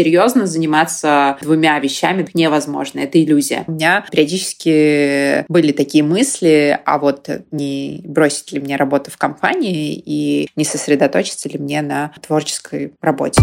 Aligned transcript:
серьезно 0.00 0.46
заниматься 0.46 1.36
двумя 1.42 1.78
вещами 1.78 2.26
невозможно. 2.32 3.00
Это 3.00 3.22
иллюзия. 3.22 3.64
У 3.66 3.72
меня 3.72 4.06
периодически 4.10 5.44
были 5.46 5.72
такие 5.72 6.02
мысли, 6.02 6.78
а 6.86 6.98
вот 6.98 7.28
не 7.50 8.00
бросить 8.04 8.50
ли 8.52 8.60
мне 8.60 8.76
работу 8.76 9.10
в 9.10 9.18
компании 9.18 9.92
и 9.94 10.48
не 10.56 10.64
сосредоточиться 10.64 11.50
ли 11.50 11.58
мне 11.58 11.82
на 11.82 12.12
творческой 12.26 12.94
работе. 13.02 13.42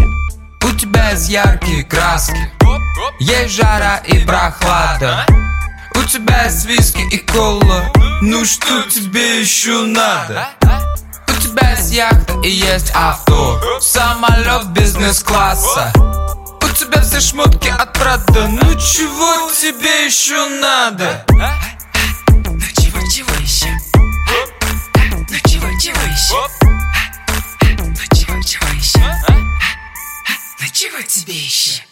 У 0.64 0.76
тебя 0.76 1.10
есть 1.10 1.28
яркие 1.28 1.84
краски, 1.84 2.36
есть 3.20 3.54
жара 3.54 4.02
и 4.08 4.18
прохлада. 4.26 5.26
У 5.94 6.02
тебя 6.08 6.44
есть 6.44 6.66
виски 6.66 7.02
и 7.14 7.18
кола, 7.18 7.92
ну 8.20 8.44
что 8.44 8.82
тебе 8.90 9.40
еще 9.40 9.82
надо? 9.82 10.48
У 11.28 11.40
тебя 11.40 11.70
есть 11.70 11.92
яхта 11.92 12.34
и 12.42 12.50
есть 12.50 12.92
авто, 12.96 13.60
самолет 13.80 14.72
бизнес-класса. 14.72 15.92
У 16.68 16.72
тебя 16.72 17.00
все 17.00 17.20
шмотки 17.20 17.68
от 17.68 17.92
Прада, 17.94 18.46
ну 18.48 18.74
чего 18.74 19.50
тебе 19.52 20.04
еще 20.04 20.48
надо? 20.60 21.24
Ну 21.30 22.60
чего, 22.76 23.00
чего 23.10 23.32
еще? 23.40 23.68
Ну 25.10 25.38
чего, 25.46 25.66
чего 25.80 26.00
еще? 26.02 26.46
Ну 27.78 27.94
чего, 28.14 28.42
чего 28.42 28.68
еще? 28.74 29.00
Ну 30.60 30.66
чего 30.72 31.02
тебе 31.02 31.34
еще? 31.34 31.82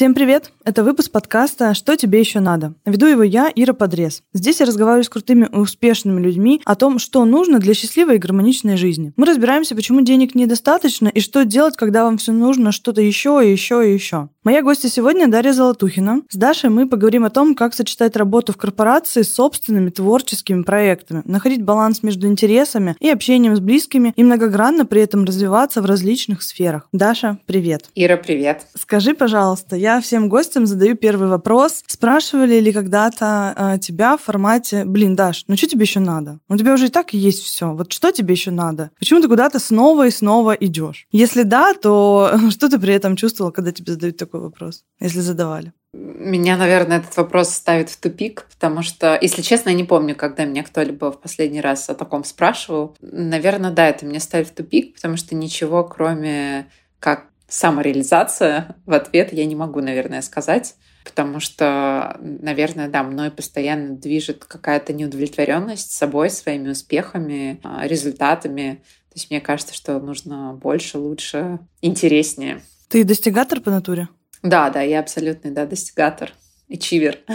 Всем 0.00 0.14
привет! 0.14 0.50
Это 0.64 0.82
выпуск 0.82 1.10
подкаста 1.10 1.74
«Что 1.74 1.94
тебе 1.94 2.20
еще 2.20 2.40
надо?». 2.40 2.72
Веду 2.86 3.04
его 3.04 3.22
я, 3.22 3.52
Ира 3.54 3.74
Подрез. 3.74 4.22
Здесь 4.32 4.60
я 4.60 4.64
разговариваю 4.64 5.04
с 5.04 5.10
крутыми 5.10 5.46
и 5.52 5.56
успешными 5.56 6.22
людьми 6.22 6.62
о 6.64 6.74
том, 6.74 6.98
что 6.98 7.22
нужно 7.26 7.58
для 7.58 7.74
счастливой 7.74 8.14
и 8.14 8.18
гармоничной 8.18 8.78
жизни. 8.78 9.12
Мы 9.16 9.26
разбираемся, 9.26 9.74
почему 9.74 10.00
денег 10.00 10.34
недостаточно 10.34 11.08
и 11.08 11.20
что 11.20 11.44
делать, 11.44 11.76
когда 11.76 12.04
вам 12.04 12.16
все 12.16 12.32
нужно 12.32 12.72
что-то 12.72 13.02
еще 13.02 13.42
и 13.44 13.50
еще 13.52 13.86
и 13.86 13.92
еще. 13.92 14.30
Моя 14.42 14.62
гостья 14.62 14.88
сегодня 14.88 15.28
Дарья 15.28 15.52
Золотухина. 15.52 16.22
С 16.30 16.34
Дашей 16.34 16.70
мы 16.70 16.88
поговорим 16.88 17.26
о 17.26 17.30
том, 17.30 17.54
как 17.54 17.74
сочетать 17.74 18.16
работу 18.16 18.54
в 18.54 18.56
корпорации 18.56 19.20
с 19.20 19.34
собственными 19.34 19.90
творческими 19.90 20.62
проектами, 20.62 21.20
находить 21.26 21.62
баланс 21.62 22.02
между 22.02 22.26
интересами 22.26 22.96
и 23.00 23.10
общением 23.10 23.54
с 23.54 23.60
близкими 23.60 24.14
и 24.16 24.24
многогранно 24.24 24.86
при 24.86 25.02
этом 25.02 25.24
развиваться 25.24 25.82
в 25.82 25.84
различных 25.84 26.42
сферах. 26.42 26.88
Даша, 26.90 27.38
привет. 27.44 27.90
Ира, 27.94 28.16
привет. 28.16 28.66
Скажи, 28.74 29.12
пожалуйста, 29.12 29.76
я 29.76 29.89
всем 29.98 30.28
гостям 30.28 30.66
задаю 30.66 30.94
первый 30.94 31.28
вопрос. 31.28 31.82
Спрашивали 31.86 32.60
ли 32.60 32.70
когда-то 32.72 33.54
э, 33.56 33.78
тебя 33.80 34.16
в 34.16 34.22
формате, 34.22 34.84
блин, 34.84 35.16
Даш, 35.16 35.44
ну 35.48 35.56
что 35.56 35.66
тебе 35.66 35.82
еще 35.82 36.00
надо? 36.00 36.38
У 36.48 36.56
тебя 36.56 36.74
уже 36.74 36.86
и 36.86 36.90
так 36.90 37.14
есть 37.14 37.42
все. 37.42 37.72
Вот 37.72 37.90
что 37.92 38.12
тебе 38.12 38.34
еще 38.34 38.50
надо? 38.50 38.90
Почему 38.98 39.20
ты 39.20 39.28
куда-то 39.28 39.58
снова 39.58 40.06
и 40.06 40.10
снова 40.10 40.52
идешь? 40.52 41.06
Если 41.10 41.42
да, 41.42 41.74
то 41.74 42.38
что 42.50 42.68
ты 42.68 42.78
при 42.78 42.94
этом 42.94 43.16
чувствовал, 43.16 43.50
когда 43.50 43.72
тебе 43.72 43.94
задают 43.94 44.18
такой 44.18 44.40
вопрос, 44.40 44.84
если 45.00 45.20
задавали? 45.20 45.72
Меня, 45.92 46.56
наверное, 46.56 46.98
этот 46.98 47.16
вопрос 47.16 47.50
ставит 47.50 47.90
в 47.90 47.96
тупик, 47.98 48.46
потому 48.52 48.82
что, 48.82 49.18
если 49.20 49.42
честно, 49.42 49.70
я 49.70 49.74
не 49.74 49.82
помню, 49.82 50.14
когда 50.14 50.44
меня 50.44 50.62
кто-либо 50.62 51.10
в 51.10 51.20
последний 51.20 51.60
раз 51.60 51.90
о 51.90 51.94
таком 51.94 52.22
спрашивал. 52.22 52.96
Наверное, 53.00 53.72
да, 53.72 53.88
это 53.88 54.06
меня 54.06 54.20
ставит 54.20 54.48
в 54.48 54.54
тупик, 54.54 54.94
потому 54.94 55.16
что 55.16 55.34
ничего, 55.34 55.82
кроме 55.82 56.68
как 57.00 57.29
самореализация 57.50 58.76
в 58.86 58.94
ответ 58.94 59.32
я 59.32 59.44
не 59.44 59.54
могу, 59.54 59.80
наверное, 59.80 60.22
сказать. 60.22 60.76
Потому 61.04 61.40
что, 61.40 62.16
наверное, 62.20 62.88
да, 62.88 63.02
мной 63.02 63.30
постоянно 63.30 63.96
движет 63.96 64.44
какая-то 64.44 64.92
неудовлетворенность 64.92 65.92
собой, 65.92 66.30
своими 66.30 66.68
успехами, 66.68 67.58
а, 67.64 67.86
результатами. 67.86 68.82
То 69.08 69.14
есть 69.16 69.30
мне 69.30 69.40
кажется, 69.40 69.74
что 69.74 69.98
нужно 69.98 70.52
больше, 70.54 70.98
лучше, 70.98 71.58
интереснее. 71.80 72.60
Ты 72.88 73.04
достигатор 73.04 73.60
по 73.60 73.70
натуре? 73.70 74.08
Да, 74.42 74.70
да, 74.70 74.82
я 74.82 75.00
абсолютный, 75.00 75.50
да, 75.50 75.66
достигатор. 75.66 76.32
и 76.68 76.78
чивер. 76.78 77.18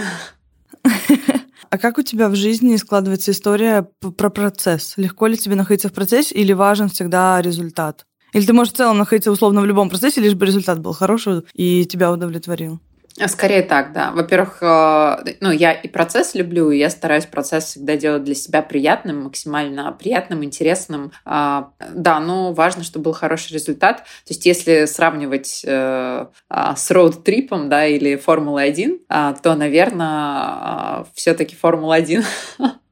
А 1.71 1.77
как 1.77 1.97
у 1.97 2.03
тебя 2.03 2.29
в 2.29 2.35
жизни 2.35 2.77
складывается 2.77 3.31
история 3.31 3.85
про 3.99 4.29
процесс? 4.29 4.93
Легко 4.95 5.27
ли 5.27 5.35
тебе 5.35 5.55
находиться 5.55 5.89
в 5.89 5.93
процессе 5.93 6.33
или 6.33 6.53
важен 6.53 6.87
всегда 6.87 7.41
результат? 7.41 8.05
Или 8.35 8.45
ты 8.45 8.51
можешь 8.51 8.73
в 8.73 8.75
целом 8.75 8.97
находиться 8.97 9.31
условно 9.31 9.61
в 9.61 9.65
любом 9.65 9.89
процессе, 9.89 10.19
лишь 10.19 10.33
бы 10.33 10.45
результат 10.45 10.81
был 10.81 10.91
хороший 10.91 11.43
и 11.53 11.85
тебя 11.85 12.11
удовлетворил? 12.11 12.81
Скорее 13.27 13.61
так, 13.61 13.93
да. 13.93 14.11
Во-первых, 14.11 14.57
э, 14.59 15.35
ну, 15.39 15.51
я 15.51 15.71
и 15.71 15.87
процесс 15.87 16.35
люблю, 16.35 16.69
и 16.69 16.77
я 16.77 16.89
стараюсь 16.89 17.25
процесс 17.27 17.63
всегда 17.63 17.95
делать 17.95 18.25
для 18.25 18.35
себя 18.35 18.61
приятным, 18.61 19.23
максимально 19.23 19.89
приятным, 19.93 20.43
интересным. 20.43 21.13
А, 21.23 21.69
да, 21.93 22.19
но 22.19 22.51
важно, 22.51 22.83
чтобы 22.83 23.05
был 23.05 23.13
хороший 23.13 23.53
результат. 23.53 23.99
То 23.99 24.31
есть 24.31 24.45
если 24.45 24.83
сравнивать 24.83 25.61
э, 25.65 26.25
а, 26.49 26.75
с 26.75 26.91
роуд-трипом, 26.91 27.69
да, 27.69 27.85
или 27.87 28.17
Формулой-1, 28.17 28.99
а, 29.07 29.31
то, 29.31 29.55
наверное, 29.55 31.05
все-таки 31.13 31.55
Формула-1 31.55 32.25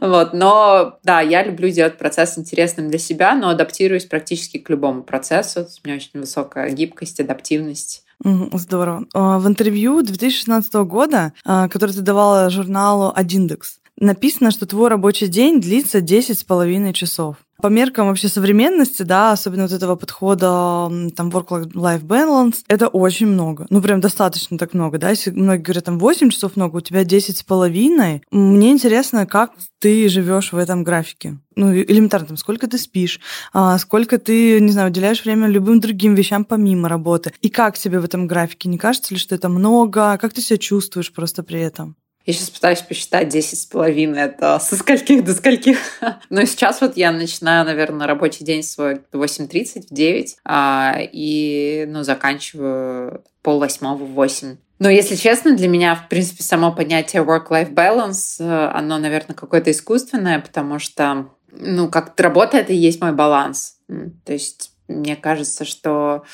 Вот, 0.00 0.32
но 0.32 0.98
да, 1.02 1.20
я 1.20 1.42
люблю 1.42 1.68
делать 1.70 1.98
процесс 1.98 2.38
интересным 2.38 2.88
для 2.88 2.98
себя, 2.98 3.34
но 3.34 3.48
адаптируюсь 3.48 4.04
практически 4.04 4.58
к 4.58 4.70
любому 4.70 5.02
процессу. 5.02 5.66
У 5.82 5.86
меня 5.86 5.96
очень 5.96 6.20
высокая 6.20 6.70
гибкость, 6.70 7.20
адаптивность. 7.20 8.04
Здорово. 8.24 9.06
А, 9.14 9.38
в 9.38 9.46
интервью 9.46 10.02
2016 10.02 10.74
года, 10.84 11.32
а, 11.44 11.68
которое 11.68 11.92
ты 11.92 12.00
давала 12.00 12.50
журналу 12.50 13.12
«Одиндекс», 13.14 13.80
написано, 13.96 14.50
что 14.50 14.66
твой 14.66 14.88
рабочий 14.88 15.28
день 15.28 15.60
длится 15.60 16.00
10 16.00 16.38
с 16.38 16.44
половиной 16.44 16.92
часов. 16.92 17.36
По 17.60 17.66
меркам 17.66 18.06
вообще 18.06 18.28
современности, 18.28 19.02
да, 19.02 19.32
особенно 19.32 19.64
вот 19.64 19.72
этого 19.72 19.96
подхода 19.96 20.88
там 21.16 21.28
work-life 21.30 22.04
balance, 22.04 22.58
это 22.68 22.86
очень 22.86 23.26
много. 23.26 23.66
Ну, 23.68 23.82
прям 23.82 24.00
достаточно 24.00 24.56
так 24.56 24.74
много, 24.74 24.98
да. 24.98 25.10
Если 25.10 25.32
многие 25.32 25.62
говорят, 25.62 25.84
там 25.84 25.98
8 25.98 26.30
часов 26.30 26.54
много, 26.54 26.76
у 26.76 26.80
тебя 26.80 27.02
10 27.02 27.36
с 27.36 27.42
половиной. 27.42 28.22
Мне 28.30 28.70
интересно, 28.70 29.26
как 29.26 29.50
ты 29.80 30.08
живешь 30.08 30.52
в 30.52 30.56
этом 30.56 30.84
графике. 30.84 31.38
Ну, 31.56 31.74
элементарно, 31.74 32.28
там, 32.28 32.36
сколько 32.36 32.68
ты 32.68 32.78
спишь, 32.78 33.18
а, 33.52 33.76
сколько 33.78 34.18
ты, 34.18 34.60
не 34.60 34.70
знаю, 34.70 34.90
уделяешь 34.90 35.24
время 35.24 35.48
любым 35.48 35.80
другим 35.80 36.14
вещам 36.14 36.44
помимо 36.44 36.88
работы. 36.88 37.32
И 37.40 37.48
как 37.48 37.76
тебе 37.76 37.98
в 37.98 38.04
этом 38.04 38.28
графике? 38.28 38.68
Не 38.68 38.78
кажется 38.78 39.12
ли, 39.14 39.18
что 39.18 39.34
это 39.34 39.48
много? 39.48 40.16
Как 40.18 40.32
ты 40.32 40.42
себя 40.42 40.58
чувствуешь 40.58 41.12
просто 41.12 41.42
при 41.42 41.58
этом? 41.60 41.96
Я 42.28 42.34
сейчас 42.34 42.50
пытаюсь 42.50 42.82
посчитать 42.82 43.30
10 43.30 43.58
с 43.58 43.64
половиной, 43.64 44.24
это 44.24 44.58
со 44.58 44.76
скольких 44.76 45.24
до 45.24 45.32
скольких. 45.32 45.78
Но 46.28 46.44
сейчас 46.44 46.82
вот 46.82 46.98
я 46.98 47.10
начинаю, 47.10 47.64
наверное, 47.64 48.06
рабочий 48.06 48.44
день 48.44 48.62
свой 48.62 49.00
в 49.10 49.22
8.30, 49.22 49.86
в 49.88 49.94
9, 49.94 50.36
а, 50.44 50.98
и 51.00 51.86
ну, 51.88 52.02
заканчиваю 52.02 53.24
пол 53.40 53.60
восьмого 53.60 54.04
в 54.04 54.12
8. 54.12 54.58
Но, 54.78 54.90
если 54.90 55.16
честно, 55.16 55.56
для 55.56 55.68
меня, 55.68 55.94
в 55.94 56.10
принципе, 56.10 56.42
само 56.42 56.70
понятие 56.70 57.22
work-life 57.22 57.72
balance, 57.72 58.42
оно, 58.74 58.98
наверное, 58.98 59.34
какое-то 59.34 59.70
искусственное, 59.70 60.38
потому 60.40 60.78
что, 60.78 61.30
ну, 61.50 61.88
как 61.88 62.20
работа— 62.20 62.56
это 62.58 62.74
и 62.74 62.76
есть 62.76 63.00
мой 63.00 63.12
баланс. 63.12 63.78
То 64.26 64.34
есть 64.34 64.72
мне 64.86 65.16
кажется, 65.16 65.64
что 65.64 66.24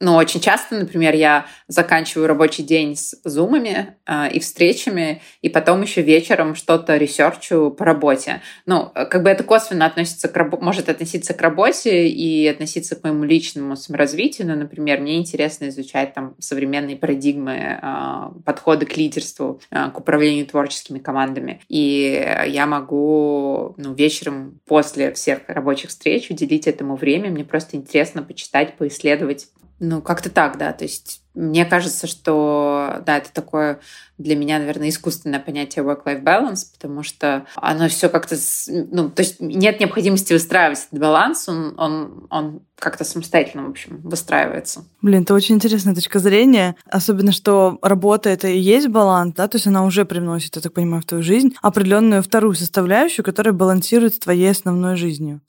но 0.00 0.16
очень 0.16 0.40
часто, 0.40 0.76
например, 0.76 1.14
я 1.14 1.46
заканчиваю 1.68 2.26
рабочий 2.26 2.62
день 2.62 2.96
с 2.96 3.20
зумами 3.22 3.96
э, 4.06 4.30
и 4.32 4.40
встречами, 4.40 5.20
и 5.42 5.50
потом 5.50 5.82
еще 5.82 6.00
вечером 6.00 6.54
что-то 6.54 6.96
research 6.96 7.62
у 7.62 7.70
по 7.70 7.84
работе. 7.84 8.40
Ну, 8.64 8.90
как 8.94 9.22
бы 9.22 9.28
это 9.28 9.44
косвенно 9.44 9.84
относится 9.84 10.28
к 10.28 10.36
раб- 10.36 10.62
может 10.62 10.88
относиться 10.88 11.34
к 11.34 11.42
работе 11.42 12.08
и 12.08 12.46
относиться 12.46 12.96
к 12.96 13.04
моему 13.04 13.24
личному 13.24 13.76
саморазвитию. 13.76 14.48
Ну, 14.48 14.56
например, 14.56 15.00
мне 15.00 15.18
интересно 15.18 15.68
изучать 15.68 16.14
там 16.14 16.34
современные 16.38 16.96
парадигмы, 16.96 17.78
э, 17.82 18.42
подходы 18.46 18.86
к 18.86 18.96
лидерству, 18.96 19.60
э, 19.70 19.90
к 19.90 19.98
управлению 19.98 20.46
творческими 20.46 20.98
командами. 20.98 21.60
И 21.68 22.26
я 22.46 22.64
могу 22.64 23.74
ну, 23.76 23.92
вечером 23.92 24.60
после 24.66 25.12
всех 25.12 25.40
рабочих 25.46 25.90
встреч 25.90 26.30
уделить 26.30 26.66
этому 26.66 26.96
время. 26.96 27.30
Мне 27.30 27.44
просто 27.44 27.76
интересно 27.76 28.22
почитать, 28.22 28.78
поисследовать 28.78 29.48
ну, 29.80 30.02
как-то 30.02 30.30
так, 30.30 30.58
да. 30.58 30.72
То 30.72 30.84
есть 30.84 31.22
мне 31.34 31.64
кажется, 31.64 32.06
что, 32.06 33.02
да, 33.06 33.16
это 33.16 33.32
такое 33.32 33.80
для 34.18 34.36
меня, 34.36 34.58
наверное, 34.58 34.90
искусственное 34.90 35.40
понятие 35.40 35.84
work-life 35.84 36.22
balance, 36.22 36.66
потому 36.72 37.02
что 37.02 37.46
оно 37.54 37.88
все 37.88 38.10
как-то, 38.10 38.36
ну, 38.68 39.08
то 39.08 39.22
есть 39.22 39.40
нет 39.40 39.80
необходимости 39.80 40.34
выстраивать 40.34 40.80
этот 40.88 41.00
баланс, 41.00 41.48
он, 41.48 41.74
он, 41.78 42.26
он 42.28 42.60
как-то 42.78 43.04
самостоятельно, 43.04 43.66
в 43.66 43.70
общем, 43.70 44.00
выстраивается. 44.02 44.84
Блин, 45.00 45.22
это 45.22 45.32
очень 45.32 45.54
интересная 45.54 45.94
точка 45.94 46.18
зрения, 46.18 46.76
особенно, 46.84 47.32
что 47.32 47.78
работа— 47.80 48.28
это 48.30 48.48
и 48.48 48.58
есть 48.58 48.88
баланс, 48.88 49.34
да, 49.34 49.48
то 49.48 49.56
есть 49.56 49.66
она 49.66 49.84
уже 49.84 50.04
привносит, 50.04 50.56
я 50.56 50.62
так 50.62 50.74
понимаю, 50.74 51.02
в 51.02 51.06
твою 51.06 51.22
жизнь 51.22 51.54
определенную 51.62 52.22
вторую 52.22 52.54
составляющую, 52.54 53.24
которая 53.24 53.54
балансирует 53.54 54.14
с 54.14 54.18
твоей 54.18 54.50
основной 54.50 54.96
жизнью. 54.96 55.40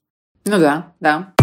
Ну 0.45 0.57
да, 0.57 0.93
да. 0.99 1.33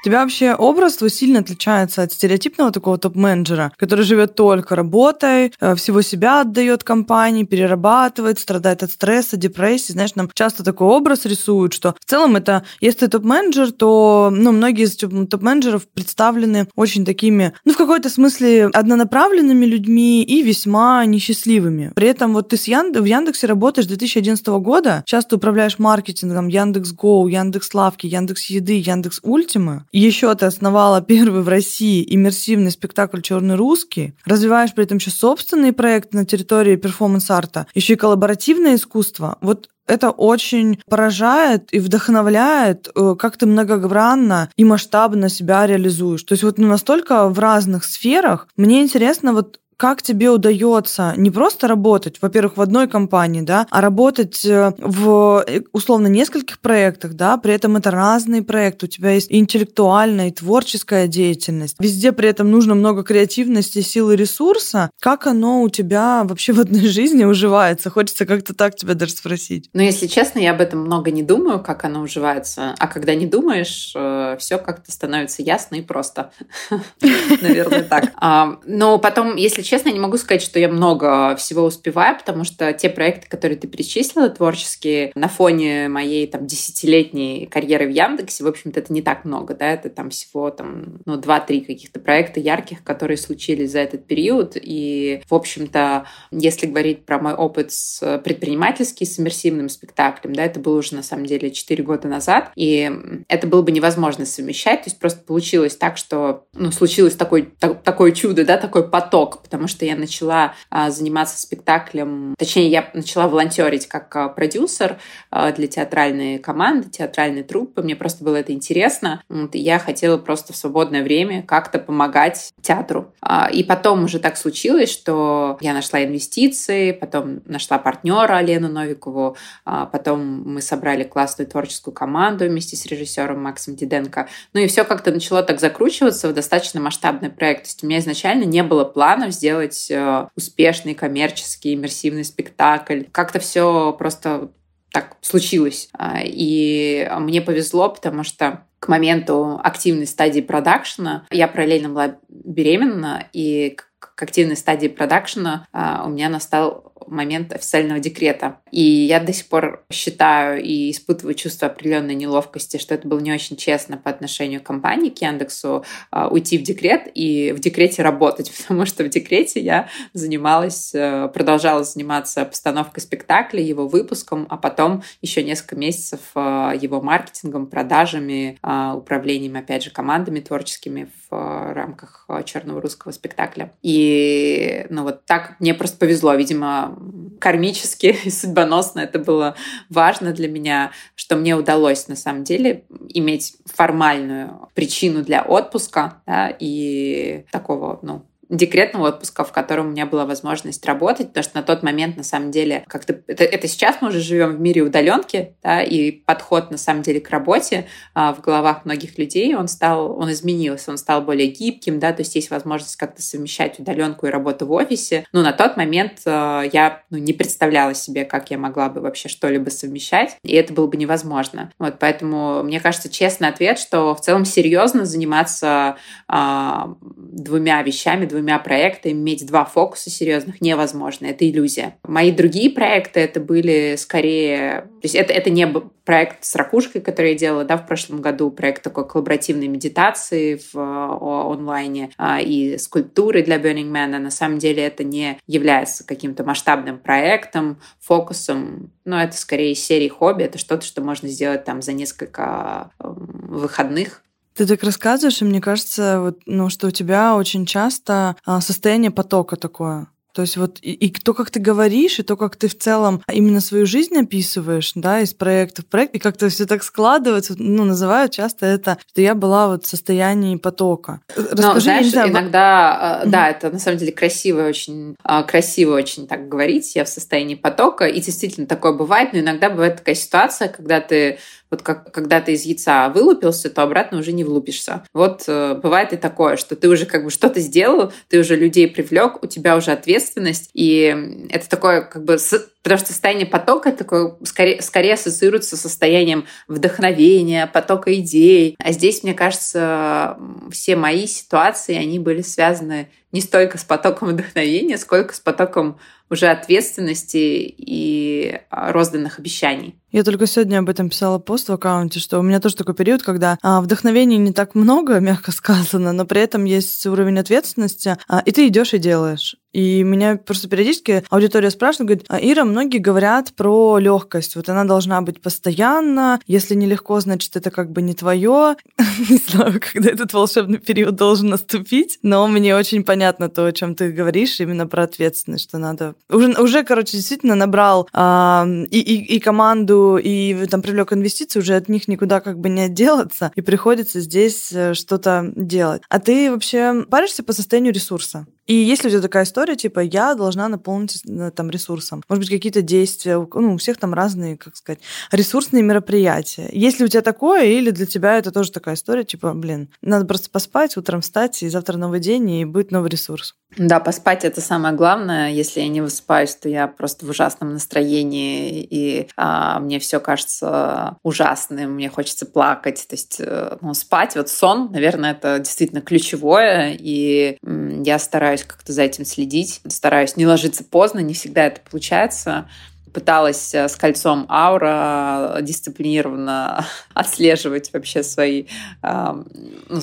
У 0.00 0.04
тебя 0.04 0.22
вообще 0.22 0.54
образ 0.54 0.96
твой 0.96 1.10
сильно 1.10 1.40
отличается 1.40 2.02
от 2.02 2.12
стереотипного 2.12 2.70
такого 2.70 2.98
топ-менеджера, 2.98 3.72
который 3.76 4.04
живет 4.04 4.36
только 4.36 4.76
работой, 4.76 5.52
э, 5.58 5.74
всего 5.74 6.02
себя 6.02 6.42
отдает 6.42 6.84
компании, 6.84 7.42
перерабатывает, 7.42 8.38
страдает 8.38 8.84
от 8.84 8.92
стресса, 8.92 9.36
депрессии. 9.36 9.90
Знаешь, 9.90 10.14
нам 10.14 10.30
часто 10.32 10.62
такой 10.62 10.86
образ 10.86 11.24
рисуют, 11.24 11.72
что 11.72 11.96
в 11.98 12.08
целом 12.08 12.36
это, 12.36 12.62
если 12.80 13.06
ты 13.06 13.08
топ-менеджер, 13.08 13.72
то 13.72 14.30
ну, 14.32 14.52
многие 14.52 14.84
из 14.84 14.96
топ-менеджеров 14.96 15.88
представлены 15.88 16.68
очень 16.76 17.04
такими, 17.04 17.52
ну, 17.64 17.72
в 17.72 17.76
какой-то 17.76 18.08
смысле 18.08 18.66
однонаправленными 18.72 19.66
людьми 19.66 20.22
и 20.22 20.42
весьма 20.42 21.04
несчастливыми. 21.06 21.90
При 21.96 22.06
этом 22.06 22.34
вот 22.34 22.50
ты 22.50 22.56
с 22.56 22.68
Янд... 22.68 22.96
в 22.96 23.04
Яндексе 23.04 23.48
работаешь 23.48 23.86
с 23.86 23.88
2011 23.88 24.46
года, 24.46 25.02
часто 25.06 25.36
управляешь 25.36 25.80
маркетингом 25.80 26.46
Яндекс.Гоу, 26.46 27.26
Яндекс 27.26 27.74
Лавки, 27.74 28.06
Яндекс 28.06 28.44
Еды, 28.50 28.78
Яндекс 28.78 29.18
Ультима. 29.24 29.86
Еще 29.92 30.34
ты 30.34 30.46
основала 30.46 31.00
первый 31.00 31.42
в 31.42 31.48
России 31.48 32.06
иммерсивный 32.08 32.70
спектакль 32.70 33.20
«Черный 33.20 33.56
русский». 33.56 34.14
Развиваешь 34.24 34.74
при 34.74 34.84
этом 34.84 34.98
еще 34.98 35.10
собственные 35.10 35.72
проекты 35.72 36.16
на 36.16 36.24
территории 36.24 36.76
перформанс-арта, 36.76 37.66
еще 37.74 37.94
и 37.94 37.96
коллаборативное 37.96 38.76
искусство. 38.76 39.38
Вот 39.40 39.68
это 39.86 40.10
очень 40.10 40.80
поражает 40.88 41.72
и 41.72 41.78
вдохновляет, 41.78 42.88
э, 42.94 43.14
как 43.18 43.38
ты 43.38 43.46
многогранно 43.46 44.50
и 44.56 44.64
масштабно 44.64 45.28
себя 45.30 45.66
реализуешь. 45.66 46.22
То 46.22 46.34
есть 46.34 46.44
вот 46.44 46.58
ну, 46.58 46.68
настолько 46.68 47.28
в 47.28 47.38
разных 47.38 47.84
сферах. 47.84 48.48
Мне 48.56 48.82
интересно 48.82 49.32
вот 49.32 49.60
как 49.78 50.02
тебе 50.02 50.28
удается 50.28 51.14
не 51.16 51.30
просто 51.30 51.68
работать, 51.68 52.18
во-первых, 52.20 52.56
в 52.56 52.60
одной 52.60 52.88
компании, 52.88 53.42
да, 53.42 53.66
а 53.70 53.80
работать 53.80 54.44
э, 54.44 54.72
в 54.76 55.44
э, 55.46 55.60
условно 55.72 56.08
нескольких 56.08 56.58
проектах, 56.58 57.14
да, 57.14 57.36
при 57.36 57.54
этом 57.54 57.76
это 57.76 57.92
разные 57.92 58.42
проекты, 58.42 58.86
у 58.86 58.88
тебя 58.88 59.12
есть 59.12 59.28
интеллектуальная 59.30 60.28
и 60.28 60.32
творческая 60.32 61.06
деятельность, 61.06 61.76
везде 61.78 62.10
при 62.10 62.28
этом 62.28 62.50
нужно 62.50 62.74
много 62.74 63.04
креативности, 63.04 63.80
силы, 63.80 64.16
ресурса. 64.16 64.90
Как 64.98 65.28
оно 65.28 65.62
у 65.62 65.68
тебя 65.68 66.24
вообще 66.24 66.52
в 66.52 66.60
одной 66.60 66.88
жизни 66.88 67.24
уживается? 67.24 67.88
Хочется 67.88 68.26
как-то 68.26 68.54
так 68.54 68.74
тебя 68.74 68.94
даже 68.94 69.12
спросить. 69.12 69.70
Ну, 69.74 69.82
если 69.82 70.08
честно, 70.08 70.40
я 70.40 70.50
об 70.50 70.60
этом 70.60 70.80
много 70.80 71.12
не 71.12 71.22
думаю, 71.22 71.60
как 71.62 71.84
оно 71.84 72.00
уживается, 72.00 72.74
а 72.76 72.88
когда 72.88 73.14
не 73.14 73.26
думаешь, 73.26 73.92
э, 73.94 74.36
все 74.40 74.58
как-то 74.58 74.90
становится 74.90 75.42
ясно 75.42 75.76
и 75.76 75.82
просто. 75.82 76.32
Наверное, 77.40 77.84
так. 77.84 78.12
А, 78.16 78.58
но 78.66 78.98
потом, 78.98 79.36
если 79.36 79.62
честно, 79.68 79.88
я 79.88 79.94
не 79.94 80.00
могу 80.00 80.16
сказать, 80.16 80.42
что 80.42 80.58
я 80.58 80.68
много 80.68 81.36
всего 81.36 81.64
успеваю, 81.64 82.16
потому 82.16 82.44
что 82.44 82.72
те 82.72 82.88
проекты, 82.88 83.28
которые 83.28 83.58
ты 83.58 83.68
перечислила, 83.68 84.28
творческие, 84.30 85.12
на 85.14 85.28
фоне 85.28 85.88
моей 85.88 86.26
там 86.26 86.46
десятилетней 86.46 87.46
карьеры 87.46 87.86
в 87.86 87.90
Яндексе, 87.90 88.44
в 88.44 88.46
общем-то, 88.46 88.80
это 88.80 88.92
не 88.92 89.02
так 89.02 89.24
много, 89.24 89.54
да, 89.54 89.72
это 89.72 89.90
там 89.90 90.10
всего 90.10 90.50
там, 90.50 91.00
ну, 91.04 91.16
два-три 91.16 91.60
каких-то 91.60 92.00
проекта 92.00 92.40
ярких, 92.40 92.82
которые 92.82 93.18
случились 93.18 93.72
за 93.72 93.80
этот 93.80 94.06
период, 94.06 94.52
и, 94.54 95.22
в 95.28 95.34
общем-то, 95.34 96.06
если 96.30 96.66
говорить 96.66 97.04
про 97.04 97.18
мой 97.18 97.34
опыт 97.34 97.72
с 97.72 98.20
предпринимательским, 98.24 99.06
с 99.06 99.18
иммерсивным 99.18 99.68
спектаклем, 99.68 100.34
да, 100.34 100.44
это 100.44 100.60
было 100.60 100.78
уже, 100.78 100.94
на 100.94 101.02
самом 101.02 101.26
деле, 101.26 101.50
четыре 101.50 101.84
года 101.84 102.08
назад, 102.08 102.50
и 102.54 102.90
это 103.28 103.46
было 103.46 103.62
бы 103.62 103.72
невозможно 103.72 104.24
совмещать, 104.24 104.82
то 104.82 104.90
есть 104.90 104.98
просто 104.98 105.20
получилось 105.24 105.76
так, 105.76 105.96
что, 105.96 106.46
ну, 106.54 106.70
случилось 106.72 107.16
такой, 107.16 107.50
так, 107.58 107.82
такое 107.82 108.12
чудо, 108.12 108.44
да, 108.44 108.56
такой 108.56 108.88
поток, 108.88 109.42
потому 109.42 109.57
потому 109.58 109.66
что 109.66 109.84
я 109.84 109.96
начала 109.96 110.54
а, 110.70 110.88
заниматься 110.90 111.36
спектаклем, 111.36 112.36
точнее, 112.38 112.68
я 112.68 112.88
начала 112.94 113.26
волонтерить 113.26 113.88
как 113.88 114.14
а, 114.14 114.28
продюсер 114.28 114.98
а, 115.32 115.50
для 115.50 115.66
театральной 115.66 116.38
команды, 116.38 116.88
театральной 116.88 117.42
труппы. 117.42 117.82
Мне 117.82 117.96
просто 117.96 118.22
было 118.22 118.36
это 118.36 118.52
интересно. 118.52 119.20
Я 119.52 119.80
хотела 119.80 120.16
просто 120.16 120.52
в 120.52 120.56
свободное 120.56 121.02
время 121.02 121.42
как-то 121.42 121.80
помогать 121.80 122.52
театру. 122.62 123.12
И 123.52 123.64
потом 123.64 124.04
уже 124.04 124.20
так 124.20 124.36
случилось, 124.36 124.92
что 124.92 125.58
я 125.60 125.74
нашла 125.74 126.04
инвестиции, 126.04 126.92
потом 126.92 127.40
нашла 127.46 127.78
партнера 127.78 128.40
Лену 128.40 128.68
Новикову, 128.68 129.36
потом 129.64 130.42
мы 130.44 130.60
собрали 130.60 131.02
классную 131.02 131.48
творческую 131.48 131.94
команду 131.94 132.44
вместе 132.44 132.76
с 132.76 132.86
режиссером 132.86 133.42
Максом 133.42 133.74
Диденко. 133.74 134.28
Ну 134.52 134.60
и 134.60 134.68
все 134.68 134.84
как-то 134.84 135.10
начало 135.10 135.42
так 135.42 135.60
закручиваться 135.60 136.28
в 136.28 136.34
достаточно 136.34 136.80
масштабный 136.80 137.30
проект. 137.30 137.62
То 137.62 137.68
есть 137.68 137.82
у 137.82 137.86
меня 137.86 137.98
изначально 137.98 138.44
не 138.44 138.62
было 138.62 138.84
планов 138.84 139.32
сделать 139.32 139.47
сделать 139.48 139.90
э, 139.90 140.28
успешный 140.36 140.94
коммерческий 140.94 141.72
иммерсивный 141.72 142.24
спектакль. 142.24 143.04
Как-то 143.10 143.38
все 143.38 143.94
просто 143.98 144.50
так 144.92 145.16
случилось. 145.22 145.88
А, 145.92 146.18
и 146.22 147.10
мне 147.18 147.40
повезло, 147.40 147.88
потому 147.88 148.24
что 148.24 148.66
к 148.78 148.88
моменту 148.88 149.58
активной 149.62 150.06
стадии 150.06 150.40
продакшена 150.40 151.26
я 151.30 151.48
параллельно 151.48 151.88
была 151.88 152.16
беременна, 152.28 153.26
и 153.32 153.76
к 153.98 154.22
активной 154.22 154.56
стадии 154.56 154.88
продакшена 154.88 155.66
а, 155.72 156.04
у 156.06 156.10
меня 156.10 156.28
настал 156.28 156.92
момент 157.10 157.52
официального 157.52 158.00
декрета. 158.00 158.60
И 158.70 158.82
я 158.82 159.20
до 159.20 159.32
сих 159.32 159.46
пор 159.46 159.84
считаю 159.92 160.62
и 160.62 160.90
испытываю 160.90 161.34
чувство 161.34 161.68
определенной 161.68 162.14
неловкости, 162.14 162.76
что 162.76 162.94
это 162.94 163.06
было 163.08 163.20
не 163.20 163.32
очень 163.32 163.56
честно 163.56 163.96
по 163.96 164.10
отношению 164.10 164.60
к 164.60 164.64
компании, 164.64 165.10
к 165.10 165.20
Яндексу, 165.20 165.84
а, 166.10 166.28
уйти 166.28 166.58
в 166.58 166.62
декрет 166.62 167.10
и 167.14 167.52
в 167.52 167.60
декрете 167.60 168.02
работать, 168.02 168.52
потому 168.58 168.86
что 168.86 169.04
в 169.04 169.08
декрете 169.08 169.60
я 169.60 169.88
занималась, 170.12 170.94
э, 170.94 171.28
продолжала 171.32 171.84
заниматься 171.84 172.44
постановкой 172.44 173.02
спектакля, 173.02 173.60
его 173.60 173.88
выпуском, 173.88 174.46
а 174.48 174.56
потом 174.56 175.02
еще 175.22 175.42
несколько 175.42 175.76
месяцев 175.76 176.20
э, 176.34 176.72
его 176.80 177.00
маркетингом, 177.00 177.66
продажами, 177.66 178.58
э, 178.62 178.92
управлением, 178.94 179.56
опять 179.56 179.84
же, 179.84 179.90
командами 179.90 180.40
творческими 180.40 181.08
в 181.30 181.74
рамках 181.74 182.26
черного 182.44 182.80
русского 182.80 183.12
спектакля. 183.12 183.72
И 183.82 184.86
ну 184.90 185.02
вот 185.02 185.26
так 185.26 185.56
мне 185.60 185.74
просто 185.74 185.98
повезло, 185.98 186.34
видимо, 186.34 186.97
кармически 187.40 188.16
и 188.24 188.30
судьбоносно 188.30 189.00
это 189.00 189.18
было 189.18 189.54
важно 189.88 190.32
для 190.32 190.48
меня, 190.48 190.92
что 191.14 191.36
мне 191.36 191.56
удалось 191.56 192.08
на 192.08 192.16
самом 192.16 192.44
деле 192.44 192.84
иметь 193.08 193.56
формальную 193.66 194.68
причину 194.74 195.22
для 195.22 195.42
отпуска 195.42 196.22
да, 196.26 196.54
и 196.58 197.44
такого, 197.50 197.98
ну, 198.02 198.24
декретного 198.48 199.08
отпуска, 199.08 199.44
в 199.44 199.52
котором 199.52 199.88
у 199.88 199.90
меня 199.90 200.06
была 200.06 200.24
возможность 200.26 200.84
работать, 200.86 201.28
потому 201.28 201.44
что 201.44 201.56
на 201.56 201.62
тот 201.62 201.82
момент, 201.82 202.16
на 202.16 202.22
самом 202.22 202.50
деле, 202.50 202.84
как-то 202.88 203.20
это, 203.26 203.44
это 203.44 203.68
сейчас 203.68 203.96
мы 204.00 204.08
уже 204.08 204.20
живем 204.20 204.56
в 204.56 204.60
мире 204.60 204.82
удаленки, 204.82 205.54
да, 205.62 205.82
и 205.82 206.10
подход, 206.10 206.70
на 206.70 206.78
самом 206.78 207.02
деле, 207.02 207.20
к 207.20 207.28
работе 207.30 207.86
а, 208.14 208.32
в 208.32 208.40
головах 208.40 208.84
многих 208.84 209.18
людей, 209.18 209.54
он 209.54 209.68
стал, 209.68 210.18
он 210.18 210.32
изменился, 210.32 210.90
он 210.90 210.98
стал 210.98 211.22
более 211.22 211.48
гибким, 211.48 211.98
да, 211.98 212.12
то 212.12 212.22
есть 212.22 212.34
есть 212.34 212.50
возможность 212.50 212.96
как-то 212.96 213.22
совмещать 213.22 213.78
удаленку 213.78 214.26
и 214.26 214.30
работу 214.30 214.66
в 214.66 214.72
офисе. 214.72 215.26
Но 215.32 215.42
на 215.42 215.52
тот 215.52 215.76
момент 215.76 216.20
а, 216.24 216.62
я 216.62 217.02
ну, 217.10 217.18
не 217.18 217.32
представляла 217.32 217.94
себе, 217.94 218.24
как 218.24 218.50
я 218.50 218.58
могла 218.58 218.88
бы 218.88 219.00
вообще 219.00 219.28
что-либо 219.28 219.68
совмещать, 219.68 220.38
и 220.42 220.54
это 220.54 220.72
было 220.72 220.86
бы 220.86 220.96
невозможно. 220.96 221.70
Вот, 221.78 221.98
поэтому, 221.98 222.62
мне 222.62 222.80
кажется, 222.80 223.10
честный 223.10 223.48
ответ, 223.48 223.78
что 223.78 224.14
в 224.14 224.20
целом 224.20 224.44
серьезно 224.44 225.04
заниматься 225.04 225.96
а, 226.26 226.94
двумя 227.02 227.82
вещами, 227.82 228.24
двумя 228.24 228.37
двумя 228.38 228.58
проектами 228.58 229.12
иметь 229.12 229.46
два 229.46 229.64
фокуса 229.64 230.10
серьезных 230.10 230.60
невозможно. 230.60 231.26
Это 231.26 231.48
иллюзия. 231.48 231.96
Мои 232.04 232.30
другие 232.30 232.70
проекты 232.70 233.20
это 233.20 233.40
были 233.40 233.96
скорее... 233.96 234.82
То 234.82 235.04
есть 235.04 235.14
это, 235.14 235.32
это 235.32 235.50
не 235.50 235.66
проект 236.04 236.44
с 236.44 236.54
ракушкой, 236.54 237.00
который 237.00 237.32
я 237.32 237.38
делала 237.38 237.64
да, 237.64 237.76
в 237.76 237.86
прошлом 237.86 238.22
году, 238.22 238.50
проект 238.50 238.82
такой 238.82 239.06
коллаборативной 239.06 239.68
медитации 239.68 240.60
в 240.72 240.78
онлайне 240.78 242.10
а, 242.16 242.40
и 242.40 242.78
скульптуры 242.78 243.42
для 243.42 243.56
Burning 243.56 243.90
Man. 243.90 244.14
А 244.14 244.18
на 244.18 244.30
самом 244.30 244.58
деле 244.58 244.84
это 244.84 245.04
не 245.04 245.38
является 245.46 246.06
каким-то 246.06 246.44
масштабным 246.44 246.98
проектом, 246.98 247.80
фокусом. 248.00 248.92
Но 249.04 249.20
это 249.20 249.36
скорее 249.36 249.74
серии 249.74 250.08
хобби. 250.08 250.44
Это 250.44 250.58
что-то, 250.58 250.86
что 250.86 251.02
можно 251.02 251.28
сделать 251.28 251.64
там 251.64 251.82
за 251.82 251.92
несколько 251.92 252.90
выходных 252.98 254.22
ты 254.58 254.66
так 254.66 254.82
рассказываешь, 254.82 255.40
и 255.40 255.44
мне 255.44 255.60
кажется, 255.60 256.20
вот, 256.20 256.40
ну, 256.46 256.68
что 256.68 256.88
у 256.88 256.90
тебя 256.90 257.36
очень 257.36 257.64
часто 257.64 258.36
а, 258.44 258.60
состояние 258.60 259.12
потока 259.12 259.54
такое. 259.54 260.08
То 260.34 260.42
есть 260.42 260.56
вот 260.56 260.78
и, 260.82 260.92
и 260.92 261.12
то, 261.12 261.34
как 261.34 261.50
ты 261.50 261.58
говоришь, 261.58 262.18
и 262.18 262.22
то, 262.22 262.36
как 262.36 262.54
ты 262.56 262.68
в 262.68 262.78
целом 262.78 263.22
именно 263.32 263.60
свою 263.60 263.86
жизнь 263.86 264.16
описываешь, 264.16 264.92
да, 264.94 265.20
из 265.20 265.32
проекта 265.34 265.82
в 265.82 265.86
проект, 265.86 266.14
и 266.14 266.18
как-то 266.18 266.48
все 266.48 266.66
так 266.66 266.84
складывается, 266.84 267.54
ну, 267.56 267.84
называют 267.84 268.32
часто 268.32 268.66
это, 268.66 268.98
что 269.08 269.20
я 269.20 269.34
была 269.34 269.68
вот 269.68 269.84
в 269.84 269.88
состоянии 269.88 270.54
потока. 270.56 271.22
Расскажи, 271.34 271.62
Но, 271.62 271.80
знаешь, 271.80 272.10
знаю, 272.10 272.30
иногда, 272.30 273.22
mm-hmm. 273.24 273.28
да, 273.30 273.48
это 273.48 273.70
на 273.70 273.78
самом 273.78 273.98
деле 273.98 274.12
красиво 274.12 274.68
очень, 274.68 275.16
а, 275.24 275.42
красиво 275.42 275.96
очень 275.96 276.28
так 276.28 276.48
говорить, 276.48 276.94
я 276.94 277.04
в 277.04 277.08
состоянии 277.08 277.56
потока, 277.56 278.06
и 278.06 278.20
действительно 278.20 278.66
такое 278.66 278.92
бывает, 278.92 279.32
но 279.32 279.40
иногда 279.40 279.70
бывает 279.70 279.96
такая 279.96 280.14
ситуация, 280.14 280.68
когда 280.68 281.00
ты 281.00 281.38
вот 281.70 281.82
как, 281.82 282.12
когда 282.12 282.40
ты 282.40 282.52
из 282.52 282.64
яйца 282.64 283.08
вылупился, 283.08 283.70
то 283.70 283.82
обратно 283.82 284.18
уже 284.18 284.32
не 284.32 284.44
влупишься. 284.44 285.04
Вот 285.12 285.44
э, 285.46 285.74
бывает 285.74 286.12
и 286.12 286.16
такое, 286.16 286.56
что 286.56 286.76
ты 286.76 286.88
уже 286.88 287.06
как 287.06 287.24
бы 287.24 287.30
что-то 287.30 287.60
сделал, 287.60 288.12
ты 288.28 288.38
уже 288.38 288.56
людей 288.56 288.88
привлек, 288.88 289.42
у 289.42 289.46
тебя 289.46 289.76
уже 289.76 289.92
ответственность. 289.92 290.70
И 290.74 291.46
это 291.50 291.68
такое 291.68 292.02
как 292.02 292.24
бы... 292.24 292.38
Потому 292.82 293.00
что 293.00 293.08
состояние 293.08 293.46
потока 293.46 293.92
такое 293.92 294.36
скорее, 294.44 294.80
скорее 294.80 295.14
ассоциируется 295.14 295.76
с 295.76 295.80
состоянием 295.80 296.46
вдохновения, 296.68 297.66
потока 297.66 298.14
идей. 298.14 298.76
А 298.78 298.92
здесь, 298.92 299.22
мне 299.22 299.34
кажется, 299.34 300.38
все 300.70 300.96
мои 300.96 301.26
ситуации, 301.26 301.96
они 301.96 302.18
были 302.18 302.40
связаны 302.40 303.08
не 303.32 303.40
столько 303.40 303.78
с 303.78 303.84
потоком 303.84 304.28
вдохновения, 304.28 304.96
сколько 304.98 305.34
с 305.34 305.40
потоком 305.40 305.98
уже 306.30 306.46
ответственности 306.48 307.74
и 307.76 308.60
а, 308.70 308.92
розданных 308.92 309.38
обещаний. 309.38 309.94
Я 310.10 310.24
только 310.24 310.46
сегодня 310.46 310.78
об 310.78 310.88
этом 310.88 311.10
писала 311.10 311.38
пост 311.38 311.68
в 311.68 311.72
аккаунте, 311.72 312.20
что 312.20 312.38
у 312.38 312.42
меня 312.42 312.60
тоже 312.60 312.76
такой 312.76 312.94
период, 312.94 313.22
когда 313.22 313.58
а, 313.62 313.80
вдохновения 313.80 314.36
не 314.36 314.52
так 314.52 314.74
много, 314.74 315.18
мягко 315.20 315.52
сказано, 315.52 316.12
но 316.12 316.24
при 316.26 316.40
этом 316.40 316.64
есть 316.64 317.04
уровень 317.06 317.38
ответственности, 317.38 318.16
а, 318.28 318.40
и 318.40 318.50
ты 318.50 318.68
идешь 318.68 318.94
и 318.94 318.98
делаешь. 318.98 319.56
И 319.72 320.02
меня 320.02 320.36
просто 320.36 320.68
периодически 320.68 321.24
аудитория 321.30 321.70
спрашивает, 321.70 322.08
говорит, 322.08 322.26
а 322.28 322.38
Ира, 322.38 322.64
многие 322.64 322.98
говорят 322.98 323.52
про 323.54 323.98
легкость. 323.98 324.56
Вот 324.56 324.68
она 324.68 324.84
должна 324.84 325.20
быть 325.20 325.40
постоянно. 325.42 326.40
Если 326.46 326.74
нелегко, 326.74 327.20
значит, 327.20 327.56
это 327.56 327.70
как 327.70 327.92
бы 327.92 328.02
не 328.02 328.14
твое. 328.14 328.76
не 329.30 329.36
знаю, 329.36 329.80
когда 329.80 330.10
этот 330.10 330.32
волшебный 330.32 330.78
период 330.78 331.16
должен 331.16 331.48
наступить, 331.48 332.18
но 332.22 332.46
мне 332.48 332.74
очень 332.74 333.04
понятно 333.04 333.48
то, 333.48 333.66
о 333.66 333.72
чем 333.72 333.94
ты 333.94 334.10
говоришь, 334.10 334.60
именно 334.60 334.86
про 334.86 335.04
ответственность, 335.04 335.64
что 335.64 335.78
надо... 335.78 336.14
Уже, 336.30 336.52
уже 336.60 336.82
короче, 336.82 337.16
действительно 337.16 337.54
набрал 337.54 338.08
а, 338.12 338.66
и, 338.90 339.00
и, 339.00 339.36
и 339.36 339.40
команду 339.40 340.18
и 340.22 340.66
там 340.66 340.82
привлек 340.82 341.12
инвестиции, 341.12 341.58
уже 341.58 341.74
от 341.74 341.88
них 341.88 342.08
никуда 342.08 342.40
как 342.40 342.58
бы 342.58 342.68
не 342.68 342.82
отделаться, 342.82 343.52
и 343.54 343.60
приходится 343.60 344.20
здесь 344.20 344.72
э, 344.72 344.94
что-то 344.94 345.52
делать. 345.54 346.02
А 346.08 346.18
ты 346.18 346.50
вообще 346.50 347.04
паришься 347.10 347.42
по 347.42 347.52
состоянию 347.52 347.92
ресурса? 347.92 348.46
И 348.68 348.74
есть 348.74 349.02
ли 349.02 349.08
у 349.08 349.10
тебя 349.10 349.22
такая 349.22 349.44
история, 349.44 349.76
типа, 349.76 350.00
я 350.00 350.34
должна 350.34 350.68
наполнить 350.68 351.22
э, 351.26 351.50
там 351.50 351.70
ресурсом? 351.70 352.22
Может 352.28 352.42
быть, 352.42 352.50
какие-то 352.50 352.82
действия, 352.82 353.38
ну, 353.38 353.74
у 353.74 353.78
всех 353.78 353.96
там 353.96 354.12
разные, 354.12 354.58
как 354.58 354.76
сказать, 354.76 355.00
ресурсные 355.32 355.82
мероприятия. 355.82 356.68
Есть 356.70 357.00
ли 357.00 357.06
у 357.06 357.08
тебя 357.08 357.22
такое, 357.22 357.64
или 357.64 357.90
для 357.90 358.04
тебя 358.04 358.36
это 358.36 358.52
тоже 358.52 358.70
такая 358.70 358.94
история, 358.94 359.24
типа, 359.24 359.54
блин, 359.54 359.88
надо 360.02 360.26
просто 360.26 360.50
поспать, 360.50 360.98
утром 360.98 361.22
встать, 361.22 361.62
и 361.62 361.68
завтра 361.70 361.96
новый 361.96 362.20
день, 362.20 362.50
и 362.50 362.64
будет 362.66 362.90
новый 362.90 363.08
ресурс? 363.08 363.56
Да, 363.76 364.00
поспать 364.00 364.44
это 364.44 364.62
самое 364.62 364.94
главное. 364.94 365.50
Если 365.50 365.80
я 365.80 365.88
не 365.88 366.00
высыпаюсь, 366.00 366.54
то 366.54 366.70
я 366.70 366.88
просто 366.88 367.26
в 367.26 367.28
ужасном 367.28 367.74
настроении, 367.74 368.80
и 368.80 369.28
а, 369.36 369.78
мне 369.78 369.98
все 369.98 370.20
кажется 370.20 371.18
ужасным, 371.22 371.92
мне 371.92 372.08
хочется 372.08 372.46
плакать. 372.46 373.06
То 373.08 373.14
есть 373.14 373.36
э, 373.40 373.76
ну, 373.82 373.92
спать, 373.92 374.36
вот 374.36 374.48
сон, 374.48 374.90
наверное, 374.90 375.32
это 375.32 375.58
действительно 375.58 376.00
ключевое, 376.00 376.96
и 376.98 377.58
я 377.62 378.18
стараюсь 378.18 378.64
как-то 378.64 378.92
за 378.92 379.02
этим 379.02 379.26
следить, 379.26 379.82
стараюсь 379.88 380.36
не 380.36 380.46
ложиться 380.46 380.82
поздно, 380.82 381.18
не 381.18 381.34
всегда 381.34 381.66
это 381.66 381.80
получается 381.88 382.68
пыталась 383.12 383.74
э, 383.74 383.88
с 383.88 383.96
кольцом 383.96 384.46
аура 384.48 385.58
дисциплинированно 385.60 386.86
отслеживать 387.14 387.92
вообще 387.92 388.22
свои, 388.22 388.66
ну, 389.02 390.00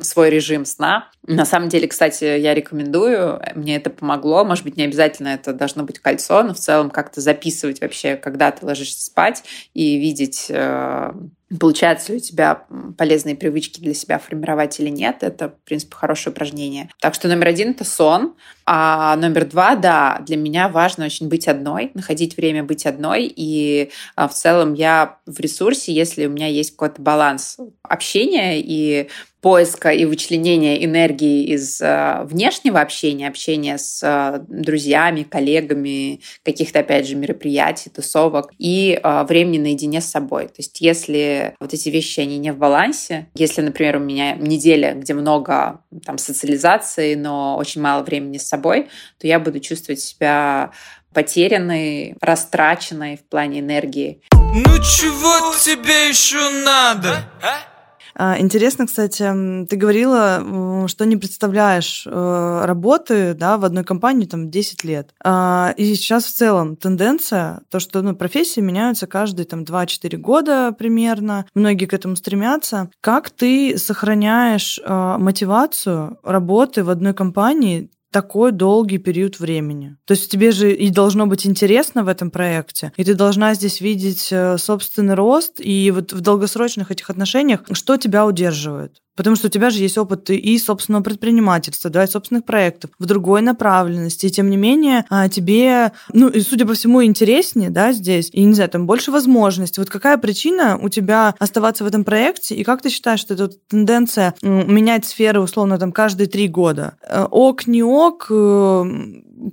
свой 0.00 0.30
режим 0.30 0.64
сна. 0.64 1.10
На 1.26 1.44
самом 1.44 1.68
деле, 1.68 1.88
кстати, 1.88 2.24
я 2.24 2.54
рекомендую, 2.54 3.40
мне 3.54 3.76
это 3.76 3.90
помогло. 3.90 4.44
Может 4.44 4.64
быть, 4.64 4.76
не 4.76 4.84
обязательно 4.84 5.28
это 5.28 5.52
должно 5.52 5.82
быть 5.84 5.98
кольцо, 5.98 6.42
но 6.42 6.54
в 6.54 6.58
целом 6.58 6.90
как-то 6.90 7.20
записывать 7.20 7.80
вообще, 7.80 8.16
когда 8.16 8.50
ты 8.50 8.64
ложишься 8.64 9.04
спать 9.04 9.42
и 9.74 9.98
видеть 9.98 10.46
э, 10.48 11.12
Получается 11.60 12.10
ли 12.10 12.18
у 12.18 12.20
тебя 12.20 12.64
полезные 12.98 13.36
привычки 13.36 13.78
для 13.78 13.94
себя 13.94 14.18
формировать 14.18 14.80
или 14.80 14.88
нет, 14.88 15.18
это, 15.20 15.50
в 15.50 15.60
принципе, 15.64 15.94
хорошее 15.94 16.32
упражнение. 16.32 16.90
Так 17.00 17.14
что 17.14 17.28
номер 17.28 17.46
один— 17.46 17.70
это 17.70 17.84
сон. 17.84 18.34
А 18.68 19.14
номер 19.16 19.46
два, 19.46 19.76
да, 19.76 20.20
для 20.26 20.36
меня 20.36 20.68
важно 20.68 21.04
очень 21.04 21.28
быть 21.28 21.46
одной, 21.46 21.92
находить 21.94 22.36
время 22.36 22.64
быть 22.64 22.84
одной. 22.84 23.32
И 23.34 23.90
а, 24.16 24.26
в 24.26 24.34
целом 24.34 24.74
я 24.74 25.18
в 25.24 25.38
ресурсе, 25.38 25.92
если 25.92 26.26
у 26.26 26.30
меня 26.30 26.48
есть 26.48 26.72
какой-то 26.72 27.00
баланс 27.00 27.58
общения 27.82 28.60
и 28.60 29.08
поиска 29.46 29.90
и 29.90 30.04
вычленения 30.04 30.84
энергии 30.84 31.44
из 31.44 31.80
э, 31.80 32.24
внешнего 32.24 32.80
общения, 32.80 33.28
общения 33.28 33.78
с 33.78 34.02
э, 34.02 34.40
друзьями, 34.48 35.22
коллегами, 35.22 36.20
каких-то, 36.44 36.80
опять 36.80 37.06
же, 37.06 37.14
мероприятий, 37.14 37.88
тусовок 37.88 38.50
и 38.58 39.00
времени 39.28 39.58
наедине 39.58 40.00
с 40.00 40.06
собой. 40.06 40.46
То 40.48 40.54
есть 40.58 40.80
если 40.80 41.54
вот 41.60 41.72
эти 41.72 41.90
вещи, 41.90 42.18
они 42.18 42.38
не 42.38 42.52
в 42.52 42.58
балансе, 42.58 43.28
если, 43.36 43.60
например, 43.60 43.98
у 43.98 44.00
меня 44.00 44.34
неделя, 44.34 44.94
где 44.94 45.14
много 45.14 45.80
там 46.04 46.18
социализации, 46.18 47.14
но 47.14 47.56
очень 47.56 47.80
мало 47.80 48.02
времени 48.02 48.38
с 48.38 48.48
собой, 48.48 48.55
то 48.56 49.26
я 49.26 49.38
буду 49.38 49.60
чувствовать 49.60 50.00
себя 50.00 50.72
потерянной, 51.12 52.14
растраченной 52.20 53.16
в 53.16 53.24
плане 53.24 53.60
энергии. 53.60 54.20
Ну 54.32 54.78
чего 54.78 55.54
тебе 55.62 56.08
еще 56.08 56.50
надо? 56.64 57.24
А? 57.42 57.76
А, 58.18 58.40
интересно, 58.40 58.86
кстати, 58.86 59.24
ты 59.66 59.76
говорила, 59.76 60.86
что 60.88 61.04
не 61.04 61.16
представляешь 61.16 62.06
э, 62.06 62.60
работы 62.64 63.34
да, 63.34 63.58
в 63.58 63.64
одной 63.64 63.84
компании 63.84 64.24
там 64.24 64.50
10 64.50 64.84
лет. 64.84 65.10
А, 65.22 65.74
и 65.76 65.94
сейчас 65.94 66.24
в 66.24 66.34
целом 66.34 66.76
тенденция, 66.76 67.60
то, 67.70 67.78
что 67.78 68.00
ну, 68.00 68.16
профессии 68.16 68.60
меняются 68.60 69.06
каждые 69.06 69.44
там 69.44 69.64
2-4 69.64 70.16
года 70.16 70.72
примерно, 70.72 71.46
многие 71.54 71.84
к 71.84 71.92
этому 71.92 72.16
стремятся. 72.16 72.90
Как 73.02 73.28
ты 73.28 73.76
сохраняешь 73.76 74.80
э, 74.82 75.16
мотивацию 75.18 76.18
работы 76.22 76.84
в 76.84 76.90
одной 76.90 77.12
компании 77.12 77.90
такой 78.16 78.50
долгий 78.50 78.96
период 78.96 79.38
времени. 79.40 79.98
То 80.06 80.12
есть 80.12 80.30
тебе 80.30 80.50
же 80.50 80.72
и 80.72 80.88
должно 80.88 81.26
быть 81.26 81.46
интересно 81.46 82.02
в 82.02 82.08
этом 82.08 82.30
проекте, 82.30 82.90
и 82.96 83.04
ты 83.04 83.12
должна 83.12 83.52
здесь 83.52 83.82
видеть 83.82 84.28
э, 84.32 84.56
собственный 84.56 85.12
рост, 85.12 85.60
и 85.60 85.90
вот 85.90 86.14
в 86.14 86.22
долгосрочных 86.22 86.90
этих 86.90 87.10
отношениях 87.10 87.60
что 87.72 87.98
тебя 87.98 88.24
удерживает? 88.24 89.02
Потому 89.16 89.34
что 89.36 89.48
у 89.48 89.50
тебя 89.50 89.70
же 89.70 89.80
есть 89.80 89.98
опыт 89.98 90.30
и 90.30 90.58
собственного 90.58 91.02
предпринимательства, 91.02 91.90
да, 91.90 92.04
и 92.04 92.06
собственных 92.06 92.44
проектов 92.44 92.90
в 92.98 93.06
другой 93.06 93.42
направленности. 93.42 94.26
И 94.26 94.30
тем 94.30 94.50
не 94.50 94.56
менее, 94.56 95.04
а, 95.10 95.28
тебе, 95.28 95.92
ну, 96.12 96.28
и, 96.28 96.40
судя 96.40 96.66
по 96.66 96.74
всему, 96.74 97.02
интереснее, 97.02 97.70
да, 97.70 97.92
здесь. 97.92 98.30
И, 98.32 98.44
не 98.44 98.54
знаю, 98.54 98.70
там 98.70 98.86
больше 98.86 99.10
возможностей. 99.10 99.80
Вот 99.80 99.90
какая 99.90 100.18
причина 100.18 100.78
у 100.80 100.88
тебя 100.88 101.34
оставаться 101.38 101.84
в 101.84 101.86
этом 101.86 102.04
проекте? 102.04 102.54
И 102.54 102.64
как 102.64 102.82
ты 102.82 102.90
считаешь, 102.90 103.20
что 103.20 103.34
эта 103.34 103.48
тенденция 103.48 104.34
менять 104.42 105.06
сферы, 105.06 105.40
условно, 105.40 105.78
там, 105.78 105.92
каждые 105.92 106.26
три 106.26 106.48
года? 106.48 106.96
Э, 107.02 107.24
ок, 107.30 107.66
не 107.66 107.82
ок, 107.82 108.26
э, 108.30 108.84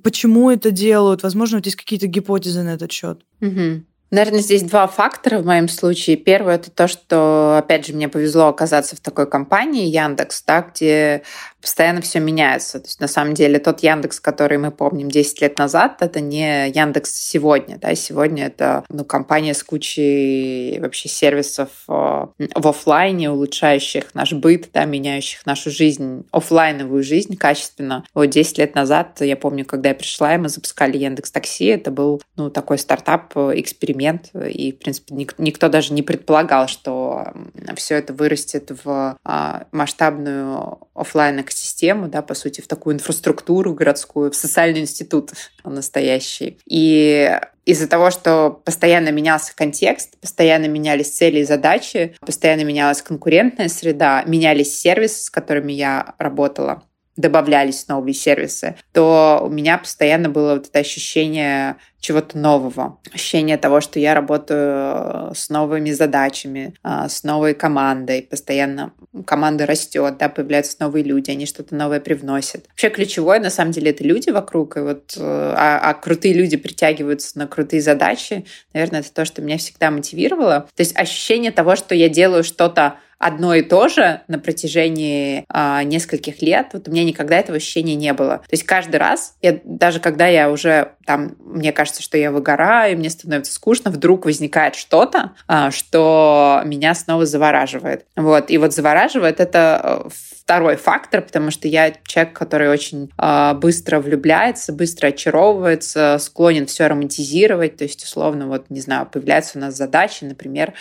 почему 0.03 0.51
это 0.51 0.71
делают? 0.71 1.23
Возможно, 1.23 1.57
у 1.57 1.61
тебя 1.61 1.69
есть 1.69 1.77
какие-то 1.77 2.07
гипотезы 2.07 2.63
на 2.63 2.73
этот 2.73 2.91
счет? 2.91 3.21
Угу. 3.41 3.83
Наверное, 4.13 4.41
здесь 4.41 4.61
два 4.61 4.85
фактора 4.85 5.39
в 5.39 5.45
моем 5.47 5.67
случае. 5.67 6.17
Первое 6.17 6.57
это 6.57 6.69
то, 6.69 6.87
что, 6.87 7.57
опять 7.57 7.87
же, 7.87 7.93
мне 7.93 8.07
повезло 8.07 8.45
оказаться 8.45 8.95
в 8.95 8.99
такой 8.99 9.27
компании 9.27 9.87
Яндекс, 9.87 10.43
да, 10.45 10.61
где 10.61 11.23
постоянно 11.63 12.01
все 12.01 12.19
меняется. 12.19 12.79
То 12.79 12.85
есть, 12.85 12.99
на 12.99 13.07
самом 13.07 13.33
деле, 13.33 13.57
тот 13.57 13.81
Яндекс, 13.81 14.19
который 14.19 14.59
мы 14.59 14.69
помним 14.69 15.09
10 15.09 15.41
лет 15.41 15.57
назад, 15.57 16.01
это 16.01 16.19
не 16.19 16.69
Яндекс 16.69 17.11
сегодня. 17.11 17.79
Да? 17.79 17.95
Сегодня 17.95 18.45
это 18.45 18.83
ну, 18.89 19.03
компания 19.03 19.55
с 19.55 19.63
кучей 19.63 20.77
вообще 20.79 21.09
сервисов 21.09 21.69
э, 21.87 21.93
в 21.93 22.67
офлайне, 22.67 23.31
улучшающих 23.31 24.13
наш 24.13 24.33
быт, 24.33 24.69
да, 24.73 24.85
меняющих 24.85 25.43
нашу 25.47 25.71
жизнь, 25.71 26.25
офлайновую 26.31 27.01
жизнь 27.01 27.35
качественно. 27.35 28.03
Вот 28.13 28.27
10 28.27 28.59
лет 28.59 28.75
назад, 28.75 29.21
я 29.21 29.37
помню, 29.37 29.65
когда 29.65 29.89
я 29.89 29.95
пришла, 29.95 30.35
и 30.35 30.37
мы 30.37 30.49
запускали 30.49 30.97
Яндекс 30.97 31.31
Такси, 31.31 31.65
это 31.65 31.89
был 31.89 32.21
ну, 32.35 32.51
такой 32.51 32.77
стартап, 32.77 33.35
эксперимент, 33.37 34.02
и, 34.11 34.71
в 34.71 34.79
принципе, 34.79 35.13
никто 35.37 35.69
даже 35.69 35.93
не 35.93 36.01
предполагал, 36.01 36.67
что 36.67 37.33
все 37.75 37.95
это 37.95 38.13
вырастет 38.13 38.71
в 38.83 39.17
а, 39.23 39.67
масштабную 39.71 40.79
офлайн 40.93 41.41
экосистему, 41.41 42.07
да, 42.07 42.21
по 42.21 42.33
сути, 42.33 42.61
в 42.61 42.67
такую 42.67 42.95
инфраструктуру 42.95 43.73
городскую, 43.73 44.31
в 44.31 44.35
социальный 44.35 44.81
институт 44.81 45.31
настоящий. 45.63 46.59
И 46.67 47.39
из-за 47.65 47.87
того, 47.87 48.11
что 48.11 48.61
постоянно 48.65 49.09
менялся 49.09 49.55
контекст, 49.55 50.17
постоянно 50.19 50.65
менялись 50.65 51.15
цели 51.15 51.39
и 51.39 51.45
задачи, 51.45 52.15
постоянно 52.19 52.63
менялась 52.63 53.01
конкурентная 53.01 53.69
среда, 53.69 54.23
менялись 54.25 54.77
сервисы, 54.77 55.23
с 55.23 55.29
которыми 55.29 55.71
я 55.71 56.15
работала, 56.17 56.83
добавлялись 57.15 57.87
новые 57.87 58.13
сервисы, 58.13 58.75
то 58.91 59.41
у 59.43 59.49
меня 59.49 59.77
постоянно 59.77 60.29
было 60.29 60.55
вот 60.55 60.67
это 60.67 60.79
ощущение 60.79 61.77
чего-то 62.03 62.37
нового, 62.37 62.99
ощущение 63.13 63.57
того, 63.57 63.79
что 63.79 63.97
я 63.97 64.13
работаю 64.13 64.59
э, 64.59 65.31
с 65.35 65.49
новыми 65.49 65.91
задачами, 65.91 66.73
э, 66.83 67.07
с 67.07 67.23
новой 67.23 67.53
командой, 67.53 68.27
постоянно 68.29 68.91
команда 69.25 69.65
растет, 69.65 70.17
да, 70.17 70.27
появляются 70.27 70.75
новые 70.81 71.05
люди, 71.05 71.31
они 71.31 71.45
что-то 71.45 71.75
новое 71.75 72.01
привносят. 72.01 72.65
Вообще 72.67 72.89
ключевое, 72.89 73.39
на 73.39 73.49
самом 73.49 73.71
деле, 73.71 73.91
это 73.91 74.03
люди 74.03 74.31
вокруг, 74.31 74.75
и 74.75 74.81
вот, 74.81 75.13
э, 75.15 75.21
а, 75.21 75.79
а 75.81 75.93
крутые 75.93 76.33
люди 76.33 76.57
притягиваются 76.57 77.39
на 77.39 77.47
крутые 77.47 77.81
задачи, 77.81 78.45
наверное, 78.73 78.99
это 78.99 79.13
то, 79.13 79.23
что 79.23 79.41
меня 79.41 79.57
всегда 79.57 79.89
мотивировало. 79.89 80.67
То 80.75 80.81
есть 80.81 80.97
ощущение 80.97 81.51
того, 81.51 81.77
что 81.77 81.95
я 81.95 82.09
делаю 82.09 82.43
что-то 82.43 82.95
одно 83.25 83.53
и 83.55 83.61
то 83.61 83.87
же 83.87 84.21
на 84.27 84.39
протяжении 84.39 85.45
э, 85.51 85.83
нескольких 85.83 86.41
лет, 86.41 86.69
вот 86.73 86.87
у 86.87 86.91
меня 86.91 87.03
никогда 87.03 87.37
этого 87.37 87.57
ощущения 87.57 87.95
не 87.95 88.13
было. 88.13 88.39
То 88.39 88.51
есть 88.51 88.63
каждый 88.63 88.97
раз, 88.97 89.35
я, 89.41 89.59
даже 89.63 89.99
когда 89.99 90.27
я 90.27 90.49
уже 90.49 90.93
там, 91.05 91.35
мне 91.39 91.71
кажется, 91.71 92.01
что 92.01 92.17
я 92.17 92.31
выгораю, 92.31 92.97
мне 92.97 93.09
становится 93.09 93.53
скучно, 93.53 93.91
вдруг 93.91 94.25
возникает 94.25 94.75
что-то, 94.75 95.33
э, 95.47 95.71
что 95.71 96.61
меня 96.65 96.93
снова 96.95 97.25
завораживает. 97.25 98.05
Вот. 98.15 98.49
И 98.49 98.57
вот 98.57 98.73
завораживает 98.73 99.39
это 99.39 100.07
второй 100.43 100.75
фактор, 100.75 101.21
потому 101.21 101.51
что 101.51 101.67
я 101.67 101.93
человек, 102.05 102.33
который 102.33 102.69
очень 102.69 103.09
э, 103.17 103.53
быстро 103.55 103.99
влюбляется, 103.99 104.73
быстро 104.73 105.07
очаровывается, 105.07 106.17
склонен 106.19 106.65
все 106.65 106.87
романтизировать. 106.87 107.77
То 107.77 107.85
есть, 107.85 108.03
условно, 108.03 108.47
вот, 108.47 108.69
не 108.69 108.81
знаю, 108.81 109.05
появляются 109.05 109.57
у 109.57 109.61
нас 109.61 109.75
задачи, 109.75 110.23
например, 110.23 110.73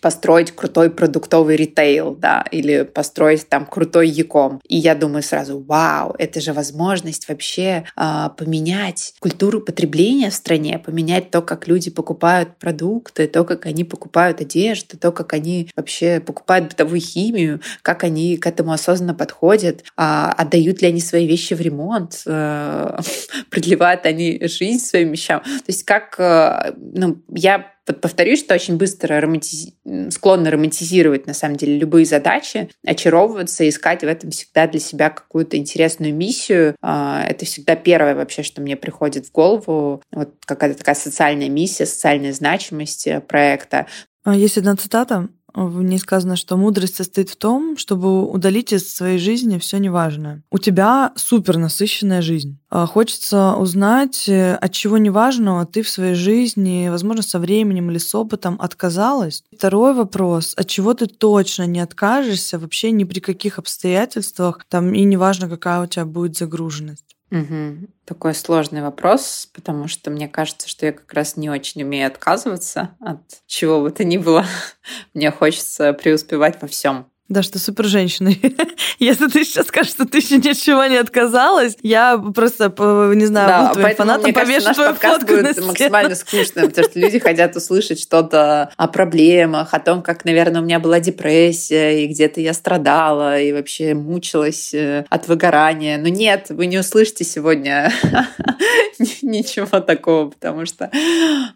построить 0.00 0.52
крутой 0.52 0.90
продуктовый 0.90 1.56
ритейл, 1.56 2.14
да, 2.14 2.44
или 2.50 2.82
построить 2.82 3.48
там 3.48 3.66
крутой 3.66 4.08
яком. 4.08 4.60
И 4.68 4.76
я 4.76 4.94
думаю 4.94 5.22
сразу, 5.22 5.60
вау, 5.60 6.14
это 6.18 6.40
же 6.40 6.52
возможность 6.52 7.28
вообще 7.28 7.84
э, 7.96 8.28
поменять 8.36 9.14
культуру 9.20 9.60
потребления 9.60 10.30
в 10.30 10.34
стране, 10.34 10.78
поменять 10.78 11.30
то, 11.30 11.42
как 11.42 11.68
люди 11.68 11.90
покупают 11.90 12.56
продукты, 12.58 13.26
то, 13.26 13.44
как 13.44 13.66
они 13.66 13.84
покупают 13.84 14.40
одежду, 14.40 14.98
то, 14.98 15.12
как 15.12 15.32
они 15.32 15.70
вообще 15.76 16.20
покупают 16.20 16.68
бытовую 16.68 17.00
химию, 17.00 17.60
как 17.82 18.04
они 18.04 18.36
к 18.36 18.46
этому 18.46 18.72
осознанно 18.72 19.14
подходят, 19.14 19.80
э, 19.80 19.82
отдают 19.96 20.82
ли 20.82 20.88
они 20.88 21.00
свои 21.00 21.26
вещи 21.26 21.54
в 21.54 21.60
ремонт, 21.60 22.22
э, 22.26 22.98
продлевают 23.50 24.06
они 24.06 24.38
жизнь 24.42 24.84
своим 24.84 25.12
вещам. 25.12 25.42
То 25.42 25.64
есть 25.68 25.84
как, 25.84 26.18
э, 26.18 26.74
ну, 26.76 27.22
я 27.28 27.72
повторюсь, 27.92 28.40
что 28.40 28.54
очень 28.54 28.76
быстро 28.76 29.20
романтиз... 29.20 29.72
склонна 30.10 30.50
романтизировать, 30.50 31.26
на 31.26 31.34
самом 31.34 31.56
деле, 31.56 31.78
любые 31.78 32.06
задачи, 32.06 32.70
очаровываться, 32.86 33.68
искать 33.68 34.02
в 34.02 34.06
этом 34.06 34.30
всегда 34.30 34.66
для 34.66 34.80
себя 34.80 35.10
какую-то 35.10 35.56
интересную 35.56 36.14
миссию. 36.14 36.74
А, 36.82 37.24
это 37.26 37.44
всегда 37.44 37.76
первое 37.76 38.14
вообще, 38.14 38.42
что 38.42 38.60
мне 38.60 38.76
приходит 38.76 39.26
в 39.26 39.32
голову. 39.32 40.02
Вот 40.12 40.34
какая-то 40.44 40.78
такая 40.78 40.94
социальная 40.94 41.48
миссия, 41.48 41.86
социальная 41.86 42.32
значимость 42.32 43.06
э, 43.06 43.20
проекта. 43.20 43.86
А, 44.24 44.34
есть 44.34 44.58
одна 44.58 44.76
цитата, 44.76 45.28
в 45.66 45.82
ней 45.82 45.98
сказано, 45.98 46.36
что 46.36 46.56
мудрость 46.56 46.96
состоит 46.96 47.30
в 47.30 47.36
том, 47.36 47.76
чтобы 47.76 48.24
удалить 48.26 48.72
из 48.72 48.94
своей 48.94 49.18
жизни 49.18 49.58
все 49.58 49.78
неважное. 49.78 50.42
У 50.50 50.58
тебя 50.58 51.12
супер 51.16 51.58
насыщенная 51.58 52.22
жизнь. 52.22 52.58
А, 52.70 52.86
хочется 52.86 53.54
узнать, 53.54 54.28
э, 54.28 54.54
от 54.54 54.72
чего 54.72 54.98
неважного 54.98 55.66
ты 55.66 55.82
в 55.82 55.88
своей 55.88 56.14
жизни, 56.14 56.88
возможно, 56.90 57.22
со 57.22 57.38
временем 57.38 57.90
или 57.90 57.98
с 57.98 58.14
опытом 58.14 58.56
отказалась. 58.60 59.42
Второй 59.56 59.94
вопрос, 59.94 60.54
от 60.56 60.68
чего 60.68 60.94
ты 60.94 61.06
точно 61.06 61.66
не 61.66 61.80
откажешься 61.80 62.58
вообще 62.58 62.90
ни 62.90 63.04
при 63.04 63.20
каких 63.20 63.58
обстоятельствах, 63.58 64.64
там 64.68 64.92
и 64.92 65.02
неважно, 65.04 65.48
какая 65.48 65.82
у 65.82 65.86
тебя 65.86 66.04
будет 66.04 66.36
загруженность. 66.36 67.17
Угу. 67.30 67.88
Такой 68.06 68.34
сложный 68.34 68.80
вопрос, 68.80 69.50
потому 69.52 69.86
что 69.86 70.10
мне 70.10 70.28
кажется, 70.28 70.68
что 70.68 70.86
я 70.86 70.92
как 70.92 71.12
раз 71.12 71.36
не 71.36 71.50
очень 71.50 71.82
умею 71.82 72.06
отказываться 72.06 72.96
от 73.00 73.20
чего 73.46 73.82
бы 73.82 73.90
то 73.90 74.04
ни 74.04 74.16
было. 74.16 74.46
Мне 75.14 75.30
хочется 75.30 75.92
преуспевать 75.92 76.60
во 76.62 76.68
всем. 76.68 77.10
Да, 77.28 77.42
что 77.42 77.58
супер 77.58 77.84
женщина. 77.84 78.32
Если 78.98 79.28
ты 79.28 79.44
сейчас 79.44 79.66
скажешь, 79.66 79.92
что 79.92 80.06
ты 80.06 80.18
еще 80.18 80.38
ни 80.38 80.48
от 80.48 80.56
чего 80.56 80.84
не 80.86 80.96
отказалась, 80.96 81.76
я 81.82 82.16
просто, 82.16 82.72
не 83.14 83.26
знаю, 83.26 83.48
да, 83.48 83.68
буду 83.68 83.80
твоим 83.80 83.96
фанатом, 83.96 84.32
повешу 84.32 84.72
твою 84.72 84.94
фотку 84.94 85.26
будет 85.26 85.62
максимально 85.62 86.14
скучно, 86.14 86.62
потому 86.62 86.88
что 86.88 86.98
люди 86.98 87.18
хотят 87.18 87.54
услышать 87.54 88.00
что-то 88.00 88.70
о 88.76 88.88
проблемах, 88.88 89.74
о 89.74 89.78
том, 89.78 90.00
как, 90.00 90.24
наверное, 90.24 90.62
у 90.62 90.64
меня 90.64 90.80
была 90.80 91.00
депрессия, 91.00 92.02
и 92.02 92.06
где-то 92.06 92.40
я 92.40 92.54
страдала, 92.54 93.38
и 93.38 93.52
вообще 93.52 93.92
мучилась 93.92 94.72
э, 94.72 95.04
от 95.10 95.28
выгорания. 95.28 95.98
Но 95.98 96.08
нет, 96.08 96.46
вы 96.48 96.64
не 96.64 96.78
услышите 96.78 97.24
сегодня 97.24 97.92
ничего 99.22 99.80
такого, 99.80 100.30
потому 100.30 100.66
что 100.66 100.90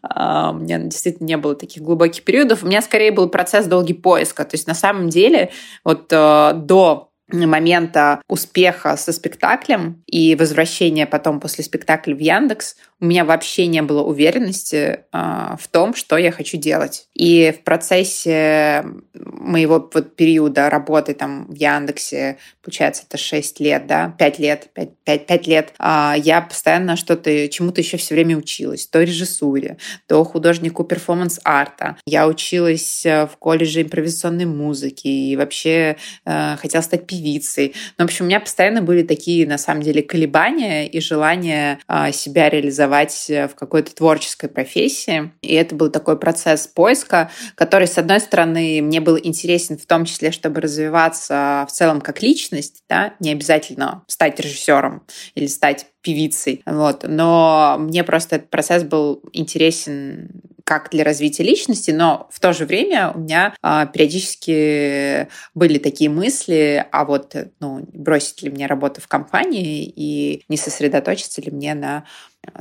а, 0.02 0.52
у 0.52 0.54
меня 0.54 0.78
действительно 0.78 1.26
не 1.26 1.36
было 1.36 1.54
таких 1.54 1.82
глубоких 1.82 2.24
периодов. 2.24 2.62
У 2.62 2.66
меня 2.66 2.82
скорее 2.82 3.12
был 3.12 3.28
процесс 3.28 3.66
долгий 3.66 3.94
поиска. 3.94 4.44
То 4.44 4.54
есть 4.54 4.66
на 4.66 4.74
самом 4.74 5.08
деле 5.08 5.50
вот 5.84 6.12
э, 6.12 6.52
до 6.54 7.12
момента 7.32 8.20
успеха 8.28 8.96
со 8.96 9.12
спектаклем 9.12 10.02
и 10.06 10.34
возвращения 10.34 11.06
потом 11.06 11.40
после 11.40 11.64
спектакля 11.64 12.14
в 12.14 12.18
Яндекс 12.18 12.76
у 13.02 13.04
меня 13.04 13.24
вообще 13.24 13.66
не 13.66 13.82
было 13.82 14.00
уверенности 14.00 15.00
э, 15.12 15.56
в 15.58 15.68
том, 15.72 15.92
что 15.92 16.16
я 16.16 16.30
хочу 16.30 16.56
делать. 16.56 17.08
И 17.14 17.52
в 17.52 17.64
процессе 17.64 18.84
моего 19.12 19.90
вот 19.92 20.14
периода 20.14 20.70
работы 20.70 21.14
там 21.14 21.46
в 21.48 21.54
Яндексе, 21.54 22.38
получается, 22.62 23.02
это 23.08 23.18
6 23.18 23.58
лет, 23.58 23.88
да, 23.88 24.14
5 24.16 24.38
лет, 24.38 24.68
5, 24.72 24.90
5, 25.04 25.26
5 25.26 25.46
лет, 25.48 25.74
э, 25.80 26.12
я 26.18 26.42
постоянно 26.42 26.94
что-то, 26.94 27.48
чему-то 27.48 27.80
еще 27.80 27.96
все 27.96 28.14
время 28.14 28.38
училась. 28.38 28.86
То 28.86 29.02
режиссуре, 29.02 29.78
то 30.06 30.22
художнику 30.22 30.84
перформанс-арта. 30.84 31.96
Я 32.06 32.28
училась 32.28 33.04
э, 33.04 33.26
в 33.26 33.36
колледже 33.36 33.82
импровизационной 33.82 34.46
музыки 34.46 35.08
и 35.08 35.36
вообще 35.36 35.96
э, 36.24 36.56
хотела 36.56 36.82
стать 36.82 37.08
певицей. 37.08 37.74
Но, 37.98 38.04
в 38.04 38.06
общем, 38.06 38.26
у 38.26 38.28
меня 38.28 38.38
постоянно 38.38 38.80
были 38.80 39.02
такие, 39.02 39.44
на 39.44 39.58
самом 39.58 39.82
деле, 39.82 40.02
колебания 40.02 40.86
и 40.86 41.00
желание 41.00 41.80
э, 41.88 42.12
себя 42.12 42.48
реализовать 42.48 42.91
реализовать 42.92 43.30
э, 43.30 43.48
в 43.48 43.54
какой-то 43.54 43.94
творческой 43.94 44.48
профессии. 44.48 45.32
И 45.42 45.54
это 45.54 45.74
был 45.74 45.90
такой 45.90 46.18
процесс 46.18 46.66
поиска, 46.66 47.30
который, 47.54 47.86
с 47.86 47.98
одной 47.98 48.20
стороны, 48.20 48.80
мне 48.82 49.00
был 49.00 49.18
интересен 49.18 49.78
в 49.78 49.86
том 49.86 50.04
числе, 50.04 50.30
чтобы 50.30 50.60
развиваться 50.60 51.66
в 51.68 51.72
целом 51.72 52.00
как 52.00 52.22
личность, 52.22 52.82
да, 52.88 53.14
не 53.20 53.32
обязательно 53.32 54.04
стать 54.06 54.38
режиссером 54.40 55.02
или 55.34 55.46
стать 55.46 55.86
певицей. 56.02 56.62
Вот. 56.66 57.04
Но 57.06 57.76
мне 57.78 58.04
просто 58.04 58.36
этот 58.36 58.50
процесс 58.50 58.82
был 58.82 59.22
интересен 59.32 60.42
как 60.64 60.90
для 60.90 61.04
развития 61.04 61.42
личности, 61.42 61.90
но 61.90 62.28
в 62.30 62.40
то 62.40 62.52
же 62.52 62.66
время 62.66 63.12
у 63.12 63.18
меня 63.18 63.54
а, 63.62 63.86
периодически 63.86 65.28
были 65.54 65.78
такие 65.78 66.08
мысли, 66.08 66.86
а 66.92 67.04
вот 67.04 67.34
ну, 67.60 67.86
бросить 67.92 68.42
ли 68.42 68.50
мне 68.50 68.66
работу 68.66 69.00
в 69.00 69.08
компании 69.08 69.84
и 69.84 70.44
не 70.48 70.56
сосредоточиться 70.56 71.40
ли 71.40 71.50
мне 71.50 71.74
на 71.74 72.04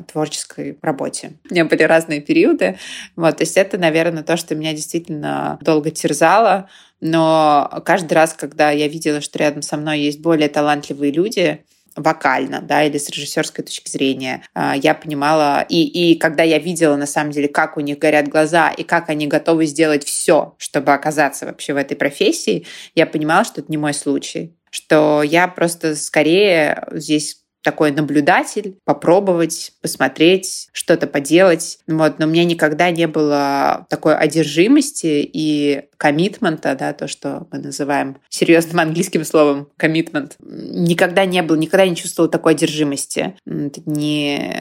творческой 0.08 0.78
работе. 0.82 1.34
У 1.50 1.54
меня 1.54 1.65
были 1.65 1.84
разные 1.84 2.22
периоды. 2.22 2.78
Вот, 3.15 3.38
то 3.38 3.44
есть 3.44 3.58
это, 3.58 3.78
наверное, 3.78 4.24
то, 4.24 4.38
что 4.38 4.56
меня 4.56 4.74
действительно 4.74 5.58
долго 5.62 5.91
терзало. 5.91 6.70
Но 7.00 7.82
каждый 7.86 8.13
раз, 8.13 8.34
когда 8.34 8.72
я 8.72 8.88
видела, 8.88 9.22
что 9.22 9.39
рядом 9.39 9.62
со 9.62 9.78
мной 9.78 10.00
есть 10.00 10.22
более 10.22 10.50
талантливые 10.50 11.12
люди, 11.12 11.63
вокально, 11.96 12.62
да, 12.62 12.84
или 12.84 12.98
с 12.98 13.10
режиссерской 13.10 13.65
точки 13.65 13.89
зрения. 13.89 14.44
А, 14.54 14.76
я 14.76 14.94
понимала, 14.94 15.65
и, 15.67 15.84
и 15.84 16.17
когда 16.17 16.41
я 16.44 16.58
видела, 16.58 16.96
на 16.96 17.06
самом 17.06 17.32
деле, 17.32 17.50
как 17.50 17.76
у 17.76 17.82
них 17.82 18.00
горят 18.00 18.30
глаза, 18.30 18.70
и 18.70 18.84
как 18.84 19.10
они 19.10 19.28
готовы 19.28 19.65
сделать 19.65 20.06
все, 20.06 20.56
чтобы 20.58 20.94
оказаться 20.94 21.46
вообще 21.46 21.74
в 21.74 21.78
этой 21.78 21.98
профессии, 21.98 22.65
я 22.96 23.06
понимала, 23.06 23.44
что 23.44 23.62
это 23.62 23.70
не 23.70 23.78
мой 23.78 23.94
случай 23.94 24.56
что 24.72 25.22
я 25.22 25.48
просто 25.50 25.96
скорее 25.96 26.88
здесь 26.91 27.40
такой 27.63 27.91
наблюдатель, 27.91 28.78
попробовать, 28.86 29.74
посмотреть, 29.82 30.69
что-то 30.71 31.08
поделать. 31.08 31.80
Вот. 31.88 32.19
Но 32.19 32.26
у 32.26 32.30
меня 32.30 32.45
никогда 32.45 32.91
не 32.91 33.08
было 33.08 33.86
такой 33.89 34.15
одержимости 34.15 35.30
и 35.32 35.84
коммитмента, 35.97 36.76
да, 36.76 36.93
то, 36.93 37.08
что 37.08 37.47
мы 37.52 37.60
называем 37.60 38.17
серьезным 38.30 38.80
английским 38.80 39.24
словом 39.24 39.69
коммитмент. 39.78 40.36
Никогда 40.39 41.26
не 41.26 41.43
было, 41.43 41.56
никогда 41.56 41.88
не 41.88 41.95
чувствовала 41.95 42.32
такой 42.32 42.54
одержимости 42.54 43.36
ни 43.45 44.52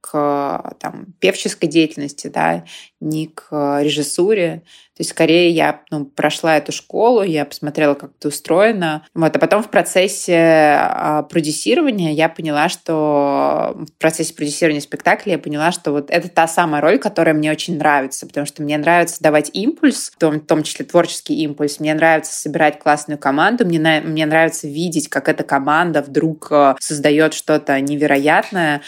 к 0.00 0.74
там, 0.78 1.06
певческой 1.18 1.66
деятельности, 1.66 2.28
да, 2.28 2.64
ни 3.04 3.26
к 3.26 3.80
режиссуре. 3.82 4.62
То 4.96 5.00
есть 5.00 5.10
скорее 5.10 5.50
я 5.50 5.80
ну, 5.90 6.04
прошла 6.04 6.56
эту 6.56 6.70
школу, 6.70 7.22
я 7.24 7.44
посмотрела, 7.44 7.94
как 7.94 8.12
это 8.16 8.28
устроено. 8.28 9.04
Вот. 9.12 9.34
А 9.34 9.38
потом 9.40 9.64
в 9.64 9.68
процессе 9.68 10.38
а, 10.38 11.24
продюсирования 11.24 12.12
я 12.12 12.28
поняла, 12.28 12.68
что 12.68 13.74
в 13.76 13.92
процессе 13.98 14.32
продюсирования 14.34 14.80
спектакля 14.80 15.32
я 15.32 15.38
поняла, 15.38 15.72
что 15.72 15.90
вот 15.90 16.10
это 16.10 16.28
та 16.28 16.46
самая 16.46 16.80
роль, 16.80 17.00
которая 17.00 17.34
мне 17.34 17.50
очень 17.50 17.76
нравится, 17.76 18.24
потому 18.24 18.46
что 18.46 18.62
мне 18.62 18.78
нравится 18.78 19.20
давать 19.20 19.50
импульс, 19.52 20.12
в 20.14 20.18
том, 20.18 20.34
в 20.36 20.46
том 20.46 20.62
числе 20.62 20.84
творческий 20.84 21.42
импульс. 21.42 21.80
Мне 21.80 21.92
нравится 21.94 22.32
собирать 22.32 22.78
классную 22.78 23.18
команду, 23.18 23.66
мне, 23.66 23.80
на, 23.80 24.00
мне 24.00 24.26
нравится 24.26 24.68
видеть, 24.68 25.08
как 25.08 25.28
эта 25.28 25.42
команда 25.42 26.02
вдруг 26.02 26.52
э, 26.52 26.76
создает 26.78 27.34
что-то 27.34 27.80
невероятное, 27.80 28.80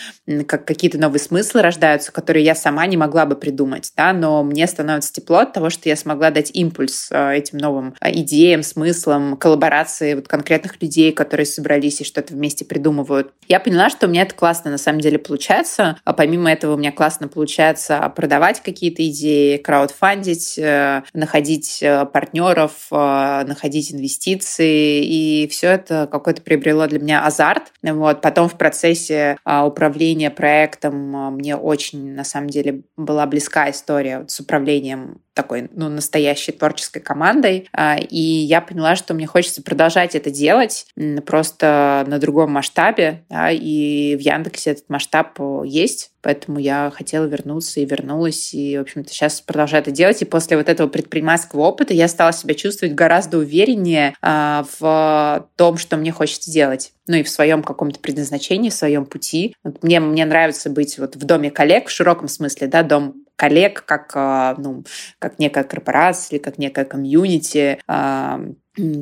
как 0.46 0.64
какие-то 0.64 0.98
новые 0.98 1.20
смыслы 1.20 1.62
рождаются, 1.62 2.12
которые 2.12 2.44
я 2.44 2.54
сама 2.54 2.86
не 2.86 2.96
могла 2.96 3.26
бы 3.26 3.34
придумать, 3.34 3.92
да, 3.96 4.05
но 4.12 4.42
мне 4.42 4.66
становится 4.66 5.12
тепло 5.12 5.38
от 5.38 5.52
того, 5.52 5.70
что 5.70 5.88
я 5.88 5.96
смогла 5.96 6.30
дать 6.30 6.50
импульс 6.54 7.08
э, 7.10 7.36
этим 7.36 7.58
новым 7.58 7.94
э, 8.00 8.12
идеям, 8.20 8.62
смыслам, 8.62 9.36
коллаборации 9.36 10.14
вот 10.14 10.28
конкретных 10.28 10.80
людей, 10.80 11.12
которые 11.12 11.46
собрались 11.46 12.00
и 12.00 12.04
что-то 12.04 12.34
вместе 12.34 12.64
придумывают. 12.64 13.32
Я 13.48 13.60
поняла, 13.60 13.90
что 13.90 14.06
у 14.06 14.10
меня 14.10 14.22
это 14.22 14.34
классно 14.34 14.70
на 14.70 14.78
самом 14.78 15.00
деле 15.00 15.18
получается. 15.18 15.98
А 16.04 16.12
помимо 16.12 16.50
этого 16.50 16.74
у 16.74 16.76
меня 16.76 16.92
классно 16.92 17.28
получается 17.28 18.12
продавать 18.14 18.60
какие-то 18.60 19.06
идеи, 19.08 19.56
краудфандить, 19.56 20.58
э, 20.58 21.02
находить 21.12 21.82
э, 21.82 22.06
партнеров, 22.06 22.88
э, 22.90 23.44
находить 23.46 23.92
инвестиции. 23.92 25.04
И 25.04 25.48
все 25.48 25.68
это 25.68 26.08
какое-то 26.10 26.42
приобрело 26.42 26.86
для 26.86 26.98
меня 26.98 27.24
азарт. 27.24 27.72
Вот. 27.82 28.20
Потом 28.20 28.48
в 28.48 28.58
процессе 28.58 29.38
управления 29.44 30.30
проектом 30.30 31.34
мне 31.34 31.56
очень, 31.56 32.14
на 32.14 32.24
самом 32.24 32.48
деле, 32.48 32.82
была 32.96 33.26
близка 33.26 33.70
история 33.70 33.85
с 33.88 34.40
управлением 34.40 35.20
такой, 35.36 35.68
ну, 35.72 35.88
настоящей 35.88 36.52
творческой 36.52 37.00
командой. 37.00 37.68
А, 37.72 37.98
и 37.98 38.18
я 38.18 38.60
поняла, 38.62 38.96
что 38.96 39.12
мне 39.12 39.26
хочется 39.26 39.62
продолжать 39.62 40.14
это 40.14 40.30
делать 40.30 40.86
просто 41.26 42.04
на 42.06 42.18
другом 42.18 42.52
масштабе. 42.52 43.24
Да, 43.28 43.50
и 43.50 44.16
в 44.16 44.20
Яндексе 44.20 44.70
этот 44.70 44.88
масштаб 44.88 45.38
есть. 45.64 46.10
Поэтому 46.22 46.58
я 46.58 46.90
хотела 46.92 47.26
вернуться 47.26 47.80
и 47.80 47.84
вернулась. 47.84 48.54
И, 48.54 48.78
в 48.78 48.80
общем-то, 48.80 49.10
сейчас 49.10 49.40
продолжаю 49.42 49.82
это 49.82 49.90
делать. 49.90 50.22
И 50.22 50.24
после 50.24 50.56
вот 50.56 50.68
этого 50.68 50.88
предпринимательского 50.88 51.60
опыта 51.60 51.92
я 51.92 52.08
стала 52.08 52.32
себя 52.32 52.54
чувствовать 52.54 52.94
гораздо 52.94 53.38
увереннее 53.38 54.16
а, 54.22 54.64
в 54.80 55.48
том, 55.56 55.76
что 55.76 55.98
мне 55.98 56.12
хочется 56.12 56.50
делать 56.50 56.92
ну 57.06 57.16
и 57.16 57.22
в 57.22 57.28
своем 57.28 57.62
каком-то 57.62 58.00
предназначении, 58.00 58.70
в 58.70 58.74
своем 58.74 59.06
пути. 59.06 59.54
Вот 59.62 59.82
мне, 59.82 60.00
мне 60.00 60.24
нравится 60.24 60.70
быть 60.70 60.98
вот 60.98 61.16
в 61.16 61.24
доме 61.24 61.50
коллег 61.50 61.88
в 61.88 61.90
широком 61.90 62.28
смысле, 62.28 62.66
да, 62.66 62.82
дом 62.82 63.26
коллег 63.36 63.84
как, 63.84 64.12
а, 64.14 64.54
ну, 64.58 64.84
как 65.18 65.38
некая 65.38 65.64
корпорация 65.64 66.36
или 66.36 66.42
как 66.42 66.58
некая 66.58 66.84
комьюнити, 66.84 67.78
а, 67.86 68.40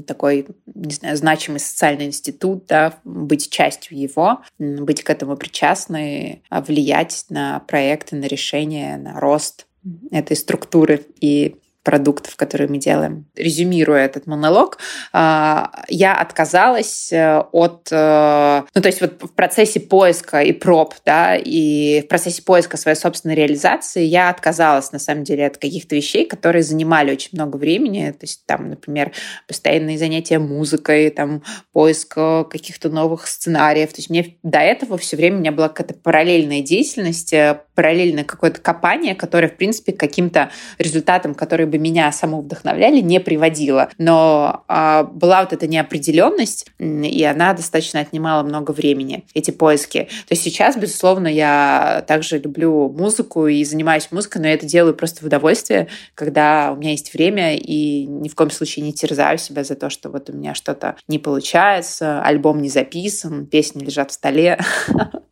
такой, 0.06 0.46
не 0.66 0.92
знаю, 0.92 1.16
значимый 1.16 1.60
социальный 1.60 2.06
институт, 2.06 2.66
да, 2.66 2.94
быть 3.04 3.50
частью 3.50 3.98
его, 3.98 4.42
быть 4.58 5.02
к 5.02 5.10
этому 5.10 5.36
причастной, 5.36 6.42
а, 6.50 6.60
влиять 6.60 7.26
на 7.30 7.60
проекты, 7.60 8.16
на 8.16 8.24
решения, 8.24 8.96
на 8.96 9.18
рост 9.20 9.66
этой 10.10 10.36
структуры 10.36 11.06
и 11.20 11.56
продуктов, 11.84 12.36
которые 12.36 12.68
мы 12.68 12.78
делаем. 12.78 13.26
Резюмируя 13.36 14.06
этот 14.06 14.26
монолог, 14.26 14.78
а, 15.12 15.84
я 15.88 16.14
отказалась 16.14 17.12
э, 17.12 17.44
от... 17.52 17.88
Э, 17.92 18.62
ну, 18.74 18.80
то 18.80 18.88
есть 18.88 19.02
вот 19.02 19.22
в 19.22 19.32
процессе 19.34 19.80
поиска 19.80 20.40
и 20.40 20.52
проб, 20.52 20.94
да, 21.04 21.36
и 21.36 22.00
в 22.00 22.08
процессе 22.08 22.42
поиска 22.42 22.78
своей 22.78 22.96
собственной 22.96 23.34
реализации 23.34 24.02
я 24.02 24.30
отказалась, 24.30 24.92
на 24.92 24.98
самом 24.98 25.24
деле, 25.24 25.46
от 25.46 25.58
каких-то 25.58 25.94
вещей, 25.94 26.24
которые 26.26 26.62
занимали 26.62 27.12
очень 27.12 27.30
много 27.32 27.58
времени. 27.58 28.10
То 28.12 28.24
есть 28.24 28.46
там, 28.46 28.70
например, 28.70 29.12
постоянные 29.46 29.98
занятия 29.98 30.38
музыкой, 30.38 31.10
там, 31.10 31.42
поиск 31.72 32.14
каких-то 32.14 32.88
новых 32.88 33.26
сценариев. 33.26 33.90
То 33.90 33.98
есть 33.98 34.08
мне 34.08 34.38
до 34.42 34.58
этого 34.58 34.96
все 34.96 35.16
время 35.16 35.36
у 35.36 35.40
меня 35.40 35.52
была 35.52 35.68
какая-то 35.68 35.94
параллельная 35.94 36.62
деятельность, 36.62 37.34
э, 37.34 37.60
параллельное 37.74 38.24
какое-то 38.24 38.60
копание, 38.62 39.14
которое, 39.14 39.48
в 39.48 39.56
принципе, 39.56 39.92
каким-то 39.92 40.50
результатам, 40.78 41.34
которые 41.34 41.66
бы 41.74 41.78
меня 41.78 42.12
саму 42.12 42.40
вдохновляли, 42.40 43.00
не 43.00 43.18
приводило. 43.18 43.90
Но 43.98 44.64
а, 44.68 45.02
была 45.02 45.42
вот 45.42 45.52
эта 45.52 45.66
неопределенность, 45.66 46.66
и 46.78 47.24
она 47.24 47.52
достаточно 47.52 48.00
отнимала 48.00 48.42
много 48.42 48.70
времени, 48.70 49.24
эти 49.34 49.50
поиски. 49.50 50.08
То 50.28 50.32
есть 50.32 50.42
сейчас, 50.42 50.76
безусловно, 50.76 51.26
я 51.26 52.04
также 52.06 52.38
люблю 52.38 52.88
музыку 52.88 53.48
и 53.48 53.64
занимаюсь 53.64 54.08
музыкой, 54.12 54.40
но 54.40 54.48
я 54.48 54.54
это 54.54 54.66
делаю 54.66 54.94
просто 54.94 55.22
в 55.22 55.26
удовольствие, 55.26 55.88
когда 56.14 56.72
у 56.72 56.76
меня 56.76 56.92
есть 56.92 57.12
время, 57.12 57.56
и 57.56 58.06
ни 58.06 58.28
в 58.28 58.34
коем 58.34 58.50
случае 58.50 58.84
не 58.84 58.92
терзаю 58.92 59.38
себя 59.38 59.64
за 59.64 59.74
то, 59.74 59.90
что 59.90 60.10
вот 60.10 60.30
у 60.30 60.32
меня 60.32 60.54
что-то 60.54 60.96
не 61.08 61.18
получается, 61.18 62.22
альбом 62.22 62.62
не 62.62 62.68
записан, 62.68 63.46
песни 63.46 63.84
лежат 63.84 64.10
в 64.10 64.14
столе. 64.14 64.60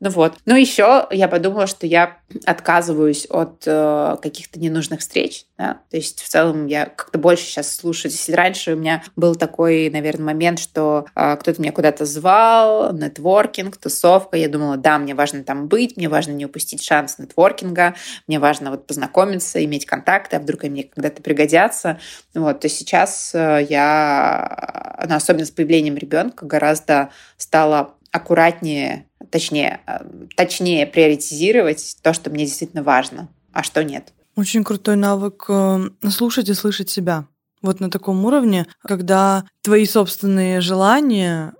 Ну 0.00 0.08
вот. 0.08 0.38
Ну 0.46 0.56
еще 0.56 1.06
я 1.10 1.28
подумала, 1.28 1.66
что 1.66 1.86
я 1.86 2.18
отказываюсь 2.46 3.26
от 3.28 3.64
э, 3.66 4.16
каких-то 4.22 4.58
ненужных 4.58 5.00
встреч. 5.00 5.44
Да? 5.58 5.79
То 5.90 5.96
есть 5.96 6.20
в 6.20 6.28
целом 6.28 6.66
я 6.66 6.86
как-то 6.86 7.18
больше 7.18 7.44
сейчас 7.44 7.74
слушаю. 7.74 8.10
Если 8.10 8.32
раньше 8.32 8.74
у 8.74 8.76
меня 8.76 9.02
был 9.16 9.34
такой, 9.34 9.90
наверное, 9.90 10.26
момент, 10.26 10.58
что 10.58 11.06
э, 11.14 11.36
кто-то 11.36 11.60
меня 11.60 11.72
куда-то 11.72 12.04
звал, 12.04 12.92
нетворкинг, 12.92 13.76
тусовка, 13.76 14.36
я 14.36 14.48
думала, 14.48 14.76
да, 14.76 14.98
мне 14.98 15.14
важно 15.14 15.44
там 15.44 15.68
быть, 15.68 15.96
мне 15.96 16.08
важно 16.08 16.32
не 16.32 16.46
упустить 16.46 16.82
шанс 16.82 17.18
нетворкинга, 17.18 17.94
мне 18.26 18.38
важно 18.38 18.70
вот 18.70 18.86
познакомиться, 18.86 19.64
иметь 19.64 19.86
контакты, 19.86 20.36
а 20.36 20.40
вдруг 20.40 20.64
они 20.64 20.70
мне 20.70 20.84
когда-то 20.84 21.22
пригодятся. 21.22 21.98
Вот, 22.34 22.60
то 22.60 22.68
сейчас 22.68 23.34
э, 23.34 23.66
я, 23.68 25.04
ну, 25.08 25.14
особенно 25.14 25.44
с 25.44 25.50
появлением 25.50 25.96
ребенка, 25.96 26.46
гораздо 26.46 27.10
стала 27.36 27.94
аккуратнее, 28.12 29.06
точнее, 29.30 29.80
э, 29.86 29.98
точнее 30.36 30.86
приоритизировать 30.86 31.98
то, 32.02 32.12
что 32.12 32.30
мне 32.30 32.44
действительно 32.44 32.82
важно, 32.82 33.28
а 33.52 33.62
что 33.62 33.84
нет. 33.84 34.12
Очень 34.40 34.64
крутой 34.64 34.96
навык 34.96 35.44
э, 35.50 35.90
слушать 36.08 36.48
и 36.48 36.54
слышать 36.54 36.88
себя. 36.88 37.26
Вот 37.60 37.78
на 37.78 37.90
таком 37.90 38.24
уровне, 38.24 38.66
когда 38.82 39.44
твои 39.62 39.84
собственные 39.84 40.62
желания 40.62 41.52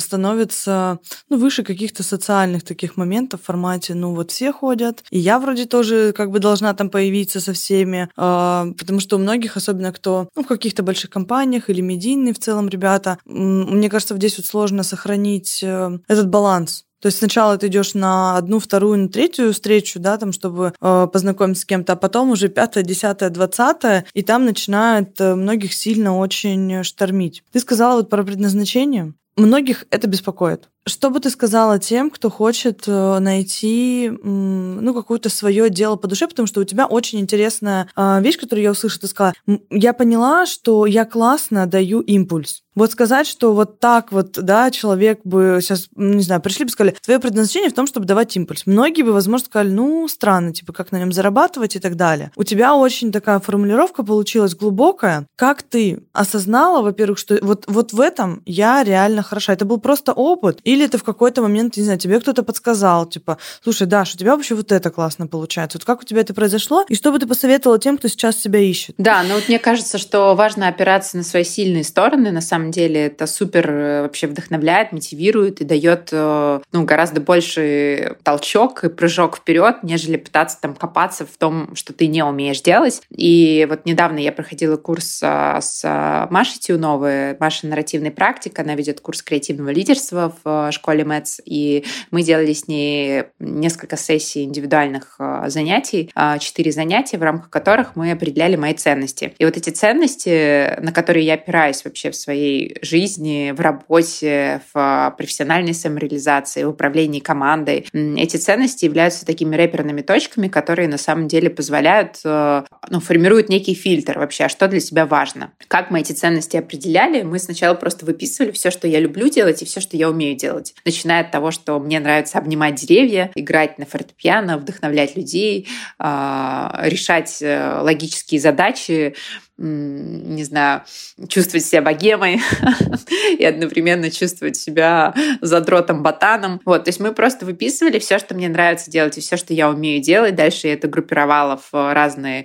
становятся 0.00 0.98
ну, 1.28 1.38
выше 1.38 1.62
каких-то 1.62 2.02
социальных 2.02 2.64
таких 2.64 2.96
моментов 2.96 3.42
в 3.42 3.44
формате, 3.44 3.94
ну 3.94 4.12
вот 4.12 4.32
все 4.32 4.52
ходят, 4.52 5.04
и 5.12 5.20
я 5.20 5.38
вроде 5.38 5.66
тоже 5.66 6.12
как 6.16 6.32
бы 6.32 6.40
должна 6.40 6.74
там 6.74 6.90
появиться 6.90 7.40
со 7.40 7.52
всеми, 7.52 8.08
э, 8.16 8.72
потому 8.76 8.98
что 8.98 9.14
у 9.14 9.20
многих, 9.20 9.56
особенно 9.56 9.92
кто 9.92 10.28
ну, 10.34 10.42
в 10.42 10.48
каких-то 10.48 10.82
больших 10.82 11.10
компаниях 11.10 11.70
или 11.70 11.80
медийные 11.80 12.34
в 12.34 12.40
целом 12.40 12.68
ребята, 12.68 13.18
мне 13.24 13.88
кажется, 13.88 14.16
здесь 14.16 14.36
вот 14.36 14.46
сложно 14.46 14.82
сохранить 14.82 15.60
э, 15.62 15.98
этот 16.08 16.28
баланс 16.28 16.85
то 17.06 17.08
есть 17.08 17.18
сначала 17.18 17.56
ты 17.56 17.68
идешь 17.68 17.94
на 17.94 18.36
одну, 18.36 18.58
вторую, 18.58 18.98
на 18.98 19.08
третью 19.08 19.52
встречу, 19.52 20.00
да, 20.00 20.18
там, 20.18 20.32
чтобы 20.32 20.72
э, 20.80 21.06
познакомиться 21.12 21.62
с 21.62 21.64
кем-то, 21.64 21.92
а 21.92 21.96
потом 21.96 22.30
уже 22.30 22.48
пятая, 22.48 22.82
десятая, 22.82 23.30
двадцатая, 23.30 24.04
и 24.12 24.22
там 24.22 24.44
начинает 24.44 25.20
э, 25.20 25.36
многих 25.36 25.72
сильно 25.72 26.18
очень 26.18 26.82
штормить. 26.82 27.44
Ты 27.52 27.60
сказала 27.60 27.98
вот 27.98 28.10
про 28.10 28.24
предназначение. 28.24 29.14
Многих 29.36 29.84
это 29.90 30.08
беспокоит. 30.08 30.68
Что 30.84 31.10
бы 31.10 31.20
ты 31.20 31.30
сказала 31.30 31.78
тем, 31.78 32.10
кто 32.10 32.28
хочет 32.28 32.88
э, 32.88 33.18
найти 33.20 34.10
ну, 34.20 34.92
какое-то 34.92 35.28
свое 35.28 35.70
дело 35.70 35.94
по 35.94 36.08
душе, 36.08 36.26
потому 36.26 36.48
что 36.48 36.60
у 36.60 36.64
тебя 36.64 36.86
очень 36.86 37.20
интересная 37.20 37.88
а, 37.94 38.20
вещь, 38.20 38.36
которую 38.36 38.64
я 38.64 38.72
услышала, 38.72 39.02
ты 39.02 39.06
сказала, 39.06 39.34
я 39.70 39.92
поняла, 39.92 40.44
что 40.46 40.86
я 40.86 41.04
классно 41.04 41.66
даю 41.66 42.00
импульс. 42.00 42.64
Вот 42.76 42.92
сказать, 42.92 43.26
что 43.26 43.54
вот 43.54 43.80
так 43.80 44.12
вот, 44.12 44.32
да, 44.32 44.70
человек 44.70 45.20
бы 45.24 45.58
сейчас, 45.60 45.88
не 45.96 46.22
знаю, 46.22 46.40
пришли 46.42 46.66
бы 46.66 46.70
сказали, 46.70 46.94
твое 47.02 47.18
предназначение 47.18 47.70
в 47.70 47.74
том, 47.74 47.86
чтобы 47.86 48.06
давать 48.06 48.36
импульс. 48.36 48.62
Многие 48.66 49.02
бы, 49.02 49.12
возможно, 49.12 49.46
сказали, 49.46 49.70
ну, 49.70 50.06
странно, 50.08 50.52
типа, 50.52 50.72
как 50.72 50.92
на 50.92 50.98
нем 50.98 51.10
зарабатывать 51.10 51.74
и 51.74 51.78
так 51.78 51.96
далее. 51.96 52.30
У 52.36 52.44
тебя 52.44 52.74
очень 52.74 53.10
такая 53.10 53.40
формулировка 53.40 54.04
получилась 54.04 54.54
глубокая. 54.54 55.26
Как 55.36 55.62
ты 55.62 56.04
осознала, 56.12 56.82
во-первых, 56.82 57.18
что 57.18 57.38
вот, 57.40 57.64
вот 57.66 57.92
в 57.94 58.00
этом 58.00 58.42
я 58.44 58.84
реально 58.84 59.22
хороша. 59.22 59.54
Это 59.54 59.64
был 59.64 59.78
просто 59.78 60.12
опыт. 60.12 60.60
Или 60.64 60.84
это 60.84 60.98
в 60.98 61.04
какой-то 61.04 61.40
момент, 61.40 61.76
не 61.78 61.82
знаю, 61.82 61.98
тебе 61.98 62.20
кто-то 62.20 62.42
подсказал, 62.42 63.06
типа, 63.06 63.38
слушай, 63.62 63.86
Даш, 63.86 64.14
у 64.14 64.18
тебя 64.18 64.36
вообще 64.36 64.54
вот 64.54 64.70
это 64.70 64.90
классно 64.90 65.26
получается. 65.26 65.78
Вот 65.78 65.86
как 65.86 66.02
у 66.02 66.04
тебя 66.04 66.20
это 66.20 66.34
произошло? 66.34 66.84
И 66.88 66.94
что 66.94 67.10
бы 67.10 67.18
ты 67.18 67.26
посоветовала 67.26 67.78
тем, 67.78 67.96
кто 67.96 68.08
сейчас 68.08 68.36
себя 68.38 68.58
ищет? 68.58 68.94
Да, 68.98 69.22
ну 69.22 69.34
вот 69.34 69.48
мне 69.48 69.58
кажется, 69.58 69.96
что 69.96 70.34
важно 70.34 70.68
опираться 70.68 71.16
на 71.16 71.22
свои 71.22 71.44
сильные 71.44 71.84
стороны, 71.84 72.30
на 72.30 72.42
самом 72.42 72.65
самом 72.66 72.72
деле 72.72 73.06
это 73.06 73.26
супер 73.26 73.70
э, 73.70 74.02
вообще 74.02 74.26
вдохновляет, 74.26 74.92
мотивирует 74.92 75.60
и 75.60 75.64
дает 75.64 76.08
э, 76.12 76.60
ну, 76.72 76.84
гораздо 76.84 77.20
больше 77.20 78.16
толчок 78.24 78.84
и 78.84 78.88
прыжок 78.88 79.36
вперед, 79.36 79.76
нежели 79.82 80.16
пытаться 80.16 80.58
там 80.60 80.74
копаться 80.74 81.24
в 81.24 81.36
том, 81.36 81.74
что 81.76 81.92
ты 81.92 82.08
не 82.08 82.24
умеешь 82.24 82.60
делать. 82.62 83.02
И 83.10 83.66
вот 83.68 83.86
недавно 83.86 84.18
я 84.18 84.32
проходила 84.32 84.76
курс 84.76 85.20
а, 85.22 85.60
с 85.60 86.28
Машей 86.30 86.58
Тюновой, 86.58 87.36
Маша 87.38 87.66
нарративная 87.66 88.10
практика, 88.10 88.62
она 88.62 88.74
ведет 88.74 89.00
курс 89.00 89.22
креативного 89.22 89.70
лидерства 89.70 90.34
в 90.42 90.70
школе 90.72 91.04
МЭЦ, 91.04 91.40
и 91.44 91.84
мы 92.10 92.22
делали 92.22 92.52
с 92.52 92.66
ней 92.66 93.24
несколько 93.38 93.96
сессий 93.96 94.44
индивидуальных 94.44 95.16
а, 95.18 95.48
занятий, 95.48 96.10
а, 96.14 96.38
четыре 96.38 96.72
занятия, 96.72 97.18
в 97.18 97.22
рамках 97.22 97.50
которых 97.50 97.96
мы 97.96 98.10
определяли 98.10 98.56
мои 98.56 98.74
ценности. 98.74 99.34
И 99.38 99.44
вот 99.44 99.56
эти 99.56 99.70
ценности, 99.70 100.80
на 100.80 100.92
которые 100.92 101.24
я 101.26 101.34
опираюсь 101.34 101.84
вообще 101.84 102.10
в 102.10 102.16
своей 102.16 102.55
жизни, 102.82 103.52
в 103.56 103.60
работе, 103.60 104.60
в 104.72 105.14
профессиональной 105.16 105.74
самореализации, 105.74 106.64
в 106.64 106.70
управлении 106.70 107.20
командой. 107.20 107.86
Эти 107.92 108.36
ценности 108.36 108.84
являются 108.84 109.26
такими 109.26 109.56
рэперными 109.56 110.02
точками, 110.02 110.48
которые 110.48 110.88
на 110.88 110.98
самом 110.98 111.28
деле 111.28 111.50
позволяют, 111.50 112.20
э, 112.24 112.64
ну, 112.90 113.00
формируют 113.00 113.48
некий 113.48 113.74
фильтр 113.74 114.18
вообще, 114.18 114.44
а 114.44 114.48
что 114.48 114.68
для 114.68 114.80
себя 114.80 115.06
важно. 115.06 115.52
Как 115.68 115.90
мы 115.90 116.00
эти 116.00 116.12
ценности 116.12 116.56
определяли? 116.56 117.22
Мы 117.22 117.38
сначала 117.38 117.74
просто 117.74 118.06
выписывали 118.06 118.50
все, 118.52 118.70
что 118.70 118.88
я 118.88 119.00
люблю 119.00 119.28
делать 119.28 119.62
и 119.62 119.64
все, 119.64 119.80
что 119.80 119.96
я 119.96 120.08
умею 120.10 120.36
делать. 120.36 120.74
Начиная 120.84 121.22
от 121.22 121.30
того, 121.30 121.50
что 121.50 121.78
мне 121.78 122.00
нравится 122.00 122.38
обнимать 122.38 122.74
деревья, 122.76 123.30
играть 123.34 123.78
на 123.78 123.86
фортепиано, 123.86 124.58
вдохновлять 124.58 125.16
людей, 125.16 125.68
а, 125.98 126.80
решать 126.84 127.38
э, 127.40 127.80
логические 127.80 128.40
задачи, 128.40 129.14
не 129.58 130.44
знаю, 130.44 130.82
чувствовать 131.28 131.64
себя 131.64 131.80
богемой 131.80 132.40
и 133.38 133.44
одновременно 133.44 134.10
чувствовать 134.10 134.56
себя 134.56 135.14
задротом-ботаном. 135.40 136.60
Вот, 136.64 136.84
то 136.84 136.88
есть 136.88 137.00
мы 137.00 137.12
просто 137.12 137.46
выписывали 137.46 137.98
все, 137.98 138.18
что 138.18 138.34
мне 138.34 138.48
нравится 138.48 138.90
делать, 138.90 139.16
и 139.16 139.20
все, 139.20 139.36
что 139.36 139.54
я 139.54 139.70
умею 139.70 140.02
делать. 140.02 140.34
Дальше 140.34 140.66
я 140.66 140.74
это 140.74 140.88
группировала 140.88 141.58
в 141.70 141.94
разные 141.94 142.44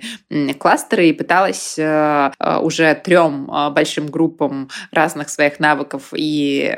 кластеры 0.58 1.08
и 1.08 1.12
пыталась 1.12 1.78
э, 1.78 2.30
э, 2.38 2.58
уже 2.58 2.94
трем 2.94 3.50
э, 3.50 3.70
большим 3.70 4.06
группам 4.06 4.70
разных 4.90 5.28
своих 5.28 5.60
навыков 5.60 6.12
и 6.14 6.74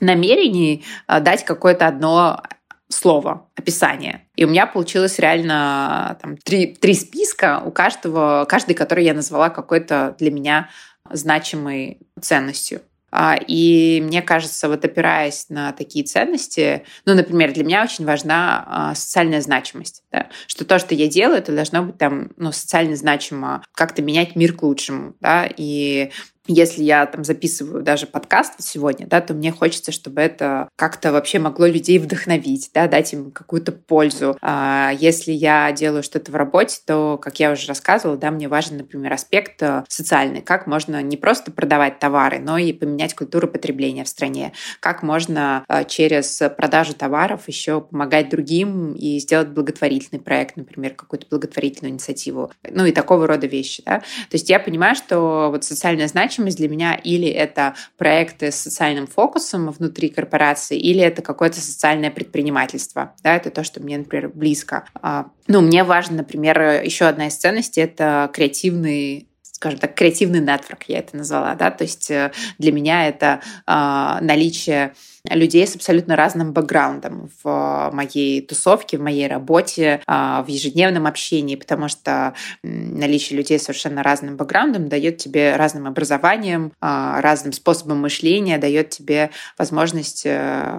намерений 0.00 0.84
дать 1.06 1.44
какое-то 1.44 1.86
одно 1.86 2.42
слово, 2.88 3.48
описание. 3.54 4.26
И 4.36 4.44
у 4.44 4.48
меня 4.48 4.66
получилось 4.66 5.18
реально 5.18 6.18
там, 6.22 6.36
три, 6.38 6.74
три 6.74 6.94
списка 6.94 7.62
у 7.64 7.70
каждого, 7.70 8.46
каждый, 8.48 8.74
который 8.74 9.04
я 9.04 9.14
назвала 9.14 9.50
какой-то 9.50 10.16
для 10.18 10.30
меня 10.30 10.70
значимой 11.10 11.98
ценностью. 12.20 12.80
А, 13.10 13.36
и 13.36 14.02
мне 14.02 14.20
кажется, 14.20 14.68
вот 14.68 14.84
опираясь 14.84 15.48
на 15.48 15.72
такие 15.72 16.04
ценности, 16.04 16.84
ну, 17.06 17.14
например, 17.14 17.52
для 17.52 17.64
меня 17.64 17.82
очень 17.82 18.04
важна 18.04 18.64
а, 18.66 18.94
социальная 18.94 19.40
значимость, 19.40 20.02
да? 20.12 20.28
что 20.46 20.66
то, 20.66 20.78
что 20.78 20.94
я 20.94 21.08
делаю, 21.08 21.38
это 21.38 21.52
должно 21.52 21.84
быть 21.84 21.96
там, 21.96 22.30
ну, 22.36 22.52
социально 22.52 22.96
значимо, 22.96 23.64
как-то 23.74 24.02
менять 24.02 24.36
мир 24.36 24.52
к 24.52 24.62
лучшему, 24.62 25.14
да, 25.20 25.48
и 25.56 26.10
если 26.48 26.82
я 26.82 27.06
там 27.06 27.24
записываю 27.24 27.82
даже 27.82 28.06
подкаст 28.06 28.54
сегодня, 28.58 29.06
да, 29.06 29.20
то 29.20 29.34
мне 29.34 29.52
хочется, 29.52 29.92
чтобы 29.92 30.22
это 30.22 30.68
как-то 30.76 31.12
вообще 31.12 31.38
могло 31.38 31.66
людей 31.66 31.98
вдохновить, 31.98 32.70
да, 32.74 32.88
дать 32.88 33.12
им 33.12 33.30
какую-то 33.30 33.72
пользу. 33.72 34.36
А 34.40 34.92
если 34.98 35.32
я 35.32 35.70
делаю 35.72 36.02
что-то 36.02 36.32
в 36.32 36.36
работе, 36.36 36.78
то, 36.86 37.18
как 37.18 37.38
я 37.38 37.52
уже 37.52 37.68
рассказывала, 37.68 38.16
да, 38.16 38.30
мне 38.30 38.48
важен, 38.48 38.78
например, 38.78 39.12
аспект 39.12 39.62
э, 39.62 39.84
социальный. 39.88 40.40
Как 40.40 40.66
можно 40.66 41.02
не 41.02 41.16
просто 41.18 41.52
продавать 41.52 41.98
товары, 41.98 42.38
но 42.38 42.56
и 42.56 42.72
поменять 42.72 43.14
культуру 43.14 43.46
потребления 43.46 44.04
в 44.04 44.08
стране. 44.08 44.52
Как 44.80 45.02
можно 45.02 45.64
э, 45.68 45.84
через 45.84 46.42
продажу 46.56 46.94
товаров 46.94 47.46
еще 47.46 47.82
помогать 47.82 48.30
другим 48.30 48.94
и 48.94 49.18
сделать 49.18 49.48
благотворительный 49.48 50.20
проект, 50.20 50.56
например, 50.56 50.94
какую-то 50.94 51.26
благотворительную 51.30 51.92
инициативу. 51.92 52.50
Ну 52.70 52.86
и 52.86 52.92
такого 52.92 53.26
рода 53.26 53.46
вещи, 53.46 53.82
да. 53.84 53.98
То 53.98 54.34
есть 54.34 54.48
я 54.48 54.58
понимаю, 54.58 54.96
что 54.96 55.50
вот 55.50 55.64
социальная 55.64 56.08
значимость 56.08 56.37
значимость 56.38 56.56
для 56.58 56.68
меня 56.68 56.94
или 56.94 57.28
это 57.28 57.74
проекты 57.96 58.50
с 58.50 58.56
социальным 58.56 59.06
фокусом 59.06 59.70
внутри 59.70 60.08
корпорации, 60.08 60.78
или 60.78 61.00
это 61.00 61.22
какое-то 61.22 61.60
социальное 61.60 62.10
предпринимательство. 62.10 63.14
Да, 63.22 63.36
это 63.36 63.50
то, 63.50 63.64
что 63.64 63.80
мне, 63.80 63.98
например, 63.98 64.30
близко. 64.32 64.84
А, 65.02 65.26
ну, 65.46 65.60
мне 65.60 65.84
важно, 65.84 66.18
например, 66.18 66.82
еще 66.84 67.06
одна 67.06 67.26
из 67.26 67.36
ценностей— 67.36 67.80
это 67.82 68.30
креативный 68.32 69.24
скажем 69.42 69.80
так, 69.80 69.94
креативный 69.96 70.38
нетворк, 70.38 70.84
я 70.86 71.00
это 71.00 71.16
назвала, 71.16 71.56
да, 71.56 71.72
то 71.72 71.82
есть 71.82 72.12
э, 72.12 72.30
для 72.58 72.70
меня 72.70 73.08
это 73.08 73.40
э, 73.66 74.24
наличие 74.24 74.94
людей 75.30 75.66
с 75.66 75.76
абсолютно 75.76 76.16
разным 76.16 76.52
бэкграундом 76.52 77.30
в 77.42 77.90
моей 77.92 78.40
тусовке, 78.40 78.98
в 78.98 79.02
моей 79.02 79.26
работе, 79.28 80.00
а, 80.06 80.42
в 80.42 80.48
ежедневном 80.48 81.06
общении, 81.06 81.56
потому 81.56 81.88
что 81.88 82.34
наличие 82.62 83.36
людей 83.36 83.58
с 83.58 83.64
совершенно 83.64 84.02
разным 84.02 84.36
бэкграундом 84.36 84.88
дает 84.88 85.18
тебе 85.18 85.56
разным 85.56 85.86
образованием, 85.86 86.72
а, 86.80 87.20
разным 87.20 87.52
способом 87.52 88.00
мышления, 88.00 88.58
дает 88.58 88.90
тебе 88.90 89.30
возможность 89.56 90.22
э, 90.24 90.78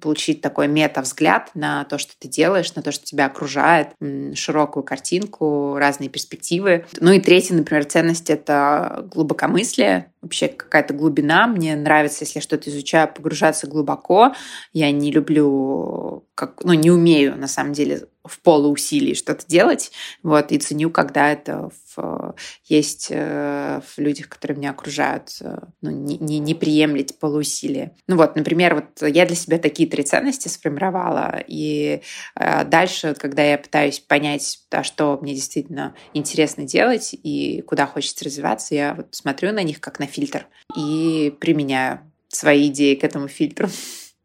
получить 0.00 0.40
такой 0.40 0.68
мета-взгляд 0.68 1.50
на 1.54 1.84
то, 1.84 1.98
что 1.98 2.12
ты 2.18 2.28
делаешь, 2.28 2.74
на 2.74 2.82
то, 2.82 2.92
что 2.92 3.04
тебя 3.04 3.26
окружает, 3.26 3.88
широкую 4.34 4.82
картинку, 4.82 5.76
разные 5.76 6.08
перспективы. 6.08 6.86
Ну 7.00 7.12
и 7.12 7.20
третья, 7.20 7.54
например, 7.54 7.84
ценность— 7.84 8.30
это 8.30 9.06
глубокомыслие, 9.12 10.10
вообще 10.22 10.48
какая-то 10.48 10.94
глубина. 10.94 11.46
Мне 11.46 11.76
нравится, 11.76 12.24
если 12.24 12.38
я 12.38 12.42
что-то 12.42 12.70
изучаю, 12.70 13.12
погружаться 13.12 13.66
глубоко. 13.66 14.34
Я 14.72 14.90
не 14.92 15.10
люблю, 15.10 16.26
как, 16.40 16.64
ну, 16.64 16.72
не 16.72 16.90
умею, 16.90 17.36
на 17.36 17.48
самом 17.48 17.74
деле, 17.74 18.08
в 18.24 18.40
полуусилии 18.40 19.12
что-то 19.12 19.46
делать. 19.46 19.92
Вот, 20.22 20.52
и 20.52 20.58
ценю, 20.58 20.88
когда 20.88 21.30
это 21.30 21.68
в, 21.94 22.34
есть 22.64 23.08
э, 23.10 23.82
в 23.84 24.00
людях, 24.00 24.30
которые 24.30 24.56
меня 24.56 24.70
окружают, 24.70 25.36
э, 25.42 25.58
ну, 25.82 25.90
не, 25.90 26.16
не, 26.16 26.38
не 26.38 26.54
приемлить 26.54 27.18
полуусилия. 27.18 27.94
Ну 28.06 28.16
вот, 28.16 28.36
например, 28.36 28.74
вот 28.74 29.06
я 29.06 29.26
для 29.26 29.36
себя 29.36 29.58
такие 29.58 29.86
три 29.86 30.02
ценности 30.02 30.48
сформировала. 30.48 31.42
И 31.46 32.00
э, 32.36 32.64
дальше, 32.64 33.14
когда 33.18 33.42
я 33.42 33.58
пытаюсь 33.58 34.00
понять, 34.00 34.60
а 34.70 34.82
что 34.82 35.18
мне 35.20 35.34
действительно 35.34 35.94
интересно 36.14 36.64
делать 36.64 37.10
и 37.12 37.62
куда 37.66 37.86
хочется 37.86 38.24
развиваться, 38.24 38.74
я 38.74 38.94
вот 38.94 39.08
смотрю 39.10 39.52
на 39.52 39.62
них 39.62 39.78
как 39.78 39.98
на 39.98 40.06
фильтр 40.06 40.46
и 40.74 41.36
применяю 41.38 42.00
свои 42.28 42.68
идеи 42.68 42.94
к 42.94 43.04
этому 43.04 43.28
фильтру. 43.28 43.68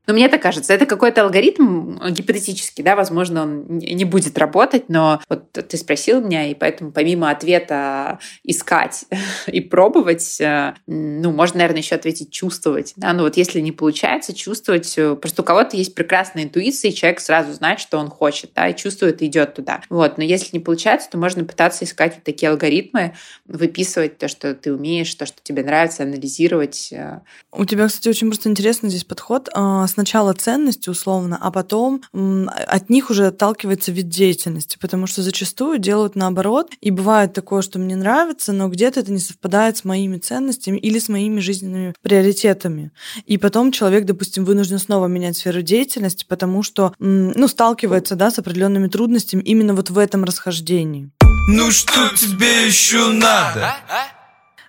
Но 0.08 0.14
мне 0.14 0.28
так 0.30 0.42
кажется, 0.42 0.74
это 0.74 0.86
какой-то 0.86 1.24
алгоритм 1.24 1.98
гипотетический, 2.10 2.84
да, 2.84 2.96
возможно, 2.96 3.44
он 3.44 3.78
не 3.78 4.06
будет 4.06 4.38
работать, 4.38 4.90
но 4.90 5.22
вот 5.30 5.52
ты 5.52 5.78
спросил 5.78 6.22
меня, 6.22 6.48
и 6.48 6.54
поэтому 6.54 6.92
помимо 6.92 7.30
ответа 7.30 8.20
искать 8.44 9.06
и 9.48 9.62
пробовать, 9.62 10.40
э, 10.40 10.76
ну, 10.88 11.32
можно, 11.32 11.60
наверное, 11.60 11.82
еще 11.82 11.96
ответить 11.96 12.32
чувствовать, 12.32 12.94
да, 12.96 13.14
ну 13.14 13.24
вот 13.24 13.38
если 13.38 13.60
не 13.60 13.72
получается 13.72 14.34
чувствовать, 14.34 14.94
э, 14.98 15.16
просто 15.16 15.42
у 15.42 15.46
кого-то 15.46 15.78
есть 15.78 15.96
прекрасная 15.96 16.44
интуиция, 16.44 16.92
и 16.92 16.94
человек 16.94 17.20
сразу 17.20 17.54
знает, 17.54 17.80
что 17.80 17.98
он 17.98 18.10
хочет, 18.10 18.52
да, 18.56 18.68
и 18.68 18.76
чувствует, 18.76 19.22
и 19.22 19.28
идет 19.28 19.56
туда. 19.56 19.82
Вот, 19.90 20.18
но 20.18 20.24
если 20.24 20.50
не 20.54 20.60
получается, 20.60 21.10
то 21.10 21.18
можно 21.18 21.44
пытаться 21.44 21.86
искать 21.86 22.16
вот 22.16 22.24
такие 22.24 22.50
алгоритмы, 22.50 23.16
выписывать 23.46 24.18
то, 24.18 24.28
что 24.28 24.54
ты 24.54 24.74
умеешь, 24.74 25.14
то, 25.16 25.26
что 25.26 25.38
тебе 25.42 25.64
нравится, 25.64 26.04
анализировать. 26.04 26.90
Э. 26.92 27.22
У 27.52 27.66
тебя, 27.66 27.88
кстати, 27.88 28.10
очень 28.10 28.28
просто 28.28 28.50
интересный 28.50 28.90
здесь 28.90 29.04
подход 29.04 29.50
а, 29.54 29.88
сначала 29.96 30.34
ценности 30.34 30.90
условно, 30.90 31.40
а 31.42 31.52
потом 31.52 32.04
от 32.14 32.90
них 32.90 33.10
уже 33.10 33.28
отталкивается 33.28 33.92
вид 33.92 34.10
деятельности, 34.10 34.78
потому 34.80 35.08
что 35.08 35.22
зачастую 35.22 35.80
делают 35.80 36.16
наоборот, 36.16 36.72
и 36.82 36.92
бывает 36.92 37.34
такое, 37.34 37.62
что 37.62 37.80
мне 37.80 37.96
нравится, 37.96 38.54
но 38.54 38.68
где-то 38.68 39.00
это 39.00 39.12
не 39.12 39.20
совпадает 39.20 39.78
с 39.78 39.86
моими 39.86 40.18
ценностями 40.18 40.78
или 40.78 41.00
с 41.00 41.10
моими 41.10 41.40
жизненными 41.40 41.94
приоритетами. 42.02 42.92
И 43.26 43.38
потом 43.38 43.72
человек, 43.72 44.06
допустим, 44.06 44.46
вынужден 44.46 44.80
снова 44.80 45.08
менять 45.08 45.38
сферу 45.38 45.62
деятельности, 45.62 46.26
потому 46.28 46.62
что, 46.62 46.94
ну, 47.00 47.48
сталкивается, 47.48 48.16
да, 48.16 48.32
с 48.32 48.40
определенными 48.40 48.88
трудностями 48.88 49.42
именно 49.42 49.74
вот 49.74 49.90
в 49.90 49.98
этом 49.98 50.24
расхождении. 50.24 51.10
Ну 51.48 51.72
что 51.72 52.10
тебе 52.16 52.68
еще 52.68 53.12
надо? 53.12 53.76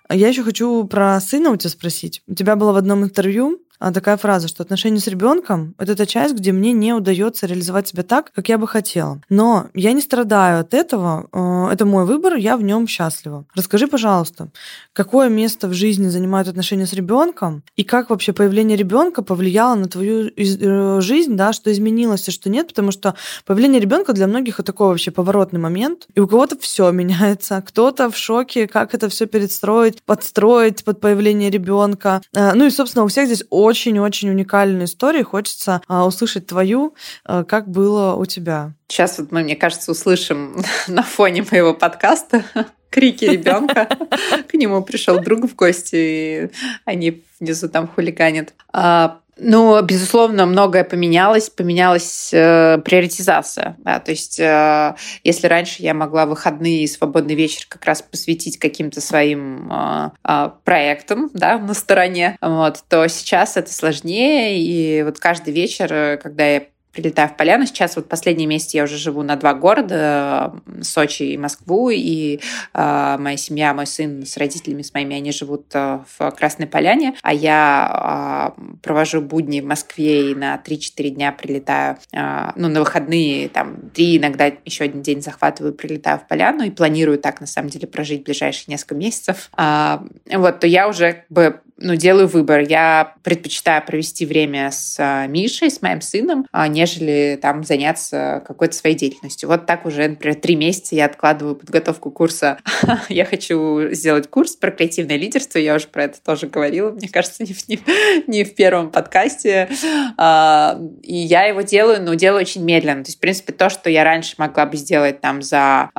Я 0.09 0.29
еще 0.29 0.45
хочу 0.45 0.85
про 0.85 1.21
сына 1.21 1.51
у 1.51 1.57
тебя 1.57 1.71
спросить. 1.71 2.23
У 2.29 2.35
тебя 2.35 2.55
было 2.55 2.73
в 2.73 2.77
одном 2.77 3.03
интервью 3.03 3.59
а, 3.59 3.66
такая 3.79 4.17
фраза, 4.17 4.49
что 4.49 4.63
отношения 4.63 5.01
с 5.01 5.07
ребенком— 5.07 5.75
это 5.79 5.95
та 5.97 6.07
часть, 6.07 6.35
где 6.35 6.53
мне 6.53 6.73
не 6.73 6.93
удается 6.93 7.47
реализовать 7.47 7.89
себя 7.89 8.03
так, 8.03 8.33
как 8.33 8.49
я 8.49 8.59
бы 8.59 8.67
хотела. 8.69 9.21
Но 9.29 9.67
я 9.75 9.93
не 9.93 10.01
страдаю 10.01 10.61
от 10.61 10.75
этого, 10.75 11.29
а, 11.33 11.73
это 11.73 11.85
мой 11.85 12.05
выбор, 12.05 12.35
я 12.35 12.57
в 12.57 12.63
нем 12.63 12.87
счастлива. 12.87 13.45
Расскажи, 13.55 13.87
пожалуйста, 13.87 14.49
какое 14.93 15.29
место 15.29 15.69
в 15.69 15.73
жизни 15.73 16.09
занимают 16.09 16.49
отношения 16.49 16.87
с 16.87 16.93
ребенком 16.93 17.63
и 17.77 17.85
как 17.85 18.11
вообще 18.11 18.33
появление 18.33 18.77
ребенка 18.77 19.23
повлияло 19.23 19.75
на 19.75 19.89
твою 19.89 20.31
э, 20.37 21.01
жизнь, 21.01 21.37
да, 21.37 21.53
что 21.53 21.73
изменилось 21.73 22.29
и 22.29 22.31
что 22.31 22.51
нет, 22.51 22.69
потому 22.69 22.91
что 22.91 23.15
появление 23.45 23.81
ребенка 23.81 24.13
для 24.13 24.27
многих 24.27 24.61
это 24.61 24.73
такой 24.73 24.89
вообще 24.89 25.11
поворотный 25.11 25.61
момент, 25.61 26.07
и 26.15 26.21
у 26.21 26.27
кого-то 26.27 26.59
все 26.59 26.91
меняется, 26.93 27.63
кто-то 27.67 28.11
в 28.11 28.17
шоке, 28.17 28.67
как 28.67 28.95
это 28.95 29.09
все 29.09 29.27
перестроить, 29.27 30.03
подстроить 30.03 30.85
под 30.85 31.01
появление 31.01 31.51
ребенка. 31.51 32.23
А, 32.35 32.55
ну 32.55 32.67
и, 32.67 32.71
собственно, 32.71 33.05
у 33.05 33.09
всех 33.09 33.27
здесь 33.27 33.45
очень-очень 33.67 34.31
уникальную 34.31 34.85
историю. 34.85 35.27
Хочется 35.27 35.83
а, 35.89 36.07
услышать 36.07 36.47
твою, 36.47 36.95
а, 37.25 37.45
как 37.45 37.69
было 37.69 38.15
у 38.15 38.25
тебя. 38.25 38.73
Сейчас 38.89 39.19
вот 39.19 39.33
мы, 39.33 39.43
мне 39.43 39.57
кажется, 39.57 39.91
услышим 39.91 40.63
на 40.89 41.03
фоне 41.03 41.45
моего 41.51 41.75
подкаста 41.75 42.45
крики 42.91 43.25
ребенка. 43.25 43.89
К 44.49 44.55
нему 44.55 44.83
пришел 44.83 45.21
друг 45.21 45.45
в 45.45 45.55
гости, 45.55 45.97
и 45.97 46.51
они 46.85 47.23
внизу 47.41 47.69
там 47.69 47.89
хулиганят. 47.89 48.55
А, 48.73 49.21
ну, 49.39 49.83
безусловно, 49.83 50.47
многое 50.47 50.83
поменялось, 50.83 51.51
поменялась 51.51 52.31
э, 52.33 52.79
приоритизация. 52.79 53.77
Да? 53.79 54.01
То 54.01 54.13
есть, 54.13 54.41
э, 54.41 54.95
если 55.25 55.47
раньше 55.47 55.83
я 55.83 55.93
могла 55.93 56.25
выходные 56.25 56.85
и 56.85 56.87
свободный 56.87 57.35
вечер 57.35 57.67
как 57.69 57.85
раз 57.85 58.01
посвятить 58.01 58.59
каким-то 58.59 59.03
своим 59.03 59.71
э, 59.71 60.11
э, 60.27 60.51
проектам 60.65 61.31
да, 61.35 61.59
на 61.59 61.75
стороне, 61.75 62.39
вот, 62.41 62.83
то 62.89 63.07
сейчас 63.09 63.59
это 63.59 63.73
сложнее. 63.73 64.59
И 64.59 65.03
вот 65.03 65.19
каждый 65.19 65.53
вечер, 65.53 65.93
э, 65.93 66.17
когда 66.17 66.47
я 66.47 66.63
прилетаю 66.97 67.29
в 67.29 67.37
Поляну. 67.37 67.67
Сейчас 67.67 67.97
вот 67.97 68.09
последний 68.09 68.47
месяц 68.47 68.73
я 68.75 68.85
уже 68.85 68.97
живу 68.97 69.23
на 69.23 69.37
два 69.37 69.53
города, 69.53 70.55
Сочи 70.81 71.25
и 71.25 71.37
Москву, 71.37 71.91
и 71.91 72.41
э, 72.73 73.17
моя 73.19 73.37
семья, 73.37 73.75
мой 73.75 73.87
сын 73.87 74.25
с 74.25 74.37
родителями, 74.39 74.83
с 74.83 74.95
моими, 74.95 75.17
они 75.17 75.31
живут 75.31 75.67
э, 75.75 76.01
в 76.19 76.31
Красной 76.31 76.67
Поляне, 76.67 77.15
а 77.23 77.35
я 77.35 78.55
э, 78.57 78.63
провожу 78.83 79.21
будни 79.21 79.61
в 79.61 79.67
Москве 79.67 80.31
и 80.31 80.35
на 80.35 80.61
3-4 80.65 81.09
дня 81.11 81.33
прилетаю, 81.33 81.99
э, 82.13 82.53
ну, 82.57 82.69
на 82.69 82.81
выходные, 82.81 83.49
там, 83.51 83.91
три, 83.95 84.17
иногда 84.17 84.51
еще 84.65 84.85
один 84.85 85.03
день 85.03 85.21
захватываю, 85.21 85.75
прилетаю 85.75 86.19
в 86.19 86.27
Поляну 86.27 86.65
и 86.65 86.71
планирую 86.71 87.19
так, 87.19 87.41
на 87.41 87.47
самом 87.47 87.69
деле, 87.69 87.87
прожить 87.87 88.25
ближайшие 88.25 88.65
несколько 88.69 88.95
месяцев. 88.95 89.51
Э, 89.59 89.99
вот, 90.33 90.61
то 90.61 90.67
я 90.67 90.89
уже 90.89 91.13
как 91.13 91.27
бы 91.29 91.61
ну, 91.79 91.95
делаю 91.95 92.27
выбор. 92.27 92.61
Я 92.61 93.15
предпочитаю 93.23 93.85
провести 93.85 94.25
время 94.25 94.71
с 94.71 94.97
а, 94.99 95.27
Мишей, 95.27 95.71
с 95.71 95.83
моим 95.83 96.01
сыном, 96.01 96.47
а, 96.53 96.69
нежели 96.87 97.39
там 97.41 97.65
заняться 97.65 98.43
какой-то 98.47 98.75
своей 98.75 98.97
деятельностью. 98.97 99.49
Вот 99.49 99.67
так 99.67 99.87
уже, 99.87 100.09
например, 100.09 100.37
три 100.37 100.55
месяца 100.55 100.95
я 100.95 101.07
откладываю 101.07 101.57
подготовку 101.57 102.11
курса. 102.11 102.59
я 103.09 103.25
хочу 103.25 103.91
сделать 103.91 104.29
курс 104.29 104.55
про 104.55 104.71
креативное 104.71 105.17
лидерство. 105.17 105.59
Я 105.59 105.75
уже 105.75 105.89
про 105.89 106.05
это 106.05 106.23
тоже 106.23 106.47
говорила, 106.47 106.93
мне 106.93 107.09
кажется, 107.09 107.43
не 107.43 107.53
в, 107.53 107.69
не, 107.69 107.81
не 108.29 108.45
в 108.45 108.55
первом 108.55 108.91
подкасте. 108.91 109.69
А, 110.17 110.79
и 111.03 111.15
я 111.15 111.45
его 111.45 111.63
делаю, 111.63 112.03
но 112.03 112.15
делаю 112.15 112.43
очень 112.43 112.63
медленно. 112.65 113.03
То 113.03 113.09
есть, 113.09 113.19
в 113.19 113.21
принципе, 113.21 113.53
то, 113.53 113.69
что 113.69 113.91
я 113.91 114.05
раньше 114.05 114.37
могла 114.39 114.67
бы 114.67 114.77
сделать 114.77 115.21
там 115.21 115.43
за 115.43 115.91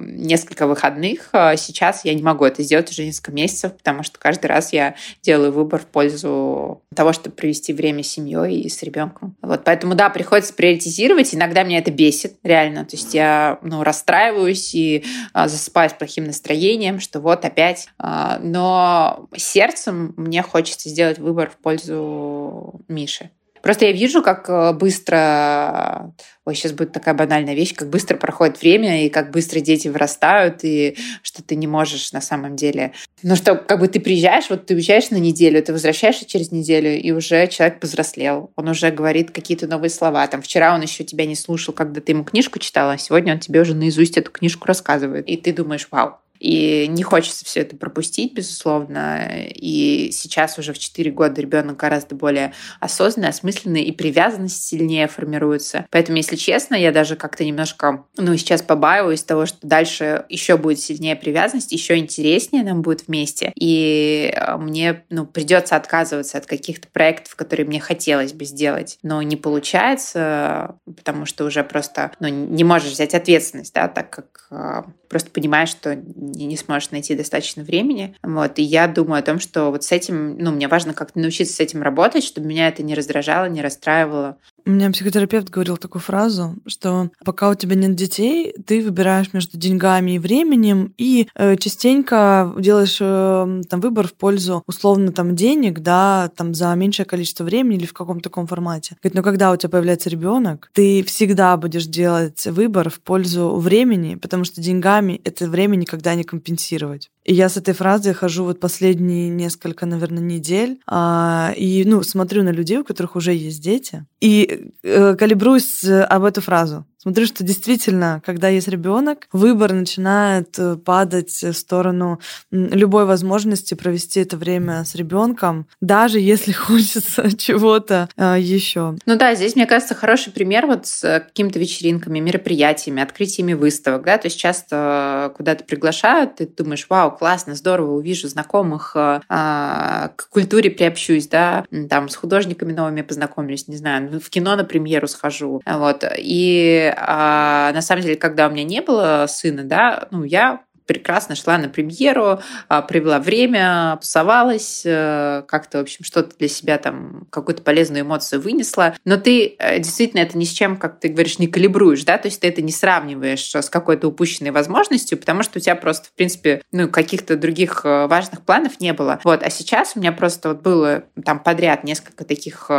несколько 0.00 0.66
выходных, 0.66 1.30
сейчас 1.56 2.04
я 2.04 2.14
не 2.14 2.22
могу 2.22 2.44
это 2.44 2.62
сделать 2.62 2.90
уже 2.90 3.04
несколько 3.04 3.32
месяцев, 3.32 3.72
потому 3.76 4.02
что 4.02 4.18
каждый 4.18 4.46
раз 4.46 4.72
я 4.72 4.94
делаю 5.22 5.52
выбор 5.52 5.80
в 5.80 5.86
пользу 5.86 6.82
того, 6.94 7.12
чтобы 7.12 7.34
провести 7.34 7.72
время 7.72 8.02
с 8.02 8.08
семьей 8.08 8.60
и 8.60 8.68
с 8.68 8.82
ребенком. 8.82 9.36
Вот, 9.42 9.64
поэтому, 9.64 9.94
да, 9.94 10.11
приходится 10.12 10.54
приоритизировать. 10.54 11.34
Иногда 11.34 11.62
меня 11.62 11.78
это 11.78 11.90
бесит, 11.90 12.36
реально. 12.42 12.84
То 12.84 12.96
есть 12.96 13.14
я, 13.14 13.58
ну, 13.62 13.82
расстраиваюсь 13.82 14.74
и 14.74 15.04
а, 15.32 15.48
засыпаю 15.48 15.90
с 15.90 15.94
плохим 15.94 16.24
настроением, 16.24 17.00
что 17.00 17.20
вот 17.20 17.44
опять. 17.44 17.88
А, 17.98 18.38
но 18.40 19.28
сердцем 19.36 20.14
мне 20.16 20.42
хочется 20.42 20.88
сделать 20.88 21.18
выбор 21.18 21.50
в 21.50 21.56
пользу 21.56 22.80
Миши. 22.88 23.30
Просто 23.62 23.86
я 23.86 23.92
вижу, 23.92 24.22
как 24.22 24.48
э, 24.48 24.72
быстро, 24.72 26.12
ой, 26.44 26.54
сейчас 26.54 26.72
будет 26.72 26.92
такая 26.92 27.14
банальная 27.14 27.54
вещь, 27.54 27.74
как 27.74 27.88
быстро 27.88 28.16
проходит 28.16 28.60
время, 28.60 29.06
и 29.06 29.08
как 29.08 29.30
быстро 29.30 29.60
дети 29.60 29.86
вырастают, 29.86 30.64
и 30.64 30.96
что 31.22 31.42
ты 31.42 31.54
не 31.54 31.68
можешь 31.68 32.12
на 32.12 32.20
самом 32.20 32.56
деле... 32.56 32.92
Ну 33.22 33.36
что, 33.36 33.54
как 33.54 33.78
бы 33.78 33.86
ты 33.86 34.00
приезжаешь, 34.00 34.50
вот 34.50 34.66
ты 34.66 34.74
уезжаешь 34.74 35.10
на 35.10 35.16
неделю, 35.16 35.62
ты 35.62 35.72
возвращаешься 35.72 36.26
через 36.26 36.50
неделю, 36.50 36.98
и 36.98 37.12
уже 37.12 37.46
человек 37.46 37.78
повзрослел, 37.78 38.50
он 38.56 38.68
уже 38.68 38.90
говорит 38.90 39.30
какие-то 39.30 39.68
новые 39.68 39.90
слова. 39.90 40.26
Там 40.26 40.42
вчера 40.42 40.74
он 40.74 40.82
еще 40.82 41.04
тебя 41.04 41.24
не 41.24 41.36
слушал, 41.36 41.72
когда 41.72 42.00
ты 42.00 42.12
ему 42.12 42.24
книжку 42.24 42.58
читала, 42.58 42.92
а 42.92 42.98
сегодня 42.98 43.34
он 43.34 43.38
тебе 43.38 43.60
уже 43.60 43.74
наизусть 43.74 44.18
эту 44.18 44.32
книжку 44.32 44.66
рассказывает. 44.66 45.28
И 45.28 45.36
ты 45.36 45.52
думаешь, 45.52 45.86
вау, 45.92 46.18
и 46.42 46.88
не 46.88 47.04
хочется 47.04 47.44
все 47.44 47.60
это 47.60 47.76
пропустить, 47.76 48.34
безусловно. 48.34 49.28
И 49.46 50.10
сейчас 50.10 50.58
уже 50.58 50.72
в 50.72 50.78
4 50.78 51.08
года 51.12 51.40
ребенок 51.40 51.76
гораздо 51.76 52.16
более 52.16 52.52
осознанный, 52.80 53.28
осмысленный, 53.28 53.82
и 53.84 53.92
привязанность 53.92 54.64
сильнее 54.64 55.06
формируется. 55.06 55.86
Поэтому, 55.90 56.16
если 56.16 56.34
честно, 56.34 56.74
я 56.74 56.90
даже 56.90 57.14
как-то 57.14 57.44
немножко, 57.44 58.06
ну, 58.16 58.36
сейчас 58.36 58.60
побаиваюсь 58.60 59.22
того, 59.22 59.46
что 59.46 59.64
дальше 59.64 60.24
еще 60.28 60.56
будет 60.56 60.80
сильнее 60.80 61.14
привязанность, 61.14 61.70
еще 61.70 61.96
интереснее 61.96 62.64
нам 62.64 62.82
будет 62.82 63.06
вместе. 63.06 63.52
И 63.54 64.34
э, 64.34 64.56
мне, 64.56 65.04
ну, 65.10 65.26
придется 65.26 65.76
отказываться 65.76 66.38
от 66.38 66.46
каких-то 66.46 66.88
проектов, 66.88 67.36
которые 67.36 67.66
мне 67.66 67.78
хотелось 67.78 68.32
бы 68.32 68.46
сделать, 68.46 68.98
но 69.04 69.22
не 69.22 69.36
получается, 69.36 70.74
потому 70.84 71.24
что 71.24 71.44
уже 71.44 71.62
просто, 71.62 72.10
ну, 72.18 72.26
не 72.26 72.64
можешь 72.64 72.90
взять 72.90 73.14
ответственность, 73.14 73.72
да, 73.74 73.86
так 73.86 74.10
как 74.10 74.48
э, 74.50 74.82
просто 75.12 75.30
понимаешь, 75.30 75.68
что 75.68 75.94
не 75.94 76.56
сможешь 76.56 76.90
найти 76.90 77.14
достаточно 77.14 77.62
времени. 77.62 78.16
Вот. 78.22 78.58
И 78.58 78.62
я 78.62 78.88
думаю 78.88 79.20
о 79.20 79.22
том, 79.22 79.38
что 79.38 79.70
вот 79.70 79.84
с 79.84 79.92
этим, 79.92 80.36
ну, 80.38 80.50
мне 80.50 80.66
важно 80.66 80.94
как-то 80.94 81.20
научиться 81.20 81.54
с 81.54 81.60
этим 81.60 81.82
работать, 81.82 82.24
чтобы 82.24 82.48
меня 82.48 82.66
это 82.66 82.82
не 82.82 82.94
раздражало, 82.94 83.46
не 83.46 83.62
расстраивало. 83.62 84.38
У 84.64 84.70
меня 84.70 84.90
психотерапевт 84.90 85.48
говорил 85.48 85.76
такую 85.76 86.02
фразу, 86.02 86.56
что 86.66 87.10
пока 87.24 87.50
у 87.50 87.54
тебя 87.54 87.74
нет 87.74 87.94
детей, 87.94 88.54
ты 88.64 88.82
выбираешь 88.82 89.32
между 89.32 89.58
деньгами 89.58 90.12
и 90.12 90.18
временем, 90.18 90.94
и 90.98 91.28
э, 91.34 91.56
частенько 91.56 92.54
делаешь 92.58 92.98
э, 93.00 93.62
там 93.68 93.80
выбор 93.80 94.06
в 94.06 94.14
пользу 94.14 94.62
условно 94.66 95.12
там 95.12 95.34
денег, 95.34 95.80
да, 95.80 96.30
там 96.36 96.54
за 96.54 96.74
меньшее 96.74 97.06
количество 97.06 97.44
времени 97.44 97.76
или 97.76 97.86
в 97.86 97.92
каком-то 97.92 98.24
таком 98.24 98.46
формате. 98.46 98.96
Говорит, 99.02 99.16
но 99.16 99.22
когда 99.22 99.52
у 99.52 99.56
тебя 99.56 99.70
появляется 99.70 100.10
ребенок, 100.10 100.70
ты 100.74 101.02
всегда 101.02 101.56
будешь 101.56 101.86
делать 101.86 102.46
выбор 102.46 102.90
в 102.90 103.00
пользу 103.00 103.56
времени, 103.56 104.14
потому 104.14 104.44
что 104.44 104.60
деньгами 104.60 105.20
это 105.24 105.48
время 105.48 105.76
никогда 105.76 106.14
не 106.14 106.24
компенсировать. 106.24 107.10
И 107.24 107.34
я 107.34 107.48
с 107.48 107.56
этой 107.56 107.74
фразой 107.74 108.14
хожу 108.14 108.44
вот 108.44 108.60
последние 108.60 109.28
несколько, 109.28 109.86
наверное, 109.86 110.22
недель, 110.22 110.80
а, 110.86 111.52
и 111.56 111.84
ну 111.84 112.02
смотрю 112.02 112.42
на 112.42 112.50
людей, 112.50 112.78
у 112.78 112.84
которых 112.84 113.16
уже 113.16 113.32
есть 113.32 113.62
дети, 113.62 114.06
и 114.20 114.70
э, 114.82 115.14
калибруюсь 115.14 115.84
об 115.84 116.24
эту 116.24 116.40
фразу. 116.40 116.86
Смотрю, 117.02 117.26
что 117.26 117.42
действительно, 117.42 118.22
когда 118.24 118.48
есть 118.48 118.68
ребенок, 118.68 119.26
выбор 119.32 119.72
начинает 119.72 120.56
э, 120.56 120.76
падать 120.76 121.42
в 121.42 121.52
сторону 121.52 122.20
любой 122.52 123.06
возможности 123.06 123.74
провести 123.74 124.20
это 124.20 124.36
время 124.36 124.84
с 124.84 124.94
ребенком, 124.94 125.66
даже 125.80 126.20
если 126.20 126.52
хочется 126.52 127.36
чего-то 127.36 128.08
э, 128.16 128.36
еще. 128.38 128.96
Ну 129.04 129.16
да, 129.16 129.34
здесь, 129.34 129.56
мне 129.56 129.66
кажется, 129.66 129.96
хороший 129.96 130.32
пример 130.32 130.66
вот 130.66 130.86
с 130.86 131.00
какими-то 131.26 131.58
вечеринками, 131.58 132.20
мероприятиями, 132.20 133.02
открытиями 133.02 133.54
выставок. 133.54 134.04
Да? 134.04 134.16
То 134.18 134.28
есть 134.28 134.38
часто 134.38 135.32
куда-то 135.36 135.64
приглашают, 135.64 136.36
ты 136.36 136.46
думаешь, 136.46 136.86
вау, 136.88 137.10
классно, 137.10 137.56
здорово, 137.56 137.96
увижу 137.96 138.28
знакомых, 138.28 138.92
э, 138.94 139.20
к 139.28 140.28
культуре 140.30 140.70
приобщусь, 140.70 141.26
да, 141.26 141.64
там 141.90 142.08
с 142.08 142.14
художниками 142.14 142.72
новыми 142.72 143.02
познакомлюсь, 143.02 143.66
не 143.66 143.76
знаю, 143.76 144.20
в 144.20 144.30
кино 144.30 144.54
на 144.54 144.62
премьеру 144.62 145.08
схожу. 145.08 145.60
Вот. 145.66 146.04
И 146.16 146.91
а, 146.96 147.72
на 147.72 147.82
самом 147.82 148.02
деле, 148.02 148.16
когда 148.16 148.48
у 148.48 148.50
меня 148.50 148.64
не 148.64 148.80
было 148.80 149.26
сына, 149.28 149.64
да, 149.64 150.08
ну, 150.10 150.24
я 150.24 150.62
прекрасно 150.92 151.34
шла 151.34 151.56
на 151.56 151.70
премьеру, 151.70 152.40
а, 152.68 152.82
провела 152.82 153.18
время, 153.18 153.98
тусовалась, 154.00 154.82
э, 154.84 155.42
как-то, 155.48 155.78
в 155.78 155.80
общем, 155.82 156.04
что-то 156.04 156.36
для 156.36 156.48
себя 156.48 156.76
там, 156.76 157.26
какую-то 157.30 157.62
полезную 157.62 158.02
эмоцию 158.02 158.42
вынесла. 158.42 158.94
Но 159.06 159.16
ты 159.16 159.56
э, 159.58 159.78
действительно 159.78 160.20
это 160.20 160.36
ни 160.36 160.44
с 160.44 160.50
чем, 160.50 160.76
как 160.76 161.00
ты 161.00 161.08
говоришь, 161.08 161.38
не 161.38 161.46
калибруешь, 161.46 162.04
да, 162.04 162.18
то 162.18 162.28
есть 162.28 162.40
ты 162.40 162.48
это 162.48 162.60
не 162.60 162.72
сравниваешь 162.72 163.54
с 163.54 163.70
какой-то 163.70 164.08
упущенной 164.08 164.50
возможностью, 164.50 165.16
потому 165.16 165.42
что 165.42 165.58
у 165.58 165.62
тебя 165.62 165.76
просто, 165.76 166.08
в 166.08 166.12
принципе, 166.12 166.62
ну, 166.72 166.88
каких-то 166.88 167.36
других 167.36 167.80
э, 167.84 168.06
важных 168.06 168.42
планов 168.42 168.78
не 168.78 168.92
было. 168.92 169.18
Вот, 169.24 169.42
а 169.42 169.48
сейчас 169.48 169.92
у 169.96 170.00
меня 170.00 170.12
просто 170.12 170.50
вот 170.50 170.60
было 170.60 171.04
там 171.24 171.42
подряд 171.42 171.84
несколько 171.84 172.24
таких 172.24 172.70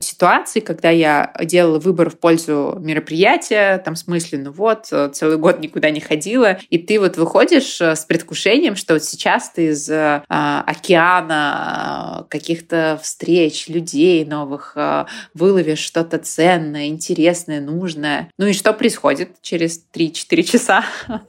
ситуаций, 0.00 0.60
когда 0.60 0.90
я 0.90 1.32
делала 1.44 1.78
выбор 1.78 2.10
в 2.10 2.18
пользу 2.18 2.76
мероприятия, 2.80 3.78
там, 3.78 3.94
в 3.94 3.98
смысле, 3.98 4.38
ну 4.38 4.50
вот, 4.50 4.86
целый 4.86 5.38
год 5.38 5.60
никуда 5.60 5.90
не 5.90 6.00
ходила, 6.00 6.58
и 6.68 6.78
ты 6.78 6.98
вот 6.98 7.16
выходишь 7.16 7.51
приходишь 7.52 7.80
э, 7.80 7.96
с 7.96 8.04
предвкушением, 8.04 8.76
что 8.76 8.94
вот 8.94 9.04
сейчас 9.04 9.50
ты 9.50 9.68
из 9.68 9.88
э, 9.90 10.22
океана 10.28 12.26
каких-то 12.30 12.98
встреч, 13.02 13.68
людей 13.68 14.24
новых 14.24 14.72
э, 14.76 15.04
выловишь 15.34 15.80
что-то 15.80 16.18
ценное, 16.18 16.86
интересное, 16.86 17.60
нужное. 17.60 18.30
Ну 18.38 18.46
и 18.46 18.52
что 18.52 18.72
происходит 18.72 19.30
через 19.42 19.84
3-4 19.92 20.42
часа 20.42 20.84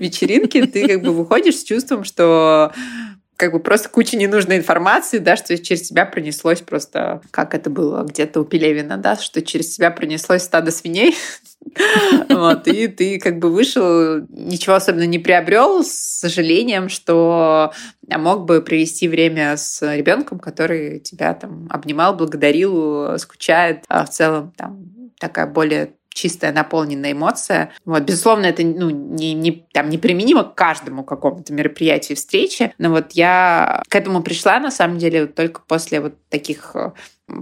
вечеринки? 0.00 0.64
Ты 0.66 0.88
как 0.88 1.02
бы 1.02 1.12
выходишь 1.12 1.56
с 1.56 1.64
чувством, 1.64 2.04
что 2.04 2.72
как 3.40 3.52
бы 3.52 3.58
просто 3.58 3.88
куча 3.88 4.18
ненужной 4.18 4.58
информации, 4.58 5.16
да, 5.16 5.34
что 5.34 5.56
через 5.56 5.88
тебя 5.88 6.04
пронеслось 6.04 6.60
просто, 6.60 7.22
как 7.30 7.54
это 7.54 7.70
было 7.70 8.02
где-то 8.02 8.42
у 8.42 8.44
Пелевина, 8.44 8.98
да, 8.98 9.16
что 9.16 9.40
через 9.40 9.74
тебя 9.74 9.90
пронеслось 9.90 10.42
стадо 10.42 10.70
свиней, 10.70 11.16
вот, 12.28 12.68
и 12.68 12.86
ты 12.88 13.18
как 13.18 13.38
бы 13.38 13.50
вышел, 13.50 14.26
ничего 14.28 14.74
особенно 14.74 15.06
не 15.06 15.18
приобрел, 15.18 15.82
с 15.82 15.90
сожалением, 15.90 16.90
что 16.90 17.72
мог 18.08 18.44
бы 18.44 18.60
провести 18.60 19.08
время 19.08 19.56
с 19.56 19.80
ребенком, 19.80 20.38
который 20.38 21.00
тебя 21.00 21.32
там 21.32 21.66
обнимал, 21.70 22.14
благодарил, 22.14 23.18
скучает, 23.18 23.84
а 23.88 24.04
в 24.04 24.10
целом 24.10 24.52
там 24.54 24.84
такая 25.18 25.46
более 25.46 25.94
чистая 26.20 26.52
наполненная 26.52 27.12
эмоция. 27.12 27.72
Вот, 27.84 28.02
безусловно, 28.02 28.46
это 28.46 28.62
ну, 28.62 28.90
не, 28.90 29.32
не, 29.32 29.66
там, 29.72 29.88
не 29.88 29.98
применимо 29.98 30.44
к 30.44 30.54
каждому 30.54 31.02
какому-то 31.02 31.52
мероприятию 31.52 32.16
встрече, 32.16 32.74
но 32.78 32.90
вот 32.90 33.12
я 33.12 33.82
к 33.88 33.94
этому 33.94 34.22
пришла, 34.22 34.58
на 34.60 34.70
самом 34.70 34.98
деле, 34.98 35.26
только 35.26 35.62
после 35.66 36.00
вот 36.00 36.14
таких 36.28 36.76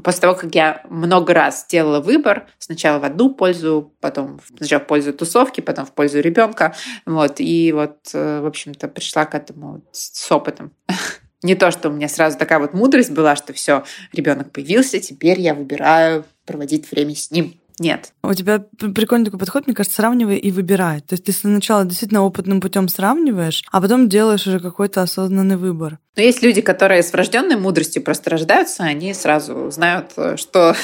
после 0.05 0.21
того, 0.21 0.35
как 0.35 0.55
я 0.55 0.83
много 0.91 1.33
раз 1.33 1.67
делала 1.67 2.01
выбор, 2.01 2.47
сначала 2.59 2.99
в 2.99 3.05
одну 3.05 3.35
пользу, 3.35 3.95
потом 4.01 4.39
сначала 4.59 4.83
в 4.83 4.87
пользу 4.87 5.15
тусовки, 5.15 5.63
потом 5.63 5.87
в 5.87 5.93
пользу 5.93 6.21
ребенка, 6.21 6.75
вот, 7.07 7.37
и 7.39 7.73
вот, 7.73 7.97
э, 8.13 8.41
в 8.41 8.47
общем-то, 8.47 8.89
пришла 8.89 9.25
к 9.25 9.35
этому 9.35 9.83
с 9.93 10.31
опытом. 10.31 10.73
Не 11.43 11.55
то, 11.55 11.71
что 11.71 11.89
у 11.89 11.93
меня 11.93 12.09
сразу 12.09 12.37
такая 12.37 12.59
вот 12.59 12.75
мудрость 12.75 13.13
была, 13.13 13.35
что 13.35 13.53
все, 13.53 13.85
ребенок 14.13 14.53
появился, 14.53 14.99
теперь 14.99 15.41
я 15.41 15.55
выбираю 15.55 16.25
проводить 16.45 16.91
время 16.91 17.15
с 17.15 17.31
ним. 17.31 17.58
Нет. 17.81 18.13
У 18.23 18.33
тебя 18.35 18.65
прикольный 18.95 19.27
такой 19.27 19.41
подход, 19.41 19.67
мне 19.67 19.75
кажется, 19.75 19.97
сравнивай 19.97 20.37
и 20.37 20.51
выбирай. 20.51 21.01
То 21.01 21.15
есть 21.15 21.25
ты 21.25 21.33
сначала 21.33 21.85
действительно 21.85 22.25
опытным 22.25 22.61
путем 22.61 22.89
сравниваешь, 22.89 23.63
а 23.71 23.81
потом 23.81 24.09
делаешь 24.09 24.47
уже 24.47 24.61
какой-то 24.61 25.03
осознанный 25.03 25.57
выбор. 25.57 25.99
Но 26.19 26.25
есть 26.25 26.43
люди, 26.43 26.61
которые 26.63 27.05
с 27.05 27.13
врожденной 27.13 27.55
мудростью 27.55 28.03
просто 28.03 28.31
рождаются, 28.31 28.83
они 28.83 29.15
сразу 29.15 29.71
знают, 29.71 30.11
что, 30.35 30.75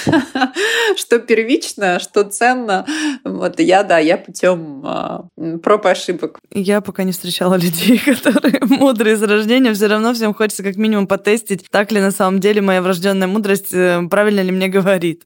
что 0.96 1.18
первично, 1.18 1.98
что 1.98 2.22
ценно. 2.22 2.87
Вот 3.24 3.59
я, 3.59 3.83
да, 3.83 3.98
я 3.98 4.16
путем 4.16 4.83
а, 4.85 5.26
проб 5.61 5.86
и 5.86 5.88
ошибок. 5.88 6.38
Я 6.53 6.80
пока 6.80 7.03
не 7.03 7.11
встречала 7.11 7.55
людей, 7.59 7.99
которые 7.99 8.61
мудрые 8.62 9.16
с 9.16 9.22
рождения. 9.22 9.74
Все 9.74 9.88
равно 9.88 10.14
всем 10.14 10.34
хочется 10.34 10.62
как 10.62 10.76
минимум 10.76 11.09
потестить, 11.09 11.66
так 11.68 11.90
ли 11.90 12.01
на 12.01 12.12
самом 12.12 12.38
деле 12.38 12.62
моя 12.62 12.80
врожденная 12.80 13.26
мудрость 13.26 13.74
э, 13.74 14.07
правильно 14.09 14.40
ли 14.40 14.53
мне 14.53 14.68
говорит. 14.68 15.24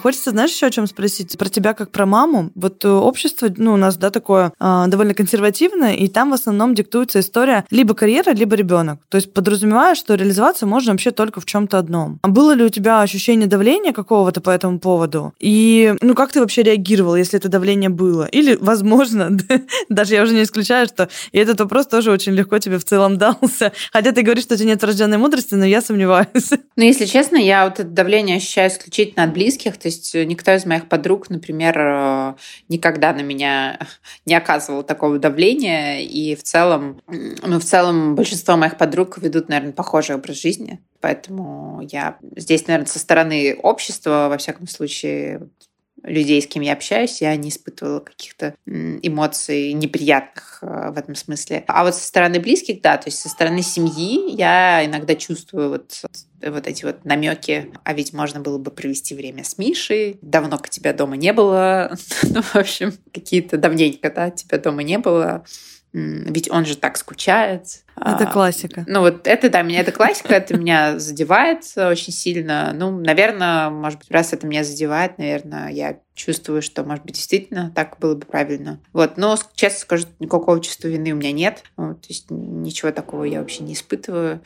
Хочется, 0.00 0.30
знаешь, 0.30 0.50
еще 0.50 0.66
о 0.66 0.70
чем 0.70 0.86
спросить? 0.86 1.36
Про 1.38 1.48
тебя 1.48 1.74
как 1.74 1.90
про 1.90 2.06
маму. 2.06 2.50
Вот 2.54 2.84
э, 2.84 2.88
общество, 2.88 3.48
ну, 3.56 3.74
у 3.74 3.76
нас, 3.76 3.96
да, 3.96 4.10
такое 4.10 4.52
э, 4.58 4.84
довольно 4.88 5.14
консервативное, 5.14 5.94
и 5.94 6.08
там 6.08 6.30
в 6.30 6.34
основном 6.34 6.74
диктуется 6.74 7.20
история 7.20 7.64
либо 7.70 7.94
карьера, 7.94 8.30
либо 8.32 8.56
ребенок. 8.56 9.00
То 9.08 9.16
есть 9.16 9.32
подразумевая, 9.32 9.94
что 9.94 10.14
реализоваться 10.14 10.66
можно 10.66 10.92
вообще 10.92 11.10
только 11.10 11.40
в 11.40 11.44
чем-то 11.44 11.78
одном. 11.78 12.18
А 12.22 12.28
было 12.28 12.52
ли 12.52 12.64
у 12.64 12.68
тебя 12.68 13.02
ощущение 13.02 13.46
давления 13.46 13.92
какого-то 13.92 14.40
по 14.40 14.50
этому 14.50 14.78
поводу? 14.78 15.34
И, 15.38 15.94
ну, 16.00 16.14
как 16.14 16.32
ты 16.32 16.40
вообще 16.40 16.62
реагировал, 16.62 17.16
если 17.16 17.38
это 17.38 17.48
давление 17.48 17.90
было? 17.90 18.24
Или, 18.24 18.56
возможно, 18.60 19.36
даже 19.88 20.14
я 20.14 20.22
уже 20.22 20.34
не 20.34 20.42
исключаю, 20.42 20.86
что 20.86 21.08
и 21.32 21.38
этот 21.38 21.60
вопрос 21.60 21.86
тоже 21.86 22.10
очень 22.10 22.32
легко 22.32 22.58
тебе 22.58 22.78
в 22.78 22.84
целом 22.84 23.18
дался. 23.18 23.72
Хотя 23.92 24.12
ты 24.12 24.22
говоришь, 24.22 24.44
что 24.44 24.54
у 24.54 24.56
тебя 24.56 24.68
нет 24.68 24.82
врожденной 24.82 25.18
мудрости, 25.18 25.54
но 25.54 25.64
я 25.64 25.82
сомневаюсь. 25.82 26.50
Ну, 26.76 26.84
если 26.84 27.04
честно, 27.04 27.36
я 27.36 27.64
вот 27.64 27.80
это 27.80 27.88
давление 27.88 28.36
ощущаю 28.36 28.70
исключительно 28.70 29.24
от 29.24 29.32
близких, 29.32 29.76
то 29.76 29.88
есть 29.90 30.14
э, 30.14 30.24
никто 30.24 30.52
из 30.54 30.64
моих 30.64 30.88
подруг, 30.88 31.30
например, 31.30 31.78
э, 31.78 32.34
никогда 32.68 33.12
на 33.12 33.20
меня 33.20 33.78
не 34.26 34.34
оказывал 34.34 34.82
такого 34.82 35.18
давления, 35.18 36.00
и 36.00 36.34
в 36.34 36.42
целом, 36.42 37.00
ну, 37.06 37.58
в 37.58 37.64
целом 37.64 38.14
большинство 38.14 38.56
моих 38.56 38.78
подруг 38.78 39.18
ведут, 39.18 39.48
наверное, 39.48 39.72
похожий 39.72 40.16
образ 40.16 40.40
жизни, 40.40 40.80
поэтому 41.00 41.86
я 41.90 42.18
здесь, 42.36 42.66
наверное, 42.66 42.86
со 42.86 42.98
стороны 42.98 43.56
общества, 43.62 44.28
во 44.30 44.38
всяком 44.38 44.66
случае, 44.66 45.48
людей, 46.02 46.40
с 46.40 46.46
кем 46.46 46.62
я 46.62 46.72
общаюсь, 46.72 47.20
я 47.20 47.34
не 47.36 47.50
испытывала 47.50 48.00
каких-то 48.00 48.54
эмоций 48.66 49.72
неприятных 49.72 50.58
э, 50.62 50.90
в 50.90 50.98
этом 50.98 51.14
смысле. 51.14 51.64
А 51.66 51.84
вот 51.84 51.94
со 51.94 52.06
стороны 52.06 52.40
близких, 52.40 52.80
да, 52.80 52.96
то 52.96 53.08
есть 53.08 53.18
со 53.18 53.28
стороны 53.28 53.62
семьи 53.62 54.34
я 54.34 54.84
иногда 54.84 55.14
чувствую 55.14 55.70
вот 55.70 56.02
вот 56.42 56.66
эти 56.66 56.84
вот 56.86 57.04
намеки, 57.04 57.70
а 57.84 57.92
ведь 57.92 58.14
можно 58.14 58.40
было 58.40 58.56
бы 58.56 58.70
провести 58.70 59.14
время 59.14 59.44
с 59.44 59.58
Мишей, 59.58 60.18
давно 60.22 60.58
к 60.58 60.70
тебя 60.70 60.94
дома 60.94 61.16
не 61.16 61.32
было, 61.34 61.94
ну, 62.22 62.40
в 62.42 62.56
общем, 62.56 62.94
какие-то 63.12 63.58
давненько, 63.58 64.10
да, 64.10 64.30
тебя 64.30 64.58
дома 64.58 64.82
не 64.82 64.98
было, 64.98 65.44
ведь 65.92 66.50
он 66.50 66.64
же 66.64 66.76
так 66.76 66.96
скучает. 66.96 67.84
Это 68.00 68.28
а, 68.28 68.32
классика. 68.32 68.84
Ну 68.88 69.00
вот 69.00 69.26
это, 69.26 69.50
да, 69.50 69.62
меня 69.62 69.80
это 69.80 69.92
классика, 69.92 70.34
это 70.34 70.56
меня 70.56 70.98
задевает 70.98 71.64
очень 71.76 72.12
сильно. 72.12 72.72
Ну, 72.74 72.90
наверное, 72.98 73.68
может 73.68 73.98
быть, 73.98 74.10
раз 74.10 74.32
это 74.32 74.46
меня 74.46 74.64
задевает, 74.64 75.18
наверное, 75.18 75.68
я 75.68 75.98
чувствую, 76.14 76.62
что, 76.62 76.82
может 76.82 77.04
быть, 77.04 77.14
действительно 77.14 77.72
так 77.74 77.98
было 77.98 78.14
бы 78.14 78.26
правильно. 78.26 78.80
Вот, 78.92 79.16
но, 79.16 79.36
честно 79.54 79.80
скажу, 79.80 80.06
никакого 80.18 80.60
чувства 80.60 80.88
вины 80.88 81.12
у 81.12 81.16
меня 81.16 81.32
нет. 81.32 81.62
Вот, 81.76 82.00
то 82.00 82.08
есть 82.08 82.30
ничего 82.30 82.90
такого 82.90 83.24
я 83.24 83.40
вообще 83.40 83.64
не 83.64 83.74
испытываю. 83.74 84.40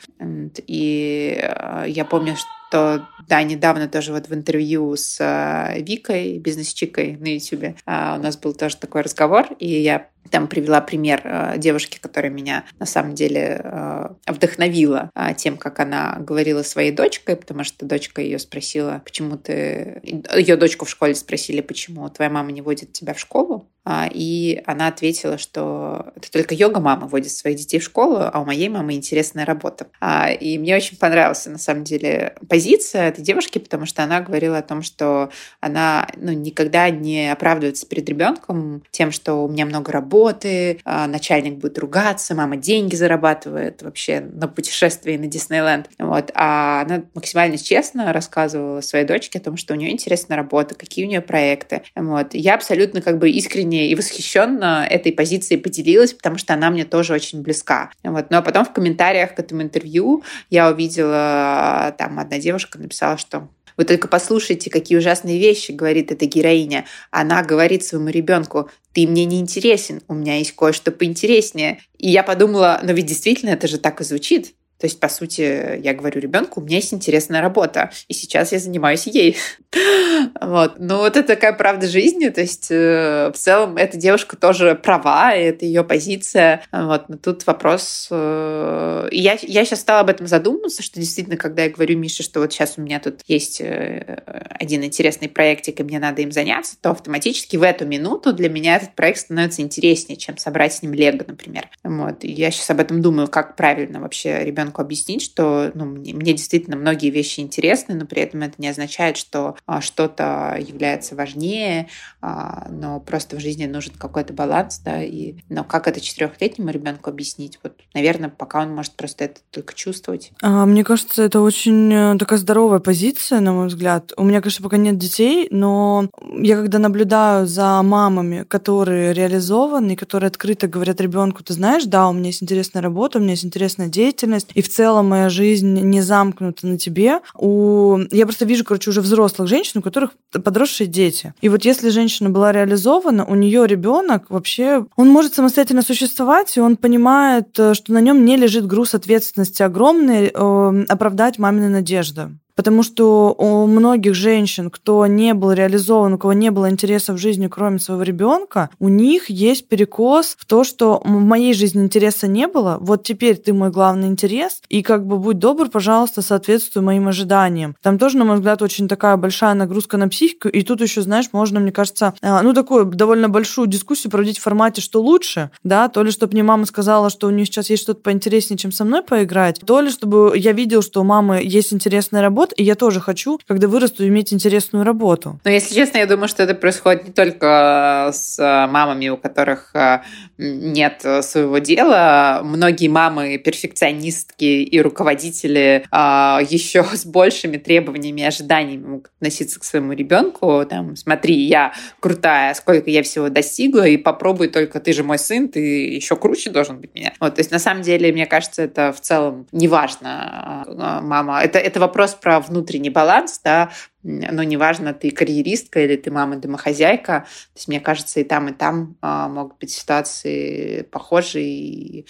И 0.67 1.39
а, 1.41 1.85
я 1.85 2.05
помню, 2.05 2.35
что 2.35 3.07
да, 3.27 3.41
недавно 3.43 3.87
тоже 3.87 4.11
вот 4.11 4.27
в 4.27 4.33
интервью 4.33 4.95
с 4.95 5.17
а, 5.21 5.73
Викой, 5.77 6.39
бизнес-чикой 6.39 7.17
на 7.17 7.33
YouTube, 7.33 7.77
у 7.85 7.89
нас 7.89 8.37
был 8.37 8.53
тоже 8.53 8.77
такой 8.77 9.01
разговор, 9.01 9.47
и 9.59 9.67
я 9.67 10.09
там 10.29 10.47
привела 10.47 10.81
пример 10.81 11.21
э, 11.23 11.53
девушки, 11.57 11.99
которая 11.99 12.31
меня 12.31 12.65
на 12.79 12.85
самом 12.85 13.15
деле 13.15 13.44
э, 13.45 14.09
вдохновила 14.27 15.09
э, 15.15 15.33
тем, 15.35 15.57
как 15.57 15.79
она 15.79 16.17
говорила 16.19 16.63
своей 16.63 16.91
дочкой, 16.91 17.35
потому 17.35 17.63
что 17.63 17.85
дочка 17.85 18.21
ее 18.21 18.39
спросила, 18.39 19.01
почему 19.03 19.37
ты... 19.37 20.01
Ее 20.35 20.57
дочку 20.57 20.85
в 20.85 20.89
школе 20.89 21.15
спросили, 21.15 21.61
почему 21.61 22.09
твоя 22.09 22.29
мама 22.29 22.51
не 22.51 22.61
водит 22.61 22.93
тебя 22.93 23.13
в 23.13 23.19
школу. 23.19 23.67
А, 23.87 24.09
и 24.11 24.63
она 24.65 24.87
ответила, 24.87 25.37
что 25.37 26.07
это 26.15 26.31
только 26.31 26.55
йога-мама 26.55 27.07
водит 27.07 27.31
своих 27.31 27.57
детей 27.57 27.79
в 27.79 27.83
школу, 27.83 28.17
а 28.19 28.41
у 28.41 28.45
моей 28.45 28.67
мамы 28.67 28.93
интересная 28.93 29.45
работа. 29.45 29.87
А, 30.01 30.31
и 30.31 30.57
мне 30.57 30.75
очень 30.75 30.97
понравилась, 30.97 31.45
на 31.45 31.59
самом 31.59 31.83
деле, 31.83 32.35
позиция 32.49 33.09
этой 33.09 33.23
девушки, 33.23 33.59
потому 33.59 33.85
что 33.85 34.03
она 34.03 34.21
говорила 34.21 34.57
о 34.57 34.63
том, 34.63 34.81
что 34.81 35.29
она 35.59 36.07
ну, 36.17 36.31
никогда 36.31 36.89
не 36.89 37.31
оправдывается 37.31 37.85
перед 37.85 38.09
ребенком 38.09 38.81
тем, 38.89 39.11
что 39.11 39.45
у 39.45 39.47
меня 39.47 39.67
много 39.67 39.91
работы, 39.91 40.79
а, 40.83 41.05
начальник 41.05 41.59
будет 41.59 41.77
ругаться, 41.77 42.33
мама 42.33 42.57
деньги 42.57 42.95
зарабатывает 42.95 43.24
вообще 43.25 44.19
на 44.19 44.47
путешествии 44.47 45.17
на 45.17 45.27
Диснейленд. 45.27 45.89
Вот. 45.99 46.31
А 46.33 46.81
она 46.81 47.03
максимально 47.13 47.57
честно 47.57 48.13
рассказывала 48.13 48.81
своей 48.81 49.05
дочке 49.05 49.39
о 49.39 49.41
том, 49.41 49.57
что 49.57 49.73
у 49.73 49.77
нее 49.77 49.91
интересная 49.91 50.37
работа, 50.37 50.75
какие 50.75 51.05
у 51.05 51.07
нее 51.07 51.21
проекты. 51.21 51.81
Вот. 51.95 52.33
Я 52.33 52.55
абсолютно 52.55 53.01
как 53.01 53.17
бы 53.17 53.29
искренне 53.29 53.89
и 53.89 53.95
восхищенно 53.95 54.85
этой 54.89 55.11
позицией 55.11 55.59
поделилась, 55.59 56.13
потому 56.13 56.37
что 56.37 56.53
она 56.53 56.69
мне 56.69 56.85
тоже 56.85 57.13
очень 57.13 57.41
близка. 57.41 57.91
Вот. 58.03 58.27
Ну 58.29 58.37
а 58.37 58.41
потом 58.41 58.65
в 58.65 58.73
комментариях 58.73 59.35
к 59.35 59.39
этому 59.39 59.61
интервью 59.61 60.23
я 60.49 60.69
увидела, 60.69 61.95
там 61.97 62.19
одна 62.19 62.39
девушка 62.39 62.79
написала, 62.79 63.17
что 63.17 63.49
вы 63.77 63.85
только 63.85 64.07
послушайте, 64.07 64.69
какие 64.69 64.97
ужасные 64.97 65.39
вещи 65.39 65.71
говорит 65.71 66.11
эта 66.11 66.25
героиня. 66.25 66.85
Она 67.11 67.43
говорит 67.43 67.83
своему 67.83 68.09
ребенку, 68.09 68.69
ты 68.93 69.07
мне 69.07 69.25
не 69.25 69.39
интересен, 69.39 70.01
у 70.07 70.13
меня 70.13 70.37
есть 70.37 70.53
кое-что 70.53 70.91
поинтереснее. 70.91 71.79
И 71.97 72.09
я 72.09 72.23
подумала, 72.23 72.79
но 72.83 72.93
ведь 72.93 73.05
действительно 73.05 73.49
это 73.49 73.67
же 73.67 73.77
так 73.77 74.01
и 74.01 74.03
звучит. 74.03 74.55
То 74.79 74.87
есть, 74.87 74.99
по 74.99 75.07
сути, 75.07 75.79
я 75.81 75.93
говорю 75.93 76.19
ребенку, 76.19 76.59
у 76.59 76.63
меня 76.63 76.77
есть 76.77 76.93
интересная 76.93 77.41
работа, 77.41 77.91
и 78.07 78.13
сейчас 78.13 78.51
я 78.51 78.59
занимаюсь 78.59 79.07
ей. 79.07 79.37
вот. 80.41 80.75
Но 80.79 80.97
вот 80.97 81.15
это 81.15 81.27
такая 81.27 81.53
правда 81.53 81.87
жизни, 81.87 82.27
то 82.29 82.41
есть 82.41 82.67
э, 82.69 83.31
в 83.33 83.37
целом 83.37 83.77
эта 83.77 83.97
девушка 83.97 84.35
тоже 84.35 84.75
права, 84.75 85.33
и 85.33 85.43
это 85.43 85.65
ее 85.65 85.83
позиция. 85.83 86.63
Вот. 86.71 87.07
Но 87.07 87.17
тут 87.17 87.47
вопрос... 87.47 88.09
Э, 88.11 89.07
я, 89.11 89.37
я 89.41 89.65
сейчас 89.65 89.79
стала 89.79 90.01
об 90.01 90.09
этом 90.09 90.27
задумываться, 90.27 90.83
что 90.83 90.99
действительно, 90.99 91.37
когда 91.37 91.63
я 91.63 91.69
говорю 91.69 91.97
Мише, 91.97 92.23
что 92.23 92.41
вот 92.41 92.51
сейчас 92.51 92.73
у 92.77 92.81
меня 92.81 92.99
тут 92.99 93.21
есть 93.27 93.61
э, 93.61 94.21
один 94.59 94.83
интересный 94.83 95.29
проектик, 95.29 95.79
и 95.79 95.83
мне 95.83 95.99
надо 95.99 96.21
им 96.21 96.31
заняться, 96.33 96.75
то 96.81 96.91
автоматически 96.91 97.55
в 97.55 97.63
эту 97.63 97.85
минуту 97.85 98.33
для 98.33 98.49
меня 98.49 98.75
этот 98.75 98.93
проект 98.93 99.19
становится 99.19 99.61
интереснее, 99.61 100.17
чем 100.17 100.37
собрать 100.37 100.73
с 100.73 100.81
ним 100.81 100.93
лего, 100.93 101.23
например. 101.25 101.69
Вот. 101.83 102.25
И 102.25 102.31
я 102.31 102.51
сейчас 102.51 102.69
об 102.71 102.81
этом 102.81 103.01
думаю, 103.01 103.29
как 103.29 103.55
правильно 103.55 104.01
вообще 104.01 104.43
ребенку 104.43 104.64
ребенку 104.65 104.81
объяснить, 104.81 105.21
что 105.21 105.71
ну, 105.73 105.85
мне, 105.85 106.33
действительно 106.33 106.75
многие 106.75 107.09
вещи 107.09 107.39
интересны, 107.39 107.95
но 107.95 108.05
при 108.05 108.21
этом 108.21 108.41
это 108.41 108.55
не 108.57 108.67
означает, 108.67 109.17
что 109.17 109.55
а, 109.65 109.81
что-то 109.81 110.57
является 110.59 111.15
важнее, 111.15 111.87
а, 112.21 112.67
но 112.69 112.99
просто 112.99 113.35
в 113.35 113.39
жизни 113.39 113.65
нужен 113.65 113.93
какой-то 113.97 114.33
баланс, 114.33 114.81
да, 114.83 115.03
и, 115.03 115.35
но 115.49 115.63
как 115.63 115.87
это 115.87 116.01
четырехлетнему 116.01 116.69
ребенку 116.69 117.09
объяснить? 117.09 117.59
Вот, 117.63 117.73
наверное, 117.93 118.29
пока 118.29 118.61
он 118.61 118.73
может 118.73 118.93
просто 118.93 119.25
это 119.25 119.41
только 119.51 119.73
чувствовать. 119.73 120.31
А, 120.41 120.65
мне 120.65 120.83
кажется, 120.83 121.23
это 121.23 121.41
очень 121.41 121.93
э, 121.93 122.17
такая 122.17 122.39
здоровая 122.39 122.79
позиция, 122.79 123.39
на 123.39 123.53
мой 123.53 123.67
взгляд. 123.67 124.13
У 124.17 124.23
меня, 124.23 124.41
конечно, 124.41 124.63
пока 124.63 124.77
нет 124.77 124.97
детей, 124.97 125.47
но 125.51 126.09
я 126.37 126.55
когда 126.55 126.79
наблюдаю 126.79 127.47
за 127.47 127.81
мамами, 127.83 128.43
которые 128.43 129.13
реализованы, 129.13 129.95
которые 129.95 130.27
открыто 130.27 130.67
говорят 130.67 130.99
ребенку, 131.01 131.43
ты 131.43 131.53
знаешь, 131.53 131.85
да, 131.85 132.07
у 132.07 132.13
меня 132.13 132.27
есть 132.27 132.41
интересная 132.41 132.81
работа, 132.81 133.19
у 133.19 133.21
меня 133.21 133.31
есть 133.31 133.45
интересная 133.45 133.87
деятельность, 133.87 134.49
и 134.55 134.61
в 134.61 134.69
целом 134.69 135.09
моя 135.09 135.29
жизнь 135.29 135.79
не 135.81 136.01
замкнута 136.01 136.65
на 136.65 136.79
тебе. 136.79 137.19
У... 137.37 137.99
Я 138.11 138.25
просто 138.25 138.45
вижу, 138.45 138.63
короче, 138.63 138.89
уже 138.89 139.01
взрослых 139.01 139.47
женщин, 139.47 139.79
у 139.79 139.83
которых 139.83 140.11
подросшие 140.31 140.87
дети. 140.87 141.33
И 141.41 141.49
вот 141.49 141.65
если 141.65 141.89
женщина 141.89 142.29
была 142.29 142.51
реализована, 142.51 143.25
у 143.25 143.35
нее 143.35 143.67
ребенок 143.67 144.29
вообще, 144.29 144.85
он 144.95 145.09
может 145.09 145.35
самостоятельно 145.35 145.81
существовать, 145.81 146.55
и 146.57 146.61
он 146.61 146.77
понимает, 146.77 147.59
э, 147.59 147.73
что 147.73 147.91
на 147.93 147.99
нем 147.99 148.25
не 148.25 148.37
лежит 148.37 148.65
груз 148.65 148.95
ответственности 148.95 149.61
огромный 149.61 150.31
э, 150.33 150.85
оправдать 150.87 151.37
мамины 151.37 151.69
надежды. 151.69 152.29
Потому 152.55 152.83
что 152.83 153.35
у 153.37 153.67
многих 153.67 154.15
женщин, 154.15 154.69
кто 154.69 155.05
не 155.07 155.33
был 155.33 155.51
реализован, 155.51 156.13
у 156.13 156.17
кого 156.17 156.33
не 156.33 156.51
было 156.51 156.69
интереса 156.69 157.13
в 157.13 157.17
жизни, 157.17 157.47
кроме 157.47 157.79
своего 157.79 158.03
ребенка, 158.03 158.69
у 158.79 158.87
них 158.87 159.29
есть 159.29 159.67
перекос 159.67 160.35
в 160.39 160.45
то, 160.45 160.63
что 160.63 161.01
в 161.03 161.09
моей 161.09 161.53
жизни 161.53 161.83
интереса 161.83 162.27
не 162.27 162.47
было, 162.47 162.77
вот 162.79 163.03
теперь 163.03 163.35
ты 163.35 163.53
мой 163.53 163.71
главный 163.71 164.07
интерес, 164.07 164.61
и 164.69 164.81
как 164.81 165.05
бы 165.05 165.17
будь 165.17 165.39
добр, 165.39 165.69
пожалуйста, 165.69 166.21
соответствуй 166.21 166.81
моим 166.81 167.07
ожиданиям. 167.07 167.75
Там 167.81 167.99
тоже, 167.99 168.17
на 168.17 168.25
мой 168.25 168.35
взгляд, 168.35 168.61
очень 168.61 168.87
такая 168.87 169.17
большая 169.17 169.53
нагрузка 169.53 169.97
на 169.97 170.07
психику, 170.07 170.47
и 170.47 170.61
тут 170.61 170.81
еще, 170.81 171.01
знаешь, 171.01 171.29
можно, 171.33 171.59
мне 171.59 171.71
кажется, 171.71 172.13
а, 172.21 172.41
ну, 172.41 172.53
такую 172.53 172.85
довольно 172.85 173.27
большую 173.27 173.67
дискуссию 173.67 174.11
проводить 174.11 174.39
в 174.39 174.43
формате, 174.43 174.81
что 174.81 175.01
лучше, 175.01 175.51
да, 175.63 175.89
то 175.89 176.03
ли, 176.03 176.11
чтобы 176.11 176.33
мне 176.33 176.43
мама 176.43 176.65
сказала, 176.65 177.09
что 177.09 177.27
у 177.27 177.31
нее 177.31 177.45
сейчас 177.45 177.69
есть 177.69 177.83
что-то 177.83 178.01
поинтереснее, 178.01 178.57
чем 178.57 178.71
со 178.71 178.85
мной 178.85 179.01
поиграть, 179.01 179.59
то 179.65 179.81
ли, 179.81 179.89
чтобы 179.89 180.33
я 180.35 180.53
видел, 180.53 180.81
что 180.81 181.01
у 181.01 181.03
мамы 181.03 181.41
есть 181.43 181.73
интересная 181.73 182.21
работа, 182.21 182.44
и 182.55 182.63
я 182.63 182.75
тоже 182.75 182.99
хочу, 182.99 183.39
когда 183.47 183.67
вырасту, 183.67 184.07
иметь 184.07 184.33
интересную 184.33 184.83
работу. 184.83 185.39
Но, 185.43 185.51
если 185.51 185.73
честно, 185.73 185.99
я 185.99 186.05
думаю, 186.05 186.27
что 186.27 186.43
это 186.43 186.55
происходит 186.55 187.07
не 187.07 187.13
только 187.13 188.11
с 188.13 188.37
мамами, 188.39 189.09
у 189.09 189.17
которых 189.17 189.71
а, 189.73 190.03
нет 190.37 191.05
своего 191.21 191.57
дела. 191.59 192.41
Многие 192.43 192.87
мамы 192.87 193.37
перфекционистки 193.37 194.63
и 194.63 194.81
руководители 194.81 195.85
еще 195.91 196.83
с 196.83 197.05
большими 197.05 197.57
требованиями 197.57 198.21
и 198.21 198.25
ожиданиями 198.25 198.85
могут 198.85 199.11
относиться 199.17 199.59
к 199.59 199.63
своему 199.63 199.93
ребенку. 199.93 200.65
Там, 200.69 200.95
смотри, 200.95 201.35
я 201.47 201.73
крутая, 201.99 202.53
сколько 202.53 202.89
я 202.89 203.03
всего 203.03 203.29
достигла, 203.29 203.87
и 203.87 203.97
попробуй 203.97 204.47
только 204.47 204.79
ты 204.79 204.93
же 204.93 205.03
мой 205.03 205.19
сын, 205.19 205.49
ты 205.49 205.59
еще 205.95 206.15
круче 206.15 206.49
должен 206.49 206.79
быть 206.79 206.93
меня. 206.93 207.13
Вот, 207.19 207.35
то 207.35 207.39
есть, 207.39 207.51
на 207.51 207.59
самом 207.59 207.81
деле, 207.81 208.11
мне 208.11 208.25
кажется, 208.25 208.63
это 208.63 208.91
в 208.93 209.01
целом 209.01 209.47
неважно, 209.51 210.65
а, 210.67 211.01
мама. 211.01 211.41
Это, 211.41 211.59
это 211.59 211.79
вопрос 211.79 212.13
про 212.13 212.34
внутренний 212.39 212.89
баланс, 212.89 213.39
да, 213.43 213.71
но 214.03 214.43
неважно, 214.43 214.93
ты 214.93 215.09
карьеристка 215.11 215.83
или 215.83 215.95
ты 215.95 216.11
мама-домохозяйка. 216.11 217.21
То 217.21 217.57
есть, 217.57 217.67
мне 217.67 217.79
кажется, 217.79 218.19
и 218.19 218.23
там, 218.23 218.49
и 218.49 218.53
там 218.53 218.97
а, 219.01 219.27
могут 219.27 219.57
быть 219.57 219.71
ситуации 219.71 220.83
похожие. 220.83 221.45
И 221.45 222.05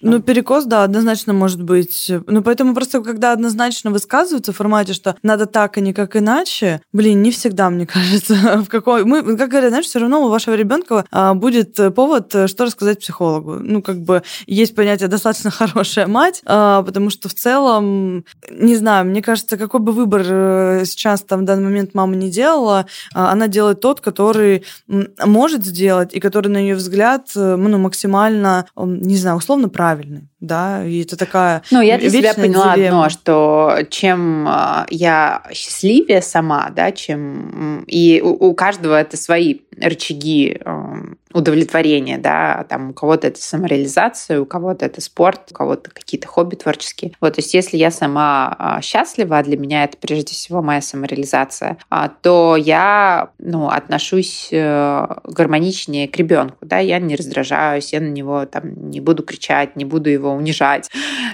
ну, 0.00 0.20
перекос, 0.22 0.64
да, 0.64 0.84
однозначно 0.84 1.32
может 1.32 1.62
быть. 1.62 2.10
Ну, 2.26 2.42
поэтому 2.42 2.74
просто, 2.74 3.00
когда 3.00 3.32
однозначно 3.32 3.90
высказываются 3.90 4.52
в 4.52 4.56
формате, 4.56 4.92
что 4.92 5.16
надо 5.22 5.46
так, 5.46 5.76
а 5.76 5.80
не 5.80 5.92
как 5.92 6.16
иначе, 6.16 6.80
блин, 6.92 7.22
не 7.22 7.30
всегда, 7.30 7.68
мне 7.70 7.86
кажется, 7.86 8.62
в 8.64 8.68
какой... 8.68 9.04
Мы, 9.04 9.36
как 9.36 9.50
говорят, 9.50 9.70
знаешь, 9.70 9.86
все 9.86 9.98
равно 9.98 10.24
у 10.24 10.28
вашего 10.28 10.54
ребенка 10.54 11.04
а, 11.10 11.34
будет 11.34 11.78
повод, 11.94 12.28
что 12.46 12.64
рассказать 12.64 13.00
психологу. 13.00 13.54
Ну, 13.60 13.82
как 13.82 14.00
бы 14.00 14.22
есть 14.46 14.74
понятие 14.74 15.08
достаточно 15.08 15.50
хорошая 15.50 16.06
мать, 16.06 16.42
а, 16.44 16.82
потому 16.82 17.10
что 17.10 17.28
в 17.28 17.34
целом, 17.34 18.24
не 18.50 18.76
знаю, 18.76 19.06
мне 19.06 19.22
кажется, 19.22 19.56
какой 19.56 19.80
бы 19.80 19.92
выбор 19.92 20.22
э, 20.24 20.84
сейчас 20.84 21.22
там 21.22 21.40
в 21.40 21.44
данный 21.44 21.64
момент 21.64 21.94
мама 21.94 22.14
не 22.14 22.30
делала, 22.30 22.86
а, 23.14 23.32
она 23.32 23.48
делает 23.48 23.80
тот, 23.80 24.00
который 24.00 24.64
может 24.86 25.64
сделать 25.64 26.14
и 26.14 26.20
который, 26.20 26.48
на 26.48 26.58
ее 26.58 26.76
взгляд, 26.76 27.30
э, 27.34 27.56
ну, 27.56 27.78
максимально, 27.78 28.66
не 28.76 29.16
знаю, 29.16 29.38
условно 29.38 29.68
правильный 29.68 29.87
правильный, 29.88 30.28
да, 30.40 30.84
и 30.84 31.02
это 31.02 31.16
такая 31.16 31.62
Ну, 31.70 31.80
я 31.80 31.98
для 31.98 32.10
себя 32.10 32.34
поняла 32.34 32.76
дилемма. 32.76 33.06
одно, 33.06 33.08
что 33.10 33.78
чем 33.90 34.46
а, 34.46 34.86
я 34.90 35.42
счастливее 35.52 36.22
сама, 36.22 36.70
да, 36.70 36.92
чем... 36.92 37.84
И 37.88 38.20
у, 38.22 38.48
у 38.48 38.54
каждого 38.54 38.94
это 38.94 39.16
свои 39.16 39.60
рычаги 39.80 40.60
удовлетворения, 41.32 42.18
да, 42.18 42.64
там 42.68 42.90
у 42.90 42.92
кого-то 42.92 43.26
это 43.26 43.40
самореализация, 43.40 44.40
у 44.40 44.46
кого-то 44.46 44.86
это 44.86 45.00
спорт, 45.00 45.40
у 45.50 45.54
кого-то 45.54 45.90
какие-то 45.90 46.26
хобби 46.26 46.54
творческие. 46.54 47.12
Вот, 47.20 47.34
то 47.34 47.40
есть 47.40 47.52
если 47.54 47.76
я 47.76 47.90
сама 47.90 48.54
а, 48.58 48.80
счастлива, 48.80 49.38
а 49.38 49.42
для 49.42 49.56
меня 49.56 49.84
это 49.84 49.96
прежде 49.98 50.32
всего 50.32 50.62
моя 50.62 50.80
самореализация, 50.80 51.78
а, 51.90 52.08
то 52.08 52.56
я, 52.56 53.30
ну, 53.38 53.68
отношусь 53.68 54.48
э, 54.50 55.06
гармоничнее 55.24 56.08
к 56.08 56.16
ребенку, 56.16 56.56
да, 56.62 56.78
я 56.78 56.98
не 56.98 57.14
раздражаюсь, 57.14 57.92
я 57.92 58.00
на 58.00 58.08
него 58.08 58.46
там 58.46 58.90
не 58.90 59.00
буду 59.00 59.22
кричать, 59.22 59.76
не 59.76 59.84
буду 59.84 60.08
его 60.08 60.27
унижать, 60.34 60.90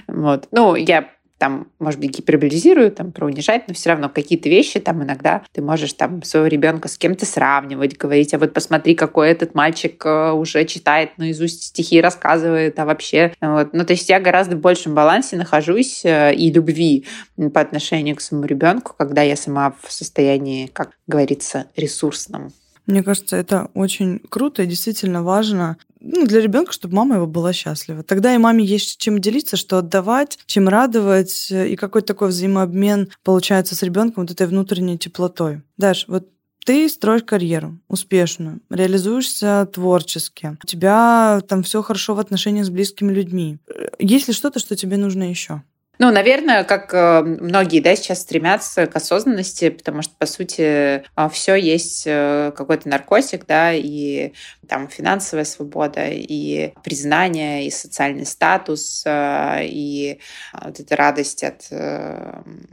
вот. 0.07 0.47
Ну, 0.51 0.75
я 0.75 1.09
там, 1.37 1.67
может 1.79 1.99
быть, 1.99 2.11
гиперболизирую, 2.11 2.91
там, 2.91 3.11
про 3.11 3.25
унижать, 3.25 3.67
но 3.67 3.73
все 3.73 3.89
равно 3.89 4.09
какие-то 4.09 4.47
вещи 4.47 4.79
там 4.79 5.03
иногда 5.03 5.43
ты 5.51 5.61
можешь 5.61 5.93
там 5.93 6.23
своего 6.23 6.47
ребенка 6.47 6.87
с 6.87 6.97
кем-то 6.97 7.25
сравнивать, 7.25 7.97
говорить, 7.97 8.33
а 8.33 8.39
вот 8.39 8.53
посмотри, 8.53 8.95
какой 8.95 9.29
этот 9.29 9.53
мальчик 9.53 10.03
э, 10.05 10.31
уже 10.31 10.65
читает 10.65 11.17
наизусть 11.17 11.63
стихи, 11.63 11.99
рассказывает, 11.99 12.79
а 12.79 12.85
вообще... 12.85 13.33
Вот. 13.41 13.73
Ну, 13.73 13.85
то 13.85 13.93
есть 13.93 14.07
я 14.09 14.19
гораздо 14.19 14.55
в 14.55 14.59
большем 14.61 14.95
балансе 14.95 15.35
нахожусь 15.35 16.05
э, 16.05 16.33
и 16.33 16.51
любви 16.51 17.05
по 17.53 17.59
отношению 17.59 18.15
к 18.15 18.21
своему 18.21 18.45
ребенку, 18.45 18.95
когда 18.97 19.21
я 19.21 19.35
сама 19.35 19.75
в 19.81 19.91
состоянии, 19.91 20.67
как 20.67 20.91
говорится, 21.05 21.65
ресурсном. 21.75 22.53
Мне 22.87 23.03
кажется, 23.03 23.35
это 23.35 23.69
очень 23.73 24.21
круто 24.29 24.63
и 24.63 24.67
действительно 24.67 25.23
важно 25.23 25.77
ну, 26.05 26.25
для 26.27 26.39
ребенка, 26.39 26.71
чтобы 26.71 26.95
мама 26.95 27.15
его 27.15 27.27
была 27.27 27.51
счастлива. 27.51 28.03
Тогда 28.03 28.33
и 28.33 28.37
маме 28.37 28.63
есть 28.63 28.97
чем 28.99 29.19
делиться, 29.19 29.57
что 29.57 29.79
отдавать, 29.79 30.37
чем 30.45 30.69
радовать, 30.69 31.51
и 31.51 31.75
какой-то 31.75 32.07
такой 32.07 32.29
взаимообмен 32.29 33.09
получается 33.23 33.75
с 33.75 33.83
ребенком 33.83 34.23
вот 34.23 34.31
этой 34.31 34.47
внутренней 34.47 34.97
теплотой. 34.97 35.63
Даш, 35.77 36.05
вот 36.07 36.29
ты 36.63 36.89
строишь 36.89 37.23
карьеру 37.23 37.79
успешную, 37.87 38.59
реализуешься 38.69 39.67
творчески, 39.71 40.57
у 40.63 40.65
тебя 40.65 41.41
там 41.47 41.63
все 41.63 41.81
хорошо 41.81 42.15
в 42.15 42.19
отношениях 42.19 42.65
с 42.65 42.69
близкими 42.69 43.13
людьми. 43.13 43.59
Есть 43.99 44.27
ли 44.27 44.33
что-то, 44.33 44.59
что 44.59 44.75
тебе 44.75 44.97
нужно 44.97 45.29
еще? 45.29 45.63
Ну, 45.97 46.11
наверное, 46.11 46.63
как 46.63 46.93
э, 46.93 47.21
многие, 47.21 47.79
да, 47.79 47.95
сейчас 47.95 48.21
стремятся 48.21 48.85
к 48.85 48.95
осознанности, 48.95 49.69
потому 49.69 50.01
что, 50.01 50.13
по 50.17 50.25
сути, 50.25 51.03
а, 51.15 51.29
все 51.29 51.55
есть 51.55 52.03
э, 52.05 52.51
какой-то 52.55 52.89
наркотик, 52.89 53.45
да, 53.45 53.73
и 53.73 54.33
там 54.67 54.89
финансовая 54.89 55.45
свобода, 55.45 56.07
и 56.07 56.73
признание, 56.83 57.65
и 57.65 57.71
социальный 57.71 58.25
статус, 58.25 59.03
э, 59.05 59.65
и 59.65 60.19
вот 60.61 60.79
эта 60.79 60.95
радость 60.95 61.43
от 61.43 61.69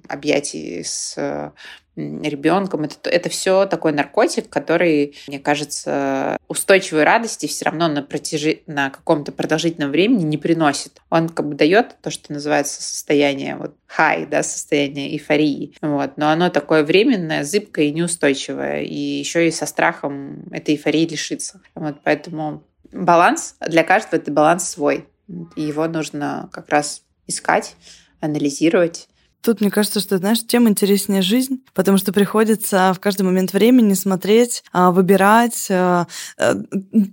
объятий 0.09 0.83
с 0.85 1.17
ребенком. 1.97 2.85
Это, 2.85 3.11
это 3.11 3.29
все 3.29 3.67
такой 3.67 3.93
наркотик, 3.93 4.49
который, 4.49 5.15
мне 5.29 5.39
кажется, 5.39 6.39
устойчивой 6.49 7.05
радости 7.05 7.47
все 7.47 7.67
равно 7.67 7.89
на, 7.89 8.03
протяжи... 8.03 8.61
на 8.67 8.91
каком-то 8.91 9.33
продолжительном 9.33 9.91
времени 9.91 10.23
не 10.23 10.39
приносит. 10.39 11.01
Он 11.11 11.29
как 11.29 11.49
бы 11.49 11.55
дает 11.55 11.97
то, 12.01 12.11
что 12.11 12.33
называется 12.33 12.83
состояние 12.83 13.57
вот 13.57 13.75
high, 13.97 14.27
да, 14.27 14.43
состояние 14.43 15.13
эйфории. 15.13 15.75
Вот. 15.83 16.17
Но 16.17 16.31
оно 16.31 16.49
такое 16.49 16.83
временное, 16.83 17.45
зыбкое 17.45 17.87
и 17.87 17.93
неустойчивое. 17.93 18.83
И 18.83 18.97
еще 18.97 19.47
и 19.47 19.51
со 19.51 19.67
страхом 19.67 20.45
этой 20.51 20.75
эйфории 20.75 21.07
лишиться. 21.07 21.61
Вот. 21.75 21.97
Поэтому 22.03 22.65
баланс 22.91 23.57
для 23.61 23.85
каждого 23.85 24.17
это 24.17 24.31
баланс 24.31 24.69
свой. 24.69 25.07
И 25.57 25.63
его 25.63 25.87
нужно 25.89 26.49
как 26.53 26.69
раз 26.71 27.03
искать, 27.27 27.77
анализировать 28.21 29.09
Тут 29.43 29.61
мне 29.61 29.71
кажется, 29.71 29.99
что, 29.99 30.19
знаешь, 30.19 30.47
тем 30.47 30.69
интереснее 30.69 31.21
жизнь, 31.21 31.65
потому 31.75 31.99
что 31.99 32.13
приходится 32.13 32.93
в 32.95 33.01
каждый 33.01 33.23
момент 33.23 33.53
времени 33.53 33.95
смотреть, 33.95 34.63
а, 34.73 34.93
выбирать 34.93 35.67
а, 35.69 36.07
э, 36.39 36.55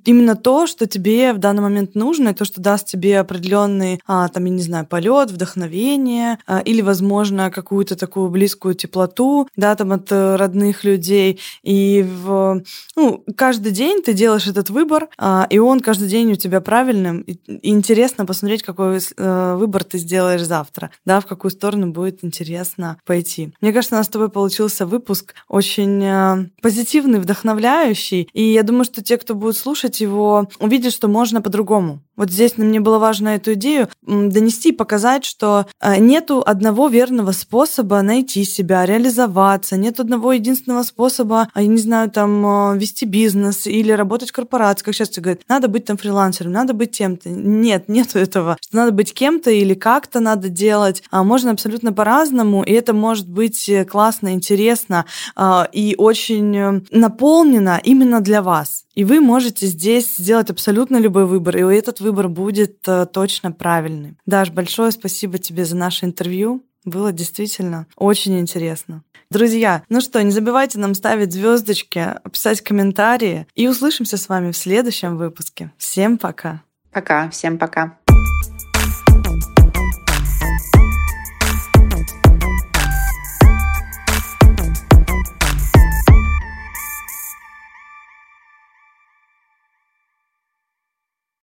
именно 0.05 0.35
то, 0.35 0.67
что 0.67 0.85
тебе 0.85 1.33
в 1.33 1.39
данный 1.39 1.63
момент 1.63 1.95
нужно, 1.95 2.29
и 2.29 2.33
то, 2.33 2.45
что 2.45 2.61
даст 2.61 2.85
тебе 2.85 3.19
определенный, 3.19 3.99
а, 4.05 4.27
там, 4.27 4.45
я 4.45 4.51
не 4.51 4.61
знаю, 4.61 4.85
полет, 4.85 5.31
вдохновение, 5.31 6.37
или, 6.65 6.81
возможно, 6.81 7.49
какую-то 7.49 7.95
такую 7.95 8.29
близкую 8.29 8.75
теплоту, 8.75 9.47
да, 9.55 9.75
там, 9.75 9.91
от 9.91 10.11
родных 10.11 10.83
людей. 10.83 11.39
И 11.63 12.05
в, 12.07 12.63
ну, 12.95 13.23
каждый 13.35 13.71
день 13.71 14.03
ты 14.03 14.13
делаешь 14.13 14.47
этот 14.47 14.69
выбор, 14.69 15.09
и 15.49 15.59
он 15.59 15.79
каждый 15.79 16.07
день 16.07 16.31
у 16.33 16.35
тебя 16.35 16.61
правильным. 16.61 17.21
И 17.21 17.39
интересно 17.67 18.25
посмотреть, 18.25 18.63
какой 18.63 18.99
э, 18.99 19.55
выбор 19.55 19.83
ты 19.83 19.97
сделаешь 19.97 20.43
завтра, 20.43 20.91
да, 21.05 21.19
в 21.19 21.25
какую 21.25 21.51
сторону 21.51 21.91
будет 21.91 22.18
интересно 22.23 22.97
пойти. 23.05 23.53
Мне 23.61 23.73
кажется, 23.73 23.95
у 23.95 23.97
нас 23.97 24.07
с 24.07 24.09
тобой 24.09 24.29
получился 24.29 24.85
выпуск 24.85 25.33
очень 25.47 26.03
э, 26.03 26.49
позитивный, 26.61 27.19
вдохновляющий. 27.19 28.29
И 28.33 28.43
я 28.43 28.63
думаю, 28.63 28.85
что 28.85 29.03
те, 29.03 29.17
кто 29.17 29.35
будет 29.35 29.57
слушать 29.57 30.01
его, 30.01 30.49
увидят, 30.59 30.93
что 30.93 31.07
можно 31.07 31.41
по-другому. 31.41 32.01
Вот 32.19 32.31
здесь 32.31 32.57
мне 32.57 32.81
было 32.81 32.99
важно 32.99 33.29
эту 33.29 33.53
идею 33.53 33.87
донести, 34.01 34.73
показать, 34.73 35.23
что 35.23 35.67
э, 35.79 35.99
нету 35.99 36.43
одного 36.45 36.89
верного 36.89 37.31
способа 37.31 38.01
найти 38.01 38.43
себя, 38.43 38.85
реализоваться, 38.85 39.77
нет 39.77 40.01
одного 40.01 40.33
единственного 40.33 40.83
способа, 40.83 41.47
я 41.55 41.65
не 41.65 41.77
знаю, 41.77 42.11
там, 42.11 42.73
э, 42.73 42.77
вести 42.77 43.05
бизнес 43.05 43.67
или 43.67 43.93
работать 43.93 44.31
в 44.31 44.33
корпорации, 44.33 44.83
как 44.83 44.95
сейчас 44.95 45.11
говорят, 45.17 45.43
надо 45.47 45.69
быть 45.69 45.85
там 45.85 45.95
фрилансером, 45.95 46.51
надо 46.51 46.73
быть 46.73 46.91
тем-то. 46.91 47.29
Нет, 47.29 47.87
нету 47.87 48.19
этого. 48.19 48.57
Что 48.59 48.75
надо 48.75 48.91
быть 48.91 49.13
кем-то 49.13 49.49
или 49.49 49.73
как-то 49.73 50.19
надо 50.19 50.49
делать. 50.49 51.03
А 51.11 51.23
можно 51.23 51.51
абсолютно 51.51 51.93
по 51.93 52.03
по-разному, 52.09 52.63
и 52.63 52.71
это 52.71 52.93
может 52.93 53.29
быть 53.29 53.69
э, 53.69 53.85
классно, 53.85 54.33
интересно 54.33 55.05
э, 55.35 55.63
и 55.71 55.95
очень 55.97 56.57
э, 56.57 56.81
наполнено 56.91 57.79
именно 57.83 58.21
для 58.21 58.41
вас. 58.41 58.85
И 58.95 59.03
вы 59.03 59.19
можете 59.19 59.67
здесь 59.67 60.15
сделать 60.17 60.49
абсолютно 60.49 60.97
любой 60.97 61.25
выбор, 61.25 61.57
и 61.57 61.75
этот 61.75 61.99
выбор 61.99 62.27
будет 62.27 62.81
точно 63.13 63.51
правильный. 63.51 64.15
Даш, 64.25 64.49
большое 64.49 64.91
спасибо 64.91 65.37
тебе 65.37 65.65
за 65.65 65.75
наше 65.77 66.05
интервью. 66.05 66.63
Было 66.83 67.11
действительно 67.11 67.85
очень 67.95 68.39
интересно. 68.39 69.03
Друзья, 69.29 69.83
ну 69.89 70.01
что, 70.01 70.23
не 70.23 70.31
забывайте 70.31 70.79
нам 70.79 70.95
ставить 70.95 71.31
звездочки, 71.31 72.15
писать 72.31 72.61
комментарии 72.61 73.45
и 73.55 73.67
услышимся 73.67 74.17
с 74.17 74.27
вами 74.27 74.51
в 74.51 74.57
следующем 74.57 75.17
выпуске. 75.17 75.71
Всем 75.77 76.17
пока. 76.17 76.61
Пока, 76.91 77.29
всем 77.29 77.59
пока. 77.59 77.99